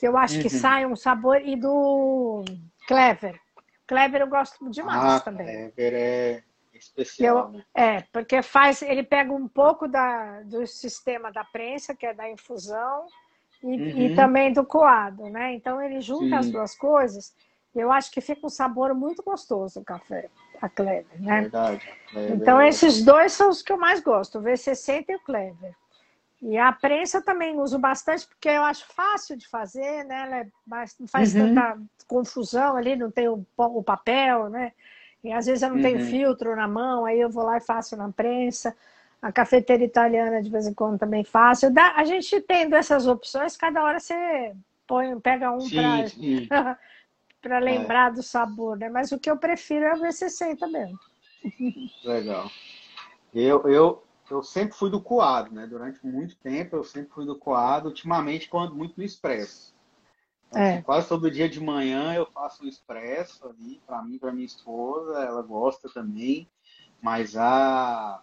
que 0.00 0.08
eu 0.08 0.16
acho 0.16 0.36
uhum. 0.36 0.42
que 0.42 0.48
sai 0.48 0.86
um 0.86 0.96
sabor, 0.96 1.42
e 1.42 1.54
do 1.54 2.42
Clever. 2.88 3.38
Clever 3.86 4.22
eu 4.22 4.28
gosto 4.28 4.70
demais 4.70 5.04
ah, 5.04 5.20
também. 5.20 5.70
Clever 5.72 5.92
é 5.94 6.42
especial. 6.72 7.36
Eu, 7.36 7.48
né? 7.50 7.64
É, 7.74 8.00
porque 8.10 8.40
faz, 8.40 8.80
ele 8.80 9.02
pega 9.02 9.30
um 9.30 9.46
pouco 9.46 9.86
da, 9.86 10.40
do 10.40 10.66
sistema 10.66 11.30
da 11.30 11.44
prensa, 11.44 11.94
que 11.94 12.06
é 12.06 12.14
da 12.14 12.30
infusão, 12.30 13.08
e, 13.62 13.66
uhum. 13.66 13.98
e 13.98 14.16
também 14.16 14.54
do 14.54 14.64
coado, 14.64 15.24
né? 15.24 15.52
Então 15.52 15.82
ele 15.82 16.00
junta 16.00 16.28
Sim. 16.28 16.34
as 16.34 16.50
duas 16.50 16.74
coisas. 16.74 17.34
Eu 17.74 17.92
acho 17.92 18.10
que 18.10 18.22
fica 18.22 18.46
um 18.46 18.50
sabor 18.50 18.94
muito 18.94 19.22
gostoso 19.22 19.80
o 19.80 19.84
café, 19.84 20.30
a 20.62 20.68
Clever, 20.70 21.20
né? 21.20 21.42
Verdade. 21.42 21.86
É 22.14 22.24
então 22.28 22.56
verdade. 22.56 22.68
esses 22.68 23.04
dois 23.04 23.34
são 23.34 23.50
os 23.50 23.60
que 23.60 23.70
eu 23.70 23.76
mais 23.76 24.00
gosto, 24.00 24.38
o 24.38 24.42
V60 24.42 25.04
e 25.10 25.16
o 25.16 25.20
Clever. 25.20 25.74
E 26.42 26.56
a 26.56 26.72
prensa 26.72 27.20
também 27.20 27.58
uso 27.58 27.78
bastante 27.78 28.26
porque 28.26 28.48
eu 28.48 28.62
acho 28.62 28.86
fácil 28.94 29.36
de 29.36 29.46
fazer, 29.46 30.04
né? 30.04 30.22
Ela 30.22 30.36
é 30.38 30.46
mais, 30.66 30.98
não 30.98 31.06
faz 31.06 31.34
uhum. 31.34 31.54
tanta 31.54 31.78
confusão 32.06 32.76
ali, 32.76 32.96
não 32.96 33.10
tem 33.10 33.28
o, 33.28 33.44
o 33.56 33.82
papel, 33.82 34.48
né? 34.48 34.72
E 35.22 35.30
às 35.32 35.44
vezes 35.44 35.62
eu 35.62 35.68
não 35.68 35.76
uhum. 35.76 35.82
tenho 35.82 36.00
filtro 36.06 36.56
na 36.56 36.66
mão, 36.66 37.04
aí 37.04 37.20
eu 37.20 37.28
vou 37.28 37.44
lá 37.44 37.58
e 37.58 37.60
faço 37.60 37.94
na 37.96 38.10
prensa. 38.10 38.74
A 39.20 39.30
cafeteira 39.30 39.84
italiana 39.84 40.42
de 40.42 40.48
vez 40.48 40.66
em 40.66 40.72
quando 40.72 40.98
também 40.98 41.22
faço. 41.22 41.70
Dá, 41.70 41.92
a 41.94 42.04
gente 42.04 42.40
tendo 42.40 42.74
essas 42.74 43.06
opções, 43.06 43.54
cada 43.54 43.84
hora 43.84 44.00
você 44.00 44.54
põe, 44.86 45.20
pega 45.20 45.52
um 45.52 45.68
para 47.42 47.58
lembrar 47.60 48.12
é. 48.12 48.14
do 48.14 48.22
sabor, 48.22 48.78
né? 48.78 48.88
Mas 48.88 49.12
o 49.12 49.18
que 49.18 49.30
eu 49.30 49.36
prefiro 49.36 49.84
é 49.84 49.92
o 49.92 49.98
V60 49.98 50.66
mesmo. 50.70 50.98
Legal. 52.02 52.50
Eu, 53.34 53.68
eu, 53.68 54.02
eu 54.30 54.42
sempre 54.42 54.76
fui 54.76 54.90
do 54.90 55.00
coado, 55.00 55.52
né? 55.52 55.66
Durante 55.66 56.04
muito 56.06 56.36
tempo 56.36 56.76
eu 56.76 56.84
sempre 56.84 57.10
fui 57.12 57.26
do 57.26 57.36
coado. 57.36 57.88
Ultimamente, 57.88 58.48
quando 58.48 58.74
muito 58.74 58.96
no 58.96 59.04
expresso. 59.04 59.74
Então, 60.48 60.62
é. 60.62 60.74
assim, 60.74 60.82
quase 60.82 61.08
todo 61.08 61.30
dia 61.30 61.48
de 61.48 61.60
manhã 61.60 62.14
eu 62.14 62.26
faço 62.26 62.64
um 62.64 62.68
expresso 62.68 63.46
ali 63.46 63.80
para 63.86 64.02
mim, 64.02 64.18
para 64.18 64.32
minha 64.32 64.46
esposa. 64.46 65.20
Ela 65.20 65.42
gosta 65.42 65.88
também. 65.88 66.48
Mas 67.02 67.36
a 67.36 68.22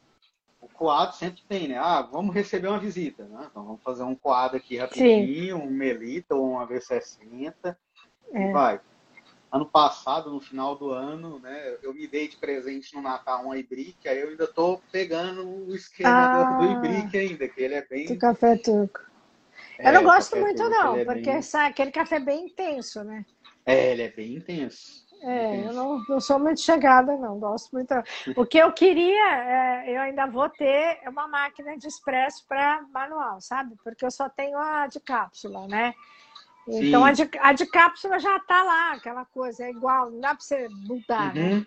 o 0.59 0.67
coado 0.67 1.15
sempre 1.15 1.41
tem, 1.47 1.67
né? 1.67 1.77
Ah, 1.77 2.01
vamos 2.01 2.33
receber 2.33 2.67
uma 2.67 2.79
visita, 2.79 3.23
né? 3.25 3.47
Então 3.49 3.63
vamos 3.63 3.81
fazer 3.83 4.03
um 4.03 4.15
coado 4.15 4.57
aqui 4.57 4.77
rapidinho, 4.77 5.57
Sim. 5.57 5.63
um 5.63 5.69
melita 5.69 6.35
ou 6.35 6.51
uma 6.51 6.67
V60 6.67 7.53
é. 8.33 8.49
e 8.49 8.51
vai. 8.51 8.81
Ano 9.51 9.65
passado, 9.65 10.29
no 10.29 10.41
final 10.41 10.75
do 10.75 10.91
ano, 10.91 11.39
né, 11.39 11.77
eu 11.81 11.93
me 11.93 12.05
dei 12.05 12.27
de 12.27 12.35
presente 12.35 12.93
no 12.93 13.01
Natal 13.01 13.45
um 13.45 13.55
ibrick, 13.55 14.07
aí 14.07 14.19
eu 14.19 14.29
ainda 14.29 14.45
tô 14.45 14.81
pegando 14.91 15.47
o 15.47 15.73
esquema 15.73 16.09
ah, 16.09 16.57
do, 16.57 16.65
ibrick 16.65 17.17
ainda, 17.17 17.47
que 17.47 17.61
ele 17.61 17.75
é 17.75 17.85
bem... 17.85 18.07
Do 18.07 18.17
café 18.17 18.57
turco. 18.57 18.99
É, 19.79 19.87
eu 19.87 19.93
não 19.93 20.03
gosto 20.03 20.35
muito 20.35 20.57
turco, 20.57 20.71
não, 20.71 20.97
é 20.97 21.05
porque 21.05 21.31
bem... 21.31 21.41
sabe, 21.41 21.69
aquele 21.69 21.91
café 21.91 22.19
bem 22.19 22.47
intenso, 22.47 23.03
né? 23.05 23.25
É, 23.65 23.91
ele 23.91 24.01
é 24.03 24.09
bem 24.09 24.35
intenso. 24.35 25.07
É, 25.21 25.67
eu 25.67 25.73
não, 25.73 26.03
não 26.07 26.19
sou 26.19 26.39
muito 26.39 26.61
chegada, 26.61 27.15
não. 27.17 27.39
Gosto 27.39 27.71
muito. 27.71 27.93
O 28.35 28.45
que 28.45 28.57
eu 28.57 28.71
queria, 28.71 29.35
é, 29.35 29.95
eu 29.95 30.01
ainda 30.01 30.27
vou 30.27 30.47
ter 30.49 30.99
uma 31.07 31.27
máquina 31.27 31.77
de 31.77 31.87
expresso 31.87 32.45
para 32.47 32.83
manual, 32.93 33.41
sabe? 33.41 33.75
Porque 33.83 34.05
eu 34.05 34.11
só 34.11 34.29
tenho 34.29 34.57
a 34.57 34.87
de 34.87 34.99
cápsula, 34.99 35.67
né? 35.67 35.93
Então 36.67 37.05
a 37.05 37.11
de, 37.11 37.29
a 37.39 37.53
de, 37.53 37.65
cápsula 37.65 38.19
já 38.19 38.35
está 38.37 38.63
lá, 38.63 38.91
aquela 38.93 39.25
coisa, 39.25 39.63
é 39.63 39.69
igual, 39.69 40.11
não 40.11 40.19
dá 40.19 40.29
para 40.29 40.39
você 40.39 40.67
mudar, 40.69 41.33
né? 41.33 41.41
uhum. 41.41 41.59
né? 41.59 41.65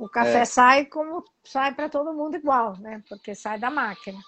O, 0.00 0.08
café 0.08 0.40
é. 0.40 0.44
sai 0.44 0.84
como 0.86 1.22
sai 1.44 1.74
para 1.74 1.88
todo 1.88 2.14
mundo 2.14 2.36
igual, 2.36 2.78
né? 2.78 3.02
Porque 3.08 3.34
sai 3.34 3.58
da 3.58 3.70
máquina. 3.70 4.18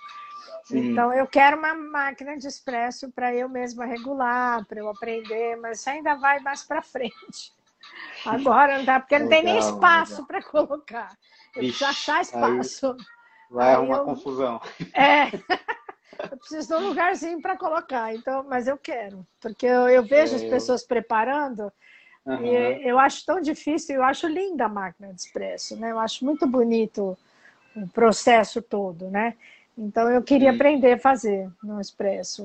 Sim. 0.64 0.90
Então 0.90 1.12
eu 1.12 1.26
quero 1.26 1.56
uma 1.56 1.74
máquina 1.74 2.36
de 2.36 2.46
expresso 2.46 3.10
para 3.12 3.34
eu 3.34 3.48
mesma 3.48 3.86
regular, 3.86 4.64
para 4.66 4.80
eu 4.80 4.88
aprender, 4.88 5.56
mas 5.56 5.80
isso 5.80 5.88
ainda 5.88 6.14
vai 6.16 6.40
mais 6.40 6.62
para 6.64 6.82
frente. 6.82 7.52
Agora 8.26 8.78
não 8.78 8.84
dá, 8.84 9.00
porque 9.00 9.18
não 9.18 9.26
legal, 9.26 9.42
tem 9.42 9.52
nem 9.52 9.58
espaço 9.58 10.26
para 10.26 10.42
colocar. 10.42 11.16
Eu 11.56 11.62
Ixi, 11.62 11.78
preciso 11.78 11.84
achar 11.86 12.20
espaço. 12.20 12.96
Vai 13.50 13.72
arrumar 13.72 13.98
eu... 13.98 14.04
confusão. 14.04 14.60
É. 14.92 15.30
Eu 16.30 16.36
preciso 16.36 16.68
de 16.68 16.74
um 16.74 16.88
lugarzinho 16.88 17.40
para 17.40 17.56
colocar, 17.56 18.14
então, 18.14 18.44
mas 18.48 18.66
eu 18.66 18.76
quero, 18.76 19.26
porque 19.40 19.66
eu, 19.66 19.88
eu 19.88 20.02
vejo 20.02 20.34
é, 20.34 20.36
as 20.36 20.44
pessoas 20.44 20.82
eu... 20.82 20.88
preparando 20.88 21.72
uhum. 22.24 22.44
e 22.44 22.88
eu 22.88 22.98
acho 22.98 23.24
tão 23.24 23.40
difícil, 23.40 23.96
eu 23.96 24.02
acho 24.02 24.26
linda 24.26 24.66
a 24.66 24.68
máquina 24.68 25.12
de 25.12 25.20
expresso, 25.20 25.76
né? 25.76 25.90
Eu 25.90 25.98
acho 25.98 26.24
muito 26.24 26.46
bonito 26.46 27.16
o 27.76 27.86
processo 27.88 28.60
todo, 28.60 29.10
né? 29.10 29.34
Então 29.76 30.10
eu 30.10 30.22
queria 30.22 30.50
Sim. 30.50 30.56
aprender 30.56 30.92
a 30.94 30.98
fazer 30.98 31.48
no 31.62 31.80
expresso, 31.80 32.44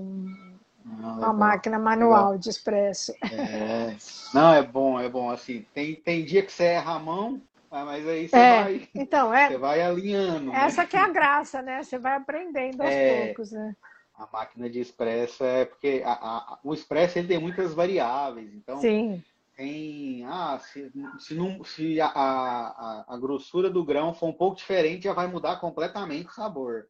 não, 0.86 1.18
uma 1.18 1.34
máquina 1.34 1.80
manual 1.80 2.26
legal. 2.26 2.38
de 2.38 2.50
expresso. 2.50 3.14
É. 3.24 3.96
Não, 4.34 4.54
é 4.54 4.62
bom, 4.62 5.00
é 5.00 5.10
bom. 5.10 5.32
Assim, 5.32 5.66
tem, 5.74 5.96
tem 5.96 6.26
dia 6.26 6.44
que 6.44 6.52
você 6.52 6.66
erra 6.66 6.96
a 6.96 7.00
mão, 7.00 7.42
mas 7.86 8.08
aí 8.08 8.28
você 8.28 8.36
é. 8.36 8.64
vai. 8.64 8.90
Então, 8.94 9.34
é. 9.34 9.48
Você 9.48 9.58
vai 9.58 9.82
alinhando. 9.82 10.52
Né? 10.52 10.66
Essa 10.66 10.84
né? 10.84 10.88
que 10.88 10.96
é 10.96 11.00
a 11.00 11.10
graça, 11.10 11.62
né? 11.62 11.82
Você 11.82 11.98
vai 11.98 12.16
aprendendo 12.16 12.82
aos 12.82 12.92
é, 12.92 13.26
poucos, 13.26 13.52
né? 13.52 13.76
A 14.16 14.28
máquina 14.32 14.70
de 14.70 14.80
expresso 14.80 15.44
é 15.44 15.66
porque 15.66 16.04
a, 16.06 16.12
a, 16.12 16.60
o 16.64 16.74
expresso 16.74 17.18
ele 17.18 17.28
tem 17.28 17.40
muitas 17.40 17.74
variáveis. 17.74 18.54
Então, 18.54 18.80
Sim. 18.80 19.24
tem. 19.58 20.24
Ah, 20.26 20.60
se, 20.60 20.92
se, 21.20 21.34
não, 21.34 21.64
se 21.64 22.00
a, 22.00 22.08
a, 22.08 23.06
a 23.08 23.18
grossura 23.18 23.70
do 23.70 23.84
grão 23.84 24.14
for 24.14 24.28
um 24.28 24.34
pouco 24.34 24.58
diferente, 24.58 25.06
já 25.06 25.14
vai 25.14 25.26
mudar 25.26 25.56
completamente 25.60 26.28
o 26.28 26.34
sabor. 26.34 26.88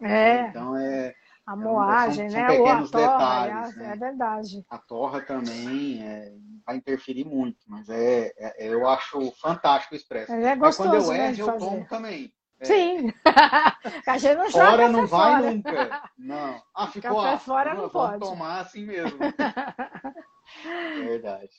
É. 0.00 0.48
Então 0.48 0.76
é 0.76 1.14
a 1.46 1.56
moagem, 1.56 2.30
são, 2.30 2.40
né? 2.40 2.46
São 2.46 2.56
pequenos 2.56 2.90
torra, 2.90 3.06
detalhes, 3.06 3.76
é, 3.76 3.80
né? 3.80 3.92
é 3.92 3.96
verdade. 3.96 4.66
A 4.70 4.78
torra 4.78 5.20
também 5.20 6.02
é, 6.02 6.32
vai 6.64 6.76
interferir 6.76 7.24
muito, 7.24 7.58
mas 7.66 7.88
é, 7.88 8.32
é, 8.36 8.68
eu 8.68 8.88
acho 8.88 9.32
fantástico 9.32 9.94
o 9.94 9.96
expresso. 9.96 10.32
É 10.32 10.56
gostoso, 10.56 10.88
mas 10.88 11.06
quando 11.06 11.12
eu 11.12 11.18
né, 11.18 11.30
erro, 11.30 11.50
eu 11.50 11.58
tomo 11.58 11.86
também. 11.86 12.32
É. 12.60 12.64
Sim. 12.64 13.12
a 14.06 14.18
gente 14.18 14.36
não 14.36 14.50
fora 14.50 14.88
não 14.88 15.06
vai 15.06 15.32
fora. 15.32 15.50
nunca. 15.50 16.10
Não. 16.16 16.62
Ah, 16.74 16.86
ficou 16.86 17.20
café 17.20 17.38
fora 17.38 17.74
não, 17.74 17.82
não 17.82 17.90
pode. 17.90 18.20
tomar 18.20 18.60
assim 18.60 18.86
mesmo. 18.86 19.18
Verdade. 21.04 21.50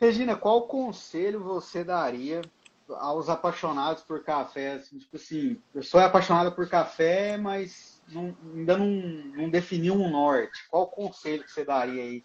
Regina, 0.00 0.34
qual 0.34 0.66
conselho 0.66 1.40
você 1.40 1.84
daria 1.84 2.42
aos 2.88 3.28
apaixonados 3.28 4.02
por 4.02 4.24
café? 4.24 4.72
Assim, 4.72 4.98
tipo 4.98 5.16
assim, 5.16 5.62
eu 5.72 5.84
sou 5.84 6.00
apaixonada 6.00 6.50
por 6.50 6.68
café, 6.68 7.36
mas 7.36 7.93
não, 8.08 8.36
ainda 8.54 8.76
não, 8.76 8.86
não 8.86 9.50
definiu 9.50 9.94
um 9.94 10.10
norte. 10.10 10.66
Qual 10.70 10.86
conselho 10.88 11.44
que 11.44 11.52
você 11.52 11.64
daria 11.64 12.02
aí 12.02 12.24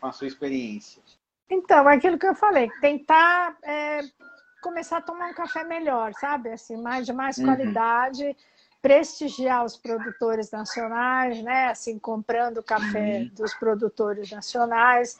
com 0.00 0.06
a 0.06 0.12
sua 0.12 0.26
experiência? 0.26 1.02
Então, 1.48 1.86
aquilo 1.86 2.18
que 2.18 2.26
eu 2.26 2.34
falei, 2.34 2.68
tentar 2.80 3.56
é, 3.62 4.00
começar 4.60 4.98
a 4.98 5.02
tomar 5.02 5.30
um 5.30 5.34
café 5.34 5.62
melhor, 5.64 6.12
sabe? 6.14 6.50
Assim, 6.50 6.76
mais 6.76 7.06
de 7.06 7.12
mais 7.12 7.38
uhum. 7.38 7.44
qualidade, 7.44 8.36
prestigiar 8.82 9.64
os 9.64 9.76
produtores 9.76 10.50
nacionais, 10.50 11.42
né? 11.42 11.68
Assim, 11.68 11.98
comprando 11.98 12.62
café 12.62 13.20
uhum. 13.20 13.30
dos 13.34 13.54
produtores 13.54 14.30
nacionais 14.30 15.18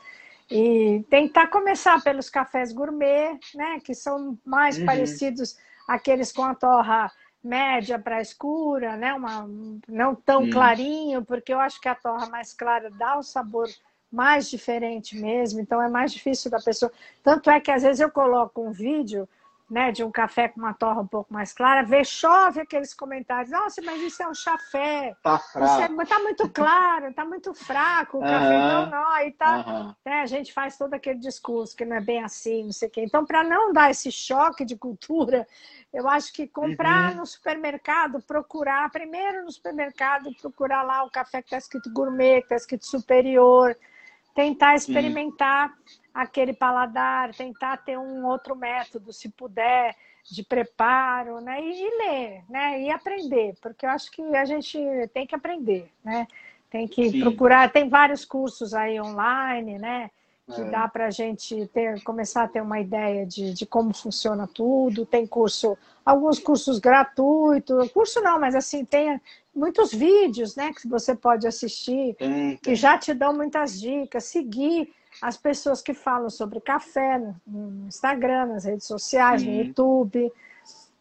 e 0.50 1.04
tentar 1.10 1.48
começar 1.48 2.02
pelos 2.02 2.28
cafés 2.28 2.72
gourmet, 2.72 3.38
né? 3.54 3.80
Que 3.84 3.94
são 3.94 4.36
mais 4.44 4.78
uhum. 4.78 4.86
parecidos 4.86 5.56
aqueles 5.86 6.32
com 6.32 6.42
a 6.42 6.54
torra 6.54 7.12
média 7.46 7.98
para 7.98 8.20
escura, 8.20 8.96
né? 8.96 9.14
Uma, 9.14 9.48
não 9.88 10.14
tão 10.14 10.50
clarinho, 10.50 11.24
porque 11.24 11.52
eu 11.52 11.60
acho 11.60 11.80
que 11.80 11.88
a 11.88 11.94
torra 11.94 12.28
mais 12.28 12.52
clara 12.52 12.90
dá 12.90 13.16
o 13.16 13.22
sabor 13.22 13.68
mais 14.10 14.48
diferente 14.48 15.16
mesmo, 15.16 15.60
então 15.60 15.82
é 15.82 15.88
mais 15.88 16.12
difícil 16.12 16.50
da 16.50 16.60
pessoa. 16.60 16.90
Tanto 17.22 17.50
é 17.50 17.60
que 17.60 17.70
às 17.70 17.82
vezes 17.82 18.00
eu 18.00 18.10
coloco 18.10 18.62
um 18.62 18.72
vídeo 18.72 19.28
né, 19.68 19.90
de 19.90 20.04
um 20.04 20.10
café 20.10 20.48
com 20.48 20.60
uma 20.60 20.72
torra 20.72 21.00
um 21.00 21.06
pouco 21.06 21.32
mais 21.32 21.52
clara, 21.52 21.82
vê, 21.82 22.04
chove 22.04 22.60
aqueles 22.60 22.94
comentários, 22.94 23.50
nossa, 23.50 23.82
mas 23.82 24.00
isso 24.00 24.22
é 24.22 24.28
um 24.28 24.34
chafé, 24.34 25.16
tá 25.22 25.38
fraco. 25.38 26.02
É, 26.02 26.06
tá 26.06 26.18
muito 26.20 26.48
claro, 26.48 27.12
tá 27.12 27.24
muito 27.24 27.52
fraco 27.52 28.18
o 28.18 28.20
uhum. 28.20 28.26
café, 28.26 28.58
não, 28.58 28.90
não, 28.90 29.10
aí 29.10 29.32
tá, 29.32 29.64
uhum. 29.66 29.94
né, 30.04 30.20
a 30.20 30.26
gente 30.26 30.52
faz 30.52 30.78
todo 30.78 30.94
aquele 30.94 31.18
discurso 31.18 31.76
que 31.76 31.84
não 31.84 31.96
é 31.96 32.00
bem 32.00 32.22
assim, 32.22 32.64
não 32.64 32.72
sei 32.72 32.88
o 32.88 32.90
quê. 32.90 33.02
Então, 33.02 33.26
para 33.26 33.42
não 33.42 33.72
dar 33.72 33.90
esse 33.90 34.12
choque 34.12 34.64
de 34.64 34.76
cultura, 34.76 35.46
eu 35.92 36.08
acho 36.08 36.32
que 36.32 36.46
comprar 36.46 37.10
uhum. 37.10 37.18
no 37.18 37.26
supermercado, 37.26 38.22
procurar, 38.22 38.88
primeiro 38.90 39.44
no 39.44 39.50
supermercado, 39.50 40.32
procurar 40.40 40.84
lá 40.84 41.02
o 41.02 41.10
café 41.10 41.42
que 41.42 41.48
está 41.48 41.58
escrito 41.58 41.92
gourmet, 41.92 42.38
que 42.38 42.46
está 42.46 42.56
escrito 42.56 42.86
superior, 42.86 43.76
tentar 44.32 44.74
experimentar 44.74 45.74
aquele 46.16 46.52
paladar, 46.52 47.34
tentar 47.34 47.76
ter 47.78 47.98
um 47.98 48.26
outro 48.26 48.56
método, 48.56 49.12
se 49.12 49.28
puder, 49.28 49.94
de 50.24 50.42
preparo, 50.42 51.40
né? 51.40 51.62
E, 51.62 51.98
ler, 51.98 52.44
né? 52.48 52.82
E 52.82 52.90
aprender, 52.90 53.54
porque 53.60 53.84
eu 53.84 53.90
acho 53.90 54.10
que 54.10 54.22
a 54.34 54.44
gente 54.44 54.78
tem 55.12 55.26
que 55.26 55.34
aprender, 55.34 55.90
né? 56.02 56.26
Tem 56.70 56.88
que 56.88 57.10
Sim. 57.10 57.20
procurar, 57.20 57.70
tem 57.70 57.88
vários 57.88 58.24
cursos 58.24 58.74
aí 58.74 59.00
online, 59.00 59.78
né? 59.78 60.10
que 60.54 60.60
é. 60.60 60.64
dá 60.70 60.86
para 60.86 61.06
a 61.06 61.10
gente 61.10 61.66
ter, 61.74 62.00
começar 62.04 62.44
a 62.44 62.48
ter 62.48 62.60
uma 62.60 62.78
ideia 62.78 63.26
de, 63.26 63.52
de 63.52 63.66
como 63.66 63.92
funciona 63.92 64.46
tudo. 64.46 65.04
Tem 65.04 65.26
curso, 65.26 65.76
alguns 66.04 66.38
cursos 66.38 66.78
gratuitos, 66.78 67.90
curso 67.90 68.20
não, 68.20 68.38
mas 68.38 68.54
assim, 68.54 68.84
tem 68.84 69.20
muitos 69.52 69.92
vídeos 69.92 70.54
né, 70.54 70.72
que 70.72 70.86
você 70.86 71.16
pode 71.16 71.48
assistir, 71.48 72.14
tem, 72.14 72.56
que 72.58 72.76
já 72.76 72.96
te 72.96 73.12
dão 73.12 73.34
muitas 73.34 73.80
dicas, 73.80 74.24
seguir 74.24 74.92
as 75.20 75.36
pessoas 75.36 75.82
que 75.82 75.94
falam 75.94 76.30
sobre 76.30 76.60
café 76.60 77.18
no 77.46 77.86
Instagram, 77.86 78.46
nas 78.46 78.64
redes 78.64 78.86
sociais, 78.86 79.42
no 79.42 79.52
YouTube. 79.52 80.32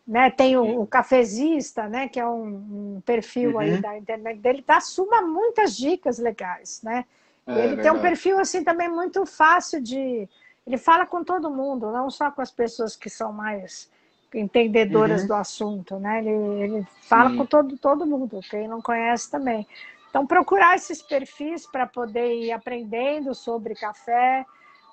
Né? 0.08 0.30
Tem 0.30 0.56
o, 0.56 0.82
o, 0.82 0.88
Cafezista, 0.88 1.88
né? 1.90 2.08
que 2.08 2.20
é 2.20 2.28
um, 2.28 2.96
um 2.98 3.02
perfil 3.06 3.54
uhum. 3.54 3.60
aí 3.60 3.82
da 3.82 3.98
internet 3.98 4.40
dele, 4.40 4.64
dá 4.66 4.80
suma 4.80 5.22
muitas 5.22 5.76
dicas 5.76 6.20
legais. 6.20 6.82
Né? 6.84 7.06
É, 7.48 7.66
ele 7.66 7.82
tem 7.82 7.92
um 7.92 8.02
perfil 8.02 8.40
assim 8.40 8.64
também 8.64 8.90
muito 8.90 9.26
fácil 9.26 9.82
de. 9.82 10.28
Ele 10.66 10.78
fala 10.78 11.06
com 11.06 11.24
todo 11.24 11.52
mundo, 11.52 11.92
não 11.92 12.10
só 12.10 12.32
com 12.32 12.42
as 12.42 12.52
pessoas 12.52 12.96
que 12.96 13.10
são 13.10 13.32
mais 13.32 13.90
entendedoras 14.34 15.22
uhum. 15.22 15.28
do 15.28 15.34
assunto, 15.36 16.00
né? 16.00 16.20
Ele, 16.20 16.64
ele 16.64 16.88
fala 17.04 17.30
Sim. 17.30 17.38
com 17.38 17.46
todo, 17.46 17.78
todo 17.78 18.06
mundo, 18.06 18.40
quem 18.50 18.68
não 18.68 18.82
conhece 18.82 19.30
também. 19.30 19.68
Então, 20.16 20.26
procurar 20.26 20.78
esses 20.78 21.02
perfis 21.02 21.68
para 21.70 21.86
poder 21.86 22.46
ir 22.46 22.50
aprendendo 22.54 23.36
sobre 23.36 23.76
café, 23.76 24.46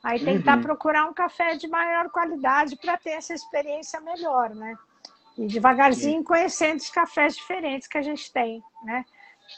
aí 0.03 0.19
tentar 0.19 0.57
uhum. 0.57 0.63
procurar 0.63 1.05
um 1.09 1.15
café 1.15 1.55
de 1.55 1.69
maior 1.69 2.11
qualidade 2.11 2.75
para 2.75 2.99
ter 2.99 3.11
essa 3.11 3.33
experiência 3.33 4.01
melhor, 4.01 4.51
né? 4.51 4.77
E 5.39 5.47
devagarzinho 5.47 6.19
Sim. 6.19 6.25
conhecendo 6.25 6.81
os 6.81 6.91
cafés 6.91 7.37
diferentes 7.37 7.87
que 7.87 7.97
a 7.99 8.03
gente 8.03 8.33
tem, 8.33 8.61
né? 8.83 9.05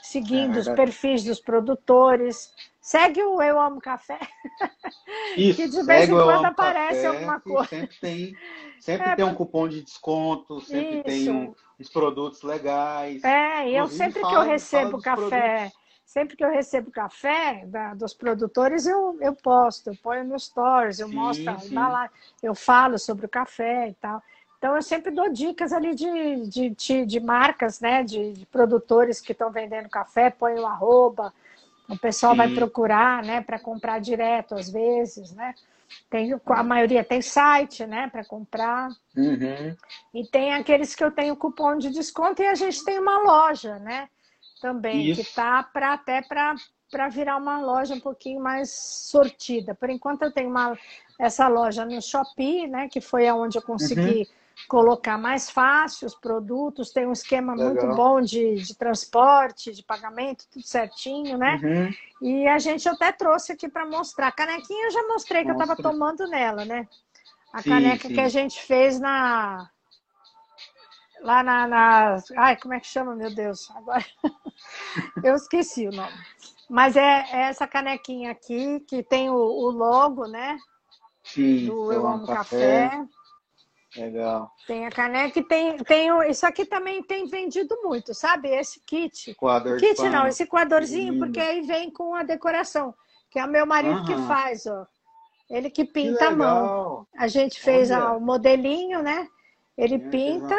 Seguindo 0.02 0.58
é 0.58 0.60
os 0.60 0.68
perfis 0.68 1.24
dos 1.24 1.40
produtores. 1.40 2.52
Segue 2.78 3.22
o 3.22 3.40
Eu 3.40 3.58
Amo 3.58 3.80
Café. 3.80 4.20
Isso, 5.34 5.62
que 5.62 5.68
de 5.68 5.82
vez 5.82 6.10
em 6.10 6.12
quando 6.12 6.44
aparece 6.44 7.06
alguma 7.06 7.40
coisa. 7.40 7.68
Sempre 7.68 7.96
tem, 8.02 8.36
sempre 8.80 9.08
é, 9.08 9.16
tem 9.16 9.24
um 9.24 9.34
cupom 9.34 9.66
de 9.66 9.82
desconto, 9.82 10.60
sempre 10.60 10.96
isso. 10.96 11.04
tem 11.04 11.30
um, 11.30 11.54
os 11.78 11.88
produtos 11.88 12.42
legais. 12.42 13.22
É, 13.24 13.68
e 13.68 13.76
eu 13.76 13.86
sempre 13.88 14.20
fala, 14.20 14.32
que 14.32 14.40
eu 14.40 14.52
recebo 14.52 15.00
café, 15.00 15.56
produtos. 15.56 15.80
sempre 16.04 16.36
que 16.36 16.44
eu 16.44 16.50
recebo 16.50 16.90
café 16.90 17.64
da, 17.66 17.94
dos 17.94 18.14
produtores, 18.14 18.86
eu, 18.86 19.18
eu 19.20 19.34
posto, 19.34 19.90
eu 19.90 19.96
ponho 20.02 20.24
no 20.24 20.38
stories, 20.38 21.00
eu 21.00 21.08
sim, 21.08 21.14
mostro 21.14 21.50
a 21.50 22.10
eu 22.42 22.54
falo 22.54 22.98
sobre 22.98 23.26
o 23.26 23.28
café 23.28 23.88
e 23.88 23.94
tal. 23.94 24.22
Então 24.58 24.76
eu 24.76 24.82
sempre 24.82 25.10
dou 25.10 25.30
dicas 25.30 25.72
ali 25.72 25.94
de, 25.94 26.46
de, 26.48 26.70
de, 26.70 27.04
de 27.04 27.20
marcas, 27.20 27.80
né? 27.80 28.02
De, 28.02 28.32
de 28.32 28.46
produtores 28.46 29.20
que 29.20 29.32
estão 29.32 29.50
vendendo 29.50 29.90
café, 29.90 30.30
põe 30.30 30.54
o 30.54 30.66
arroba, 30.66 31.34
o 31.88 31.98
pessoal 31.98 32.32
sim. 32.32 32.38
vai 32.38 32.54
procurar, 32.54 33.22
né, 33.22 33.42
para 33.42 33.58
comprar 33.58 34.00
direto 34.00 34.54
às 34.54 34.70
vezes, 34.70 35.32
né? 35.32 35.54
Tem, 36.10 36.32
a 36.46 36.62
maioria 36.62 37.04
tem 37.04 37.22
site, 37.22 37.86
né, 37.86 38.08
para 38.08 38.24
comprar. 38.24 38.88
Uhum. 39.16 39.76
E 40.14 40.26
tem 40.26 40.52
aqueles 40.52 40.94
que 40.94 41.04
eu 41.04 41.10
tenho 41.10 41.36
cupom 41.36 41.76
de 41.76 41.90
desconto 41.90 42.42
e 42.42 42.46
a 42.46 42.54
gente 42.54 42.84
tem 42.84 42.98
uma 42.98 43.22
loja, 43.22 43.78
né? 43.78 44.08
Também, 44.60 45.10
Isso. 45.10 45.22
que 45.22 45.34
tá 45.34 45.62
para 45.62 45.92
até 45.92 46.22
para 46.22 47.08
virar 47.08 47.36
uma 47.36 47.60
loja 47.60 47.94
um 47.94 48.00
pouquinho 48.00 48.40
mais 48.40 48.70
sortida. 48.70 49.74
Por 49.74 49.90
enquanto 49.90 50.22
eu 50.22 50.32
tenho 50.32 50.48
uma, 50.48 50.78
essa 51.18 51.48
loja 51.48 51.84
no 51.84 52.00
Shopee, 52.00 52.66
né? 52.66 52.88
Que 52.88 53.00
foi 53.00 53.28
aonde 53.28 53.58
eu 53.58 53.62
consegui. 53.62 54.20
Uhum 54.20 54.43
colocar 54.68 55.18
mais 55.18 55.50
fácil 55.50 56.06
os 56.06 56.14
produtos, 56.14 56.90
tem 56.90 57.06
um 57.06 57.12
esquema 57.12 57.54
Legal. 57.54 57.68
muito 57.68 57.96
bom 57.96 58.20
de, 58.20 58.54
de 58.54 58.74
transporte, 58.76 59.72
de 59.72 59.82
pagamento, 59.82 60.46
tudo 60.50 60.66
certinho, 60.66 61.36
né? 61.36 61.60
Uhum. 61.62 61.94
E 62.28 62.46
a 62.46 62.58
gente 62.58 62.88
até 62.88 63.12
trouxe 63.12 63.52
aqui 63.52 63.68
para 63.68 63.86
mostrar. 63.86 64.28
A 64.28 64.32
canequinha 64.32 64.86
eu 64.86 64.90
já 64.90 65.02
mostrei 65.08 65.44
Mostra. 65.44 65.44
que 65.44 65.50
eu 65.50 65.74
estava 65.74 65.82
tomando 65.82 66.26
nela, 66.26 66.64
né? 66.64 66.88
A 67.52 67.62
sim, 67.62 67.70
caneca 67.70 68.08
sim. 68.08 68.14
que 68.14 68.20
a 68.20 68.28
gente 68.28 68.62
fez 68.62 68.98
na. 68.98 69.68
Lá 71.20 71.42
na, 71.42 71.66
na. 71.66 72.16
Ai, 72.36 72.56
como 72.56 72.74
é 72.74 72.80
que 72.80 72.86
chama, 72.86 73.14
meu 73.14 73.34
Deus? 73.34 73.70
Agora 73.70 74.04
eu 75.22 75.34
esqueci 75.34 75.86
o 75.86 75.92
nome. 75.92 76.14
Mas 76.68 76.96
é, 76.96 77.26
é, 77.30 77.40
essa 77.48 77.66
canequinha 77.66 78.30
aqui 78.30 78.80
que 78.80 79.02
tem 79.02 79.30
o, 79.30 79.34
o 79.34 79.70
logo, 79.70 80.26
né? 80.26 80.58
Sim, 81.22 81.66
do 81.66 81.92
Eu 81.92 82.06
Amo 82.06 82.26
Café. 82.26 82.88
café. 82.88 83.04
Legal. 83.96 84.50
Tem 84.66 84.86
a 84.86 84.90
caneca 84.90 85.38
e 85.38 85.42
tem, 85.42 85.76
tem 85.78 86.08
isso 86.28 86.44
aqui 86.44 86.64
também 86.64 87.02
tem 87.02 87.26
vendido 87.26 87.76
muito, 87.82 88.12
sabe? 88.12 88.48
Esse 88.48 88.80
kit. 88.80 89.34
Coador 89.34 89.78
kit 89.78 90.02
não, 90.08 90.26
esse 90.26 90.46
coadorzinho, 90.46 91.18
porque 91.18 91.38
aí 91.38 91.62
vem 91.62 91.90
com 91.90 92.14
a 92.14 92.22
decoração, 92.22 92.94
que 93.30 93.38
é 93.38 93.44
o 93.44 93.48
meu 93.48 93.64
marido 93.66 94.04
que 94.04 94.16
faz, 94.26 94.66
ó. 94.66 94.86
Ele 95.48 95.70
que 95.70 95.84
pinta 95.84 96.18
que 96.18 96.24
a 96.24 96.30
mão. 96.30 97.06
A 97.16 97.28
gente 97.28 97.60
fez 97.60 97.90
ó, 97.90 98.16
o 98.16 98.20
modelinho, 98.20 99.02
né? 99.02 99.28
Ele 99.76 99.98
pinta, 99.98 100.56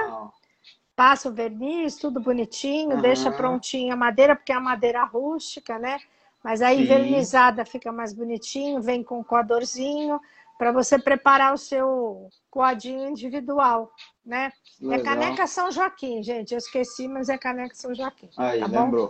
passa 0.96 1.28
o 1.28 1.34
verniz, 1.34 1.96
tudo 1.96 2.22
bonitinho, 2.22 3.02
deixa 3.02 3.32
prontinha 3.32 3.94
a 3.94 3.98
madeira, 3.98 4.36
porque 4.36 4.52
é 4.52 4.56
a 4.56 4.62
madeira 4.62 5.04
rústica, 5.04 5.78
né? 5.80 6.00
Mas 6.44 6.62
aí 6.62 6.78
Sim. 6.78 6.86
vernizada 6.86 7.66
fica 7.66 7.92
mais 7.92 8.14
bonitinho, 8.14 8.82
vem 8.82 9.04
com 9.04 9.20
o 9.20 9.26
coadorzinho 9.26 10.22
para 10.58 10.72
você 10.72 10.98
preparar 10.98 11.54
o 11.54 11.58
seu 11.58 12.30
coadinho 12.50 13.10
individual, 13.10 13.92
né? 14.26 14.54
É 14.82 14.86
Legal. 14.86 15.00
É 15.00 15.04
caneca 15.04 15.48
São 15.48 15.70
Joaquim, 15.72 16.24
gente. 16.24 16.54
Eu 16.54 16.58
esqueci, 16.58 17.08
mas 17.08 17.28
é 17.28 17.38
caneca 17.38 17.76
São 17.76 17.94
Joaquim. 17.94 18.30
Aí, 18.38 18.60
tá 18.62 18.68
lembrou. 18.68 19.08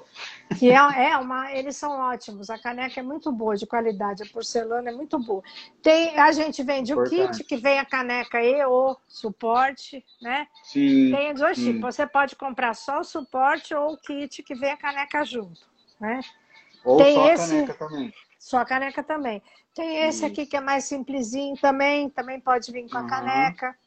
Bom? 0.49 0.55
Que 0.57 0.71
é, 0.71 1.09
é, 1.09 1.17
uma, 1.17 1.51
eles 1.51 1.75
são 1.77 1.91
ótimos. 1.91 2.49
A 2.49 2.57
caneca 2.57 2.99
é 2.99 3.03
muito 3.03 3.31
boa, 3.31 3.55
de 3.55 3.67
qualidade. 3.67 4.23
A 4.23 4.25
porcelana 4.25 4.89
é 4.89 4.93
muito 4.93 5.19
boa. 5.19 5.43
Tem, 5.81 6.17
a 6.17 6.31
gente 6.31 6.63
vende 6.63 6.93
Importante. 6.93 7.21
o 7.21 7.29
kit 7.29 7.43
que 7.43 7.57
vem 7.57 7.77
a 7.77 7.85
caneca 7.85 8.43
e 8.43 8.63
o 8.65 8.97
suporte, 9.07 10.03
né? 10.21 10.47
Sim. 10.63 11.11
Tem 11.11 11.33
dois 11.33 11.57
tipos. 11.57 11.95
Você 11.95 12.07
pode 12.07 12.35
comprar 12.35 12.73
só 12.73 13.01
o 13.01 13.03
suporte 13.03 13.73
ou 13.75 13.93
o 13.93 13.97
kit 13.97 14.41
que 14.41 14.55
vem 14.55 14.71
a 14.71 14.77
caneca 14.77 15.23
junto, 15.23 15.61
né? 15.99 16.21
Ou 16.83 16.97
Tem 16.97 17.15
só 17.15 17.31
esse... 17.31 17.43
a 17.43 17.61
caneca 17.61 17.73
também. 17.73 18.13
Só 18.39 18.57
a 18.57 18.65
caneca 18.65 19.03
também. 19.03 19.41
Tem 19.75 20.07
esse 20.07 20.19
Isso. 20.19 20.25
aqui 20.25 20.45
que 20.45 20.55
é 20.55 20.61
mais 20.61 20.85
simplesinho 20.85 21.57
também, 21.57 22.09
também 22.09 22.39
pode 22.39 22.71
vir 22.71 22.89
com 22.89 22.97
a 22.97 23.01
uhum. 23.01 23.07
caneca. 23.07 23.77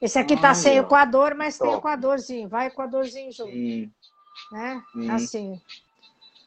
Esse 0.00 0.18
aqui 0.18 0.34
tá 0.40 0.54
sem 0.54 0.80
o 0.80 0.86
coador, 0.86 1.34
mas 1.36 1.58
Top. 1.58 1.68
tem 1.68 1.78
o 1.78 1.80
coadorzinho. 1.80 2.48
Vai 2.48 2.68
o 2.68 2.74
coadorzinho 2.74 3.30
junto. 3.30 3.50
Sim. 3.50 3.92
Né? 4.50 4.82
Sim. 4.92 5.10
Assim. 5.10 5.62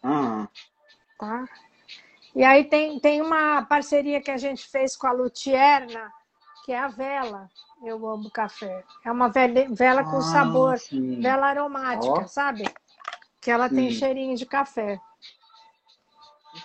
Uhum. 0.03 0.47
Tá? 1.20 1.45
E 2.36 2.43
aí 2.43 2.64
tem, 2.64 2.99
tem 2.99 3.22
uma 3.22 3.64
parceria 3.64 4.22
que 4.22 4.32
a 4.32 4.38
gente 4.38 4.68
fez 4.68 4.95
com 4.95 5.07
a 5.07 5.12
Lutierna, 5.12 6.12
que 6.66 6.72
é 6.72 6.80
a 6.80 6.88
vela. 6.88 7.49
Eu 7.84 8.07
amo 8.07 8.30
café. 8.32 8.84
É 9.05 9.12
uma 9.12 9.30
vela, 9.30 9.66
vela 9.70 10.03
com 10.03 10.18
ah, 10.18 10.22
sabor, 10.22 10.80
sim. 10.80 11.22
vela 11.22 11.47
aromática, 11.47 12.22
oh. 12.24 12.28
sabe? 12.28 12.64
Que 13.39 13.51
ela 13.51 13.70
sim. 13.70 13.76
tem 13.76 13.91
cheirinho 13.91 14.36
de 14.36 14.45
café. 14.45 14.99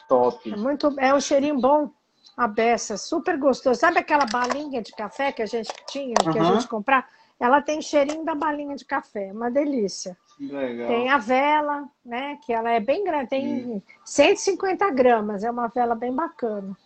Top. 0.08 0.50
É, 0.50 0.56
muito, 0.56 0.94
é 0.98 1.14
um 1.14 1.20
cheirinho 1.20 1.60
bom, 1.60 1.90
a 2.36 2.48
beça, 2.48 2.96
super 2.96 3.38
gostoso. 3.38 3.78
Sabe 3.78 3.98
aquela 3.98 4.26
balinha 4.26 4.82
de 4.82 4.92
café 4.92 5.32
que 5.32 5.42
a 5.42 5.46
gente 5.46 5.72
tinha, 5.88 6.14
que 6.14 6.38
uhum. 6.38 6.40
a 6.40 6.54
gente 6.54 6.68
comprar? 6.68 7.08
Ela 7.38 7.60
tem 7.60 7.82
cheirinho 7.82 8.24
da 8.24 8.34
balinha 8.34 8.76
de 8.76 8.84
café, 8.84 9.30
uma 9.32 9.50
delícia. 9.50 10.16
Legal. 10.38 10.88
Tem 10.88 11.10
a 11.10 11.18
vela, 11.18 11.88
né? 12.04 12.38
Que 12.44 12.52
ela 12.52 12.70
é 12.70 12.80
bem 12.80 13.04
grande, 13.04 13.30
tem 13.30 13.66
hum. 13.66 13.82
150 14.04 14.90
gramas, 14.90 15.44
é 15.44 15.50
uma 15.50 15.68
vela 15.68 15.94
bem 15.94 16.12
bacana. 16.12 16.76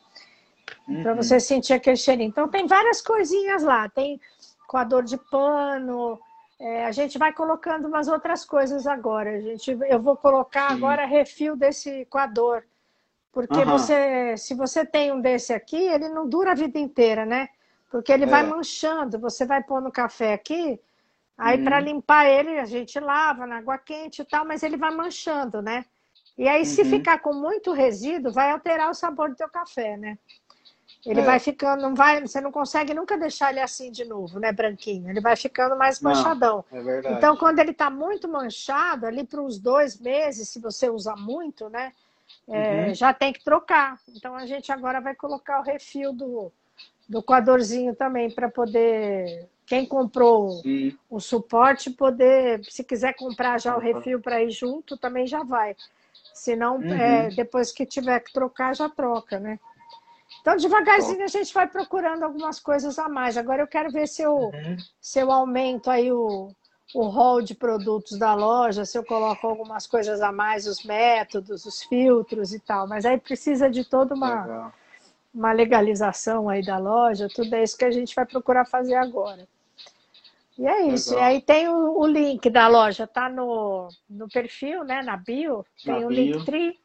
Uhum. 0.86 1.02
Para 1.02 1.14
você 1.14 1.40
sentir 1.40 1.74
aquele 1.74 1.96
cheirinho. 1.96 2.28
Então 2.28 2.48
tem 2.48 2.66
várias 2.66 3.00
coisinhas 3.00 3.62
lá, 3.62 3.88
tem 3.88 4.20
coador 4.66 5.02
de 5.02 5.16
pano. 5.16 6.18
É, 6.60 6.84
a 6.84 6.92
gente 6.92 7.18
vai 7.18 7.32
colocando 7.32 7.86
umas 7.86 8.08
outras 8.08 8.44
coisas 8.44 8.86
agora. 8.86 9.36
A 9.36 9.40
gente, 9.40 9.78
eu 9.88 10.00
vou 10.00 10.16
colocar 10.16 10.70
Sim. 10.70 10.76
agora 10.76 11.06
refil 11.06 11.56
desse 11.56 12.04
coador 12.06 12.64
porque 13.32 13.58
uhum. 13.58 13.66
você, 13.66 14.36
se 14.36 14.54
você 14.54 14.84
tem 14.84 15.12
um 15.12 15.20
desse 15.20 15.52
aqui, 15.52 15.76
ele 15.76 16.08
não 16.08 16.28
dura 16.28 16.52
a 16.52 16.54
vida 16.54 16.78
inteira, 16.78 17.26
né? 17.26 17.48
Porque 17.90 18.12
ele 18.12 18.24
é. 18.24 18.26
vai 18.26 18.42
manchando. 18.42 19.18
Você 19.18 19.46
vai 19.46 19.62
pôr 19.62 19.80
no 19.80 19.92
café 19.92 20.32
aqui, 20.32 20.80
aí 21.36 21.62
para 21.62 21.78
uhum. 21.78 21.84
limpar 21.84 22.26
ele 22.26 22.58
a 22.58 22.64
gente 22.64 22.98
lava 22.98 23.46
na 23.46 23.58
água 23.58 23.78
quente 23.78 24.22
e 24.22 24.24
tal, 24.24 24.44
mas 24.44 24.62
ele 24.62 24.76
vai 24.76 24.90
manchando, 24.90 25.62
né? 25.62 25.84
E 26.36 26.48
aí, 26.48 26.60
uhum. 26.60 26.64
se 26.64 26.84
ficar 26.84 27.18
com 27.18 27.32
muito 27.32 27.72
resíduo, 27.72 28.32
vai 28.32 28.52
alterar 28.52 28.90
o 28.90 28.94
sabor 28.94 29.28
do 29.28 29.34
teu 29.34 29.48
café, 29.48 29.96
né? 29.96 30.16
Ele 31.04 31.20
é. 31.20 31.24
vai 31.24 31.38
ficando, 31.38 31.82
não 31.82 31.94
vai, 31.94 32.20
você 32.20 32.40
não 32.40 32.50
consegue 32.50 32.92
nunca 32.92 33.16
deixar 33.16 33.50
ele 33.50 33.60
assim 33.60 33.90
de 33.90 34.04
novo, 34.04 34.38
né, 34.38 34.52
branquinho. 34.52 35.08
Ele 35.08 35.20
vai 35.20 35.36
ficando 35.36 35.76
mais 35.76 36.00
manchadão. 36.00 36.64
Não, 36.70 36.78
é 36.78 36.82
verdade. 36.82 37.14
Então, 37.16 37.36
quando 37.36 37.58
ele 37.58 37.70
está 37.70 37.88
muito 37.90 38.28
manchado, 38.28 39.06
ali 39.06 39.24
para 39.24 39.40
uns 39.40 39.58
dois 39.58 39.98
meses, 39.98 40.48
se 40.48 40.60
você 40.60 40.90
usa 40.90 41.14
muito, 41.16 41.68
né? 41.68 41.92
É, 42.48 42.86
uhum. 42.86 42.94
já 42.94 43.12
tem 43.12 43.32
que 43.32 43.44
trocar. 43.44 43.98
Então 44.16 44.34
a 44.34 44.46
gente 44.46 44.72
agora 44.72 45.00
vai 45.00 45.14
colocar 45.14 45.60
o 45.60 45.62
refil 45.62 46.12
do, 46.12 46.52
do 47.08 47.22
coadorzinho 47.22 47.94
também 47.94 48.30
para 48.30 48.48
poder 48.48 49.48
quem 49.66 49.84
comprou 49.84 50.50
Sim. 50.62 50.96
o 51.10 51.20
suporte 51.20 51.90
poder, 51.90 52.64
se 52.64 52.82
quiser 52.82 53.14
comprar 53.14 53.60
já 53.60 53.76
o 53.76 53.80
refil 53.80 54.18
para 54.20 54.42
ir 54.42 54.50
junto, 54.50 54.96
também 54.96 55.26
já 55.26 55.44
vai. 55.44 55.76
Se 56.32 56.56
não, 56.56 56.76
uhum. 56.76 56.92
é, 56.92 57.28
depois 57.30 57.70
que 57.70 57.84
tiver 57.84 58.20
que 58.20 58.32
trocar, 58.32 58.74
já 58.74 58.88
troca, 58.88 59.38
né? 59.38 59.58
Então, 60.40 60.56
devagarzinho, 60.56 61.22
a 61.22 61.28
gente 61.28 61.52
vai 61.52 61.66
procurando 61.66 62.22
algumas 62.22 62.58
coisas 62.58 62.98
a 62.98 63.08
mais. 63.08 63.36
Agora, 63.36 63.62
eu 63.62 63.66
quero 63.66 63.90
ver 63.90 64.06
se 64.06 64.22
eu, 64.22 64.34
uhum. 64.34 64.76
se 65.00 65.18
eu 65.18 65.30
aumento 65.30 65.90
aí 65.90 66.10
o, 66.10 66.50
o 66.94 67.08
hall 67.08 67.42
de 67.42 67.54
produtos 67.54 68.18
da 68.18 68.34
loja, 68.34 68.84
se 68.84 68.96
eu 68.96 69.04
coloco 69.04 69.46
algumas 69.46 69.86
coisas 69.86 70.20
a 70.20 70.32
mais, 70.32 70.66
os 70.66 70.82
métodos, 70.84 71.64
os 71.66 71.82
filtros 71.82 72.52
e 72.54 72.60
tal. 72.60 72.88
Mas 72.88 73.04
aí 73.04 73.18
precisa 73.18 73.68
de 73.68 73.84
toda 73.84 74.14
uma, 74.14 74.72
uma 75.34 75.52
legalização 75.52 76.48
aí 76.48 76.64
da 76.64 76.78
loja, 76.78 77.28
tudo 77.28 77.54
é 77.54 77.62
isso 77.62 77.76
que 77.76 77.84
a 77.84 77.90
gente 77.90 78.14
vai 78.14 78.24
procurar 78.24 78.64
fazer 78.64 78.94
agora. 78.94 79.46
E 80.58 80.66
é 80.66 80.88
isso. 80.88 81.10
Legal. 81.10 81.24
E 81.24 81.32
aí 81.32 81.40
tem 81.40 81.68
o, 81.68 82.00
o, 82.00 82.06
link 82.06 82.50
da 82.50 82.66
loja, 82.66 83.06
tá 83.06 83.28
no, 83.28 83.88
no 84.10 84.28
perfil, 84.28 84.82
né? 84.82 85.02
Na 85.02 85.16
bio, 85.16 85.64
tem 85.84 86.04
o. 86.04 86.10
Linktree. 86.10 86.76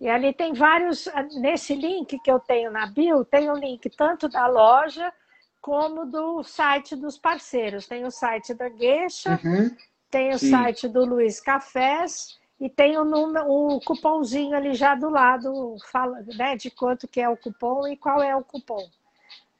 E 0.00 0.08
ali 0.08 0.32
tem 0.32 0.52
vários. 0.52 1.08
Nesse 1.40 1.74
link 1.74 2.20
que 2.20 2.30
eu 2.30 2.38
tenho 2.38 2.70
na 2.70 2.86
bio, 2.86 3.24
tem 3.24 3.50
o 3.50 3.56
link 3.56 3.90
tanto 3.90 4.28
da 4.28 4.46
loja 4.46 5.12
como 5.60 6.06
do 6.06 6.42
site 6.42 6.96
dos 6.96 7.18
parceiros. 7.18 7.86
Tem 7.86 8.04
o 8.04 8.10
site 8.10 8.54
da 8.54 8.68
Gueixa, 8.68 9.38
uhum. 9.44 9.74
tem 10.10 10.34
o 10.34 10.38
Sim. 10.38 10.50
site 10.50 10.88
do 10.88 11.04
Luiz 11.04 11.40
Cafés 11.40 12.38
e 12.60 12.68
tem 12.68 12.98
o, 12.98 13.04
número, 13.04 13.46
o 13.48 13.80
cupomzinho 13.80 14.54
ali 14.54 14.74
já 14.74 14.94
do 14.94 15.08
lado, 15.08 15.76
fala, 15.90 16.22
né, 16.36 16.56
de 16.56 16.70
quanto 16.70 17.08
que 17.08 17.20
é 17.20 17.28
o 17.28 17.36
cupom 17.36 17.86
e 17.88 17.96
qual 17.96 18.22
é 18.22 18.34
o 18.36 18.44
cupom. 18.44 18.86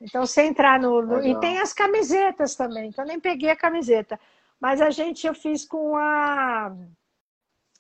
Então, 0.01 0.25
você 0.27 0.43
entrar 0.43 0.81
no, 0.81 1.03
no 1.03 1.27
e 1.27 1.39
tem 1.41 1.59
as 1.59 1.73
camisetas 1.73 2.55
também, 2.55 2.91
que 2.91 3.01
eu 3.01 3.05
nem 3.05 3.21
peguei 3.21 3.51
a 3.51 3.57
camiseta, 3.57 4.19
mas 4.59 4.81
a 4.81 4.91
gente 4.91 5.27
eu 5.27 5.35
fiz 5.35 5.65
com 5.65 5.97
a 5.97 6.75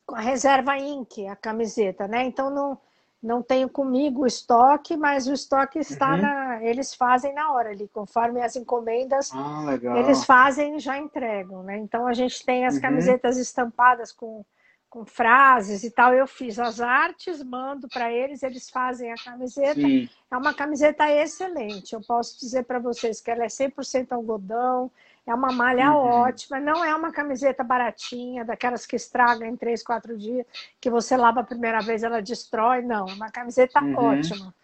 com 0.07 0.17
a 0.17 0.21
reserva 0.21 0.77
Inc, 0.77 1.27
a 1.29 1.37
camiseta, 1.37 2.09
né? 2.09 2.25
Então 2.25 2.51
não 2.51 2.79
não 3.23 3.43
tenho 3.43 3.69
comigo 3.69 4.23
o 4.23 4.27
estoque, 4.27 4.97
mas 4.97 5.27
o 5.27 5.33
estoque 5.33 5.79
está 5.79 6.13
uhum. 6.13 6.23
na. 6.23 6.40
Eles 6.63 6.95
fazem 6.95 7.35
na 7.35 7.53
hora 7.53 7.71
ali, 7.71 7.89
conforme 7.89 8.43
as 8.43 8.57
encomendas, 8.57 9.31
ah, 9.35 9.79
eles 9.99 10.25
fazem 10.25 10.77
e 10.77 10.79
já 10.79 10.99
entregam, 10.99 11.63
né? 11.63 11.79
Então 11.79 12.07
a 12.07 12.13
gente 12.13 12.45
tem 12.45 12.67
as 12.67 12.75
uhum. 12.77 12.81
camisetas 12.81 13.37
estampadas 13.37 14.13
com, 14.13 14.45
com 14.89 15.05
frases 15.05 15.85
e 15.85 15.91
tal. 15.91 16.13
Eu 16.13 16.27
fiz 16.27 16.59
as 16.59 16.81
artes, 16.81 17.43
mando 17.43 17.89
para 17.89 18.13
eles, 18.13 18.43
eles 18.43 18.69
fazem 18.71 19.13
a 19.13 19.17
camiseta. 19.17 19.81
Sim. 19.81 20.09
É 20.31 20.37
uma 20.37 20.55
camiseta 20.55 21.11
excelente. 21.11 21.95
Eu 21.95 22.01
posso 22.01 22.39
dizer 22.39 22.65
para 22.65 22.79
vocês 22.79 23.21
que 23.21 23.31
ela 23.31 23.45
é 23.45 23.49
100% 23.49 24.13
algodão, 24.13 24.91
é 25.27 25.35
uma 25.35 25.53
malha 25.53 25.93
uhum. 25.93 25.99
ótima, 25.99 26.59
não 26.59 26.85
é 26.85 26.95
uma 26.95 27.13
camiseta 27.13 27.63
baratinha, 27.63 28.45
daquelas 28.45 28.85
que 28.85 28.97
estragam 28.97 29.47
em 29.47 29.57
três, 29.57 29.83
quatro 29.83 30.17
dias, 30.19 30.47
que 30.81 30.91
você 30.91 31.17
lava 31.17 31.41
a 31.41 31.45
primeira 31.45 31.81
vez 31.81 32.03
ela 32.03 32.21
destrói, 32.21 32.83
não. 32.83 33.09
É 33.09 33.13
uma 33.13 33.31
camiseta 33.31 33.83
uhum. 33.83 33.97
ótima, 33.97 34.55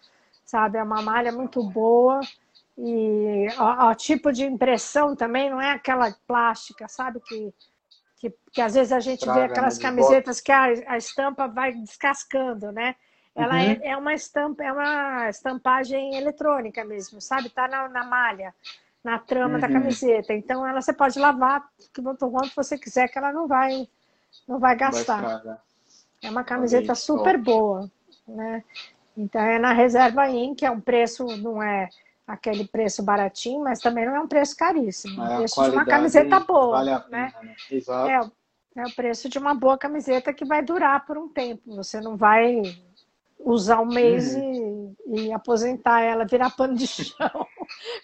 sabe? 0.47 0.79
É 0.79 0.83
uma 0.83 1.01
malha 1.03 1.31
muito 1.31 1.61
boa. 1.61 2.19
E 2.75 3.47
o, 3.59 3.95
tipo 3.95 4.31
de 4.31 4.45
impressão 4.45 5.15
também 5.15 5.49
não 5.49 5.61
é 5.61 5.71
aquela 5.71 6.11
plástica, 6.25 6.87
sabe? 6.87 7.19
Que, 7.19 7.53
que, 8.17 8.33
que 8.51 8.61
às 8.61 8.73
vezes 8.73 8.91
a 8.91 8.99
gente 8.99 9.19
Estraga, 9.19 9.39
vê 9.39 9.45
aquelas 9.45 9.77
camisetas 9.77 10.39
que 10.39 10.51
a, 10.51 10.63
a 10.87 10.97
estampa 10.97 11.47
vai 11.47 11.73
descascando, 11.73 12.71
né? 12.71 12.95
Ela 13.35 13.53
uhum. 13.53 13.59
é, 13.59 13.79
é, 13.83 13.97
uma 13.97 14.13
estampa, 14.13 14.63
é 14.63 14.71
uma 14.71 15.29
estampagem 15.29 16.15
eletrônica 16.15 16.83
mesmo, 16.85 17.21
sabe? 17.21 17.49
Tá 17.49 17.67
na, 17.67 17.89
na 17.89 18.03
malha 18.03 18.53
na 19.03 19.19
trama 19.19 19.55
uhum. 19.55 19.61
da 19.61 19.69
camiseta. 19.69 20.33
Então 20.33 20.65
ela 20.65 20.81
você 20.81 20.93
pode 20.93 21.19
lavar 21.19 21.67
quanto 21.95 22.55
você 22.55 22.77
quiser 22.77 23.07
que 23.07 23.17
ela 23.17 23.31
não 23.31 23.47
vai 23.47 23.87
não 24.47 24.59
vai 24.59 24.75
gastar. 24.75 25.41
Vai 25.43 25.57
é 26.21 26.29
uma 26.29 26.43
camiseta 26.43 26.95
super 26.95 27.37
boa, 27.37 27.89
né? 28.27 28.63
Então 29.17 29.41
é 29.41 29.57
na 29.57 29.73
reserva 29.73 30.29
Inc, 30.29 30.61
é 30.63 30.69
um 30.69 30.79
preço 30.79 31.25
não 31.37 31.61
é 31.61 31.89
aquele 32.27 32.67
preço 32.67 33.01
baratinho, 33.01 33.63
mas 33.63 33.79
também 33.79 34.05
não 34.05 34.15
é 34.15 34.19
um 34.19 34.27
preço 34.27 34.55
caríssimo. 34.55 35.23
É, 35.23 35.25
é 35.25 35.35
o 35.35 35.37
preço 35.37 35.63
de 35.63 35.69
uma 35.71 35.85
camiseta 35.85 36.39
boa, 36.41 36.77
vale 36.77 36.91
pena, 36.91 37.07
né? 37.09 37.33
né? 37.41 37.55
Exato. 37.71 38.09
É, 38.09 38.81
é 38.81 38.85
o 38.85 38.95
preço 38.95 39.27
de 39.27 39.39
uma 39.39 39.55
boa 39.55 39.77
camiseta 39.77 40.33
que 40.33 40.45
vai 40.45 40.61
durar 40.61 41.05
por 41.05 41.17
um 41.17 41.27
tempo. 41.29 41.75
Você 41.75 41.99
não 41.99 42.15
vai 42.15 42.61
usar 43.39 43.79
um 43.79 43.85
mês 43.85 44.35
uhum. 44.35 44.95
e, 45.07 45.27
e, 45.27 45.33
aposentar 45.33 46.01
ela, 46.01 46.25
virar 46.25 46.51
pano 46.51 46.75
de 46.75 46.85
chão, 46.87 47.47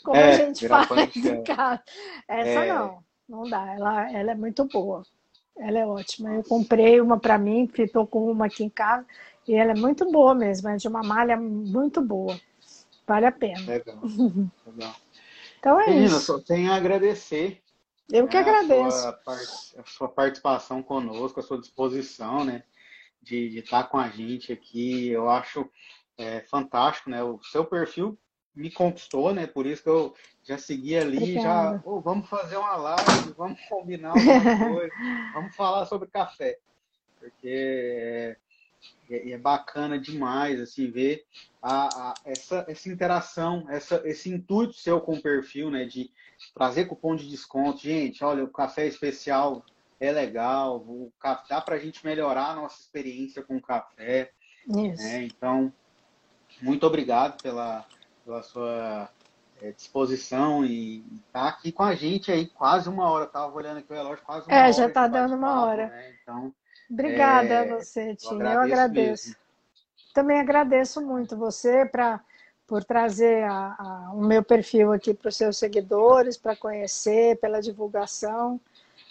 como 0.03 0.17
é, 0.17 0.29
a 0.29 0.31
gente 0.31 0.67
faz 0.67 1.15
em 1.15 1.43
casa. 1.43 1.83
Essa 2.27 2.65
é... 2.65 2.73
não, 2.73 3.03
não 3.27 3.49
dá. 3.49 3.73
Ela, 3.73 4.11
ela 4.11 4.31
é 4.31 4.35
muito 4.35 4.65
boa. 4.65 5.03
Ela 5.57 5.79
é 5.79 5.85
ótima. 5.85 6.33
Eu 6.33 6.43
comprei 6.43 6.99
uma 6.99 7.19
para 7.19 7.37
mim, 7.37 7.69
estou 7.77 8.07
com 8.07 8.31
uma 8.31 8.47
aqui 8.47 8.63
em 8.63 8.69
casa, 8.69 9.05
e 9.47 9.53
ela 9.53 9.71
é 9.71 9.75
muito 9.75 10.11
boa 10.11 10.33
mesmo, 10.33 10.69
é 10.69 10.75
de 10.75 10.87
uma 10.87 11.01
malha 11.01 11.37
muito 11.37 12.01
boa. 12.01 12.39
Vale 13.05 13.25
a 13.25 13.31
pena. 13.31 13.65
Legal. 13.65 13.99
Legal. 14.65 14.95
Então 15.59 15.79
é 15.79 15.87
Menina, 15.87 16.07
isso. 16.07 16.19
só 16.21 16.39
tenho 16.39 16.71
a 16.71 16.75
agradecer. 16.75 17.61
Eu 18.11 18.27
que 18.27 18.35
né, 18.35 18.41
agradeço. 18.41 19.07
A 19.07 19.17
sua, 19.23 19.81
a 19.81 19.85
sua 19.85 20.09
participação 20.09 20.83
conosco, 20.83 21.39
a 21.39 21.43
sua 21.43 21.59
disposição, 21.59 22.43
né? 22.43 22.63
de, 23.23 23.49
de 23.49 23.59
estar 23.59 23.83
tá 23.83 23.89
com 23.89 23.97
a 23.97 24.09
gente 24.09 24.51
aqui. 24.51 25.07
Eu 25.07 25.29
acho 25.29 25.67
é, 26.17 26.41
fantástico, 26.41 27.09
né? 27.09 27.23
O 27.23 27.41
seu 27.43 27.65
perfil 27.65 28.19
me 28.55 28.71
conquistou, 28.71 29.33
né? 29.33 29.47
Por 29.47 29.65
isso 29.65 29.83
que 29.83 29.89
eu 29.89 30.13
já 30.43 30.57
segui 30.57 30.95
ali, 30.95 31.17
Obrigada. 31.17 31.77
já, 31.77 31.81
oh, 31.85 31.99
vamos 32.01 32.29
fazer 32.29 32.57
uma 32.57 32.75
live, 32.75 33.33
vamos 33.37 33.59
combinar 33.67 34.09
alguma 34.09 34.69
coisa, 34.75 34.93
vamos 35.33 35.55
falar 35.55 35.85
sobre 35.85 36.09
café, 36.09 36.59
porque 37.19 37.47
é, 37.47 38.37
é, 39.09 39.31
é 39.31 39.37
bacana 39.37 39.97
demais 39.97 40.59
assim 40.59 40.91
ver 40.91 41.25
a, 41.61 42.09
a, 42.09 42.13
essa, 42.25 42.65
essa 42.67 42.89
interação, 42.89 43.65
essa, 43.69 44.01
esse 44.05 44.29
intuito 44.29 44.73
seu 44.73 44.99
com 44.99 45.15
o 45.15 45.21
perfil, 45.21 45.71
né? 45.71 45.85
De 45.85 46.11
trazer 46.53 46.85
cupom 46.85 47.15
de 47.15 47.29
desconto, 47.29 47.81
gente, 47.81 48.23
olha 48.23 48.43
o 48.43 48.49
café 48.49 48.85
especial 48.85 49.63
é 49.99 50.11
legal, 50.11 50.77
o 50.77 51.11
café, 51.19 51.45
dá 51.49 51.61
para 51.61 51.75
a 51.75 51.79
gente 51.79 52.05
melhorar 52.05 52.49
a 52.49 52.55
nossa 52.55 52.81
experiência 52.81 53.41
com 53.41 53.55
o 53.55 53.61
café. 53.61 54.31
Né? 54.67 55.23
Então, 55.23 55.71
muito 56.61 56.85
obrigado 56.85 57.41
pela, 57.41 57.85
pela 58.25 58.41
sua 58.43 59.09
é, 59.61 59.71
disposição 59.71 60.65
e 60.65 60.99
estar 61.27 61.43
tá 61.43 61.47
aqui 61.47 61.71
com 61.71 61.83
a 61.83 61.95
gente 61.95 62.31
aí 62.31 62.47
quase 62.47 62.89
uma 62.89 63.09
hora. 63.09 63.25
Estava 63.25 63.53
olhando 63.53 63.77
aqui 63.77 63.91
o 63.91 63.95
relógio, 63.95 64.23
quase 64.25 64.47
uma 64.47 64.55
é, 64.55 64.59
hora. 64.59 64.69
É, 64.69 64.73
já 64.73 64.87
está 64.87 65.07
dando 65.07 65.35
uma 65.35 65.65
hora. 65.65 65.87
Né? 65.87 66.15
Então, 66.21 66.53
Obrigada 66.89 67.53
é, 67.53 67.59
a 67.59 67.77
você, 67.77 68.15
Tim. 68.15 68.35
Eu 68.35 68.41
agradeço. 68.41 68.67
Eu 68.67 68.73
agradeço. 68.73 69.35
Também 70.13 70.39
agradeço 70.39 71.01
muito 71.01 71.35
você 71.35 71.85
para 71.85 72.21
por 72.65 72.83
trazer 72.83 73.43
a, 73.43 73.75
a, 73.77 74.11
o 74.13 74.21
meu 74.21 74.41
perfil 74.41 74.93
aqui 74.93 75.13
para 75.13 75.29
os 75.29 75.35
seus 75.35 75.57
seguidores, 75.57 76.37
para 76.37 76.55
conhecer, 76.55 77.37
pela 77.39 77.61
divulgação. 77.61 78.59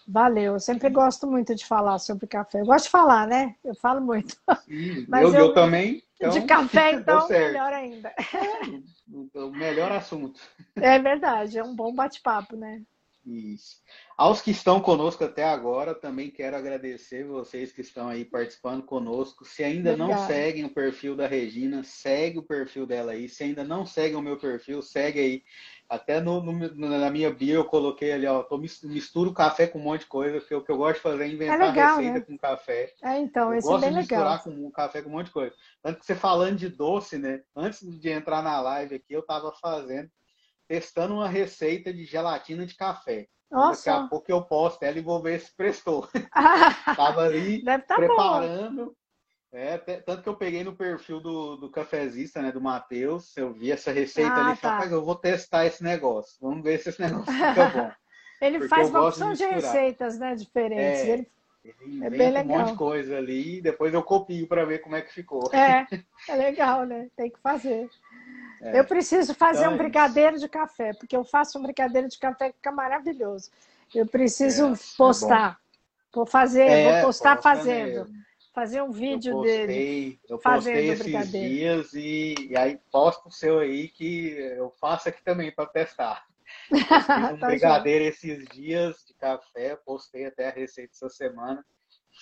Valeu, 0.07 0.55
eu 0.55 0.61
sempre 0.61 0.90
gosto 0.90 1.26
muito 1.26 1.55
de 1.55 1.64
falar 1.64 1.98
sobre 1.98 2.26
café. 2.26 2.61
Eu 2.61 2.66
gosto 2.66 2.84
de 2.86 2.90
falar, 2.90 3.26
né? 3.26 3.55
Eu 3.64 3.74
falo 3.74 4.00
muito. 4.00 4.36
Sim, 4.64 5.07
Mas 5.09 5.22
eu, 5.22 5.34
eu, 5.34 5.46
eu 5.46 5.55
também. 5.55 6.03
Então, 6.16 6.30
de 6.30 6.42
café, 6.42 6.92
então, 6.94 7.28
melhor 7.28 7.72
ainda. 7.72 8.09
É, 8.09 9.38
o 9.38 9.50
melhor 9.50 9.92
assunto. 9.92 10.40
É 10.76 10.98
verdade, 10.98 11.59
é 11.59 11.62
um 11.62 11.74
bom 11.74 11.94
bate-papo, 11.94 12.57
né? 12.57 12.82
Isso. 13.24 13.80
Aos 14.16 14.40
que 14.40 14.50
estão 14.50 14.80
conosco 14.80 15.22
até 15.24 15.44
agora, 15.44 15.94
também 15.94 16.28
quero 16.28 16.57
agradecer 16.57 17.24
vocês 17.24 17.72
que 17.72 17.80
estão 17.80 18.09
aí 18.09 18.24
participando 18.24 18.82
conosco. 18.82 19.44
Se 19.44 19.62
ainda 19.62 19.92
Obrigada. 19.92 20.20
não 20.20 20.26
seguem 20.26 20.64
o 20.64 20.74
perfil 20.74 21.14
da 21.14 21.28
Regina, 21.28 21.84
segue 21.84 22.38
o 22.38 22.42
perfil 22.42 22.84
dela 22.84 23.12
aí. 23.12 23.28
Se 23.28 23.44
ainda 23.44 23.62
não 23.62 23.86
seguem 23.86 24.16
o 24.16 24.22
meu 24.22 24.36
perfil, 24.38 24.82
segue 24.82 25.20
aí. 25.20 25.44
Até 25.93 26.22
no, 26.22 26.40
no, 26.40 26.88
na 26.88 27.11
minha 27.11 27.30
bio 27.30 27.57
eu 27.57 27.64
coloquei 27.66 28.12
ali, 28.12 28.26
ó, 28.26 28.43
tô, 28.43 28.57
misturo 28.57 29.34
café 29.34 29.66
com 29.66 29.78
um 29.78 29.82
monte 29.82 30.01
de 30.01 30.07
coisa, 30.07 30.40
porque 30.40 30.55
o 30.55 30.64
que 30.64 30.72
eu 30.72 30.78
gosto 30.78 30.95
de 30.97 31.03
fazer 31.03 31.24
é 31.24 31.28
inventar 31.28 31.61
é 31.61 31.66
legal, 31.66 31.97
receita 31.99 32.18
né? 32.18 32.24
com 32.24 32.38
café. 32.38 32.95
É, 33.03 33.18
então, 33.18 33.53
eu 33.53 33.59
esse 33.59 33.68
gosto 33.68 33.84
é 33.84 33.86
bem 33.88 33.93
de 33.93 33.99
misturar 33.99 34.43
legal. 34.43 34.43
com 34.43 34.70
café 34.70 35.03
com 35.03 35.11
um 35.11 35.12
monte 35.12 35.26
de 35.26 35.32
coisa. 35.32 35.55
Tanto 35.82 35.99
que 35.99 36.07
você 36.07 36.14
falando 36.14 36.57
de 36.57 36.70
doce, 36.70 37.18
né? 37.18 37.43
Antes 37.55 37.82
de 38.01 38.09
entrar 38.09 38.43
na 38.43 38.59
live 38.59 38.95
aqui, 38.95 39.12
eu 39.12 39.20
tava 39.20 39.53
fazendo, 39.61 40.11
testando 40.66 41.12
uma 41.12 41.28
receita 41.28 41.93
de 41.93 42.07
gelatina 42.07 42.64
de 42.64 42.74
café. 42.74 43.28
Nossa. 43.51 43.90
Daqui 43.90 44.05
a 44.05 44.09
pouco 44.09 44.32
eu 44.32 44.40
posto 44.40 44.82
ela 44.84 44.97
e 44.97 45.03
vou 45.03 45.20
ver 45.20 45.40
se 45.40 45.55
prestou. 45.55 46.09
tava 46.97 47.24
ali 47.24 47.62
tá 47.62 47.78
preparando. 47.78 48.86
Bom. 48.86 48.95
É, 49.55 49.76
tanto 49.76 50.22
que 50.22 50.28
eu 50.28 50.34
peguei 50.34 50.64
no 50.64 50.74
perfil 50.74 51.20
do, 51.20 51.57
do 51.57 51.70
cafezista, 51.70 52.40
né, 52.40 52.50
do 52.50 52.61
Matheus, 52.61 53.36
eu 53.36 53.53
vi 53.53 53.70
essa 53.70 53.92
receita 53.92 54.32
ah, 54.32 54.46
ali 54.46 54.55
e 54.55 54.57
tá. 54.57 54.78
falei, 54.78 54.94
eu 54.94 55.05
vou 55.05 55.14
testar 55.14 55.66
esse 55.66 55.84
negócio, 55.84 56.38
vamos 56.40 56.62
ver 56.62 56.78
se 56.78 56.88
esse 56.88 57.03
negócio 57.03 57.30
fica 57.30 57.68
bom. 57.68 57.90
ele 58.40 58.66
faz 58.66 58.88
uma 58.88 59.07
opção 59.07 59.34
de, 59.34 59.38
de, 59.38 59.44
receitas, 59.44 60.18
né, 60.18 60.34
diferentes. 60.34 61.00
É, 61.00 61.11
ele, 61.11 61.30
ele 61.64 62.05
é 62.05 62.11
bem 62.11 62.30
legal. 62.30 62.57
um 62.57 62.61
monte 62.61 62.70
de 62.72 62.78
coisa 62.78 63.18
ali 63.18 63.61
depois 63.61 63.92
eu 63.92 64.03
copio 64.03 64.48
para 64.48 64.64
ver 64.64 64.78
como 64.78 64.96
é 64.96 65.03
que 65.03 65.12
ficou. 65.12 65.50
É, 65.53 65.86
é 66.28 66.34
legal, 66.34 66.86
né? 66.86 67.09
Tem 67.14 67.30
que 67.30 67.38
fazer. 67.38 67.90
É. 68.62 68.80
Eu 68.80 68.84
preciso 68.86 69.34
fazer 69.34 69.61
então, 69.61 69.72
um 69.72 69.74
é 69.74 69.78
brigadeiro 69.78 70.38
de 70.38 70.48
café, 70.48 70.94
porque 70.94 71.14
eu 71.14 71.24
faço 71.24 71.59
um 71.59 71.62
brigadeiro 71.62 72.09
de 72.09 72.18
café 72.18 72.48
que 72.48 72.57
fica 72.57 72.72
maravilhoso. 72.72 73.50
Eu 73.94 74.07
preciso 74.07 74.68
é, 74.68 74.72
é 74.72 74.76
postar. 74.96 75.61
Vou 76.14 76.24
fazer, 76.24 76.90
vou 76.90 77.03
postar 77.03 77.40
fazendo. 77.42 78.07
Mesmo. 78.07 78.32
Fazer 78.53 78.82
um 78.82 78.90
vídeo 78.90 79.32
eu 79.32 79.36
postei, 79.36 79.66
dele. 79.66 80.20
Eu 80.28 80.38
postei 80.38 80.88
esses 80.90 81.30
dias 81.30 81.94
e, 81.94 82.34
e, 82.50 82.57
aí 82.57 82.78
posto 82.90 83.28
o 83.28 83.32
seu 83.32 83.59
aí 83.59 83.88
que 83.88 84.30
eu 84.57 84.70
faço 84.70 85.09
aqui 85.09 85.22
também 85.24 85.50
para 85.50 85.66
testar. 85.66 86.24
Eu 86.70 86.78
fiz 86.78 86.86
um 87.32 87.38
tá 87.38 87.46
brigadeiro 87.46 88.05
esses 88.05 88.46
dias 88.48 89.05
de 89.07 89.14
café, 89.14 89.76
postei 89.76 90.26
até 90.26 90.48
a 90.48 90.53
receita 90.53 90.92
essa 90.92 91.09
semana. 91.09 91.64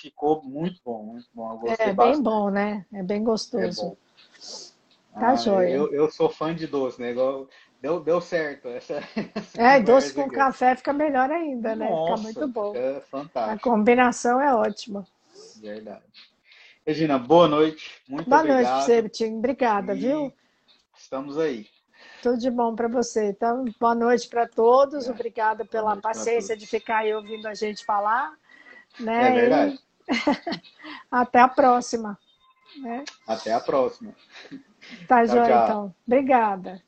Ficou 0.00 0.40
muito 0.44 0.80
bom, 0.84 1.02
muito 1.02 1.28
bom. 1.34 1.64
é 1.66 1.92
bastante. 1.92 1.96
bem 1.96 2.22
bom, 2.22 2.48
né? 2.48 2.86
É 2.92 3.02
bem 3.02 3.24
gostoso. 3.24 3.96
É. 3.96 4.70
Tá 5.18 5.30
ah, 5.30 5.36
joia. 5.36 5.68
Eu, 5.68 5.92
eu 5.92 6.08
sou 6.08 6.30
fã 6.30 6.54
de 6.54 6.68
doce, 6.68 7.00
né? 7.00 7.10
Igual, 7.10 7.48
deu, 7.82 7.98
deu 7.98 8.20
certo. 8.20 8.68
Essa, 8.68 9.02
essa 9.34 9.60
é, 9.60 9.80
doce 9.80 10.14
com 10.14 10.22
aqui. 10.22 10.36
café 10.36 10.76
fica 10.76 10.92
melhor 10.92 11.28
ainda, 11.28 11.74
né? 11.74 11.90
Nossa, 11.90 12.28
fica 12.28 12.40
muito 12.40 12.52
bom. 12.52 12.76
É 12.76 13.00
fantástico. 13.00 13.68
A 13.68 13.72
combinação 13.72 14.40
é 14.40 14.54
ótima. 14.54 15.04
Verdade. 15.61 16.04
Regina, 16.86 17.18
boa 17.18 17.46
noite. 17.46 18.00
Muito 18.08 18.28
boa 18.28 18.40
obrigado. 18.40 18.72
Noite, 18.72 18.86
Sebtin. 18.86 19.36
Obrigada, 19.36 19.94
e 19.94 19.98
viu? 19.98 20.32
Estamos 20.96 21.38
aí. 21.38 21.66
Tudo 22.22 22.38
de 22.38 22.50
bom 22.50 22.74
para 22.74 22.88
você. 22.88 23.28
Então, 23.28 23.66
boa 23.78 23.94
noite 23.94 24.26
para 24.28 24.48
todos. 24.48 25.06
É. 25.06 25.11
Obrigada 25.11 25.64
pela 25.64 25.96
paciência 25.96 26.56
de 26.56 26.66
ficar 26.66 26.98
aí 26.98 27.14
ouvindo 27.14 27.46
a 27.46 27.54
gente 27.54 27.84
falar. 27.84 28.32
Né? 28.98 29.28
É 29.28 29.40
verdade. 29.40 29.78
E... 30.08 30.61
Até 31.11 31.40
a 31.40 31.48
próxima. 31.48 32.18
Né? 32.80 33.04
Até 33.26 33.52
a 33.52 33.61
próxima. 33.61 34.14
Tá, 35.06 35.26
tchau, 35.26 35.36
joia, 35.36 35.64
então. 35.64 35.94
Obrigada. 36.06 36.82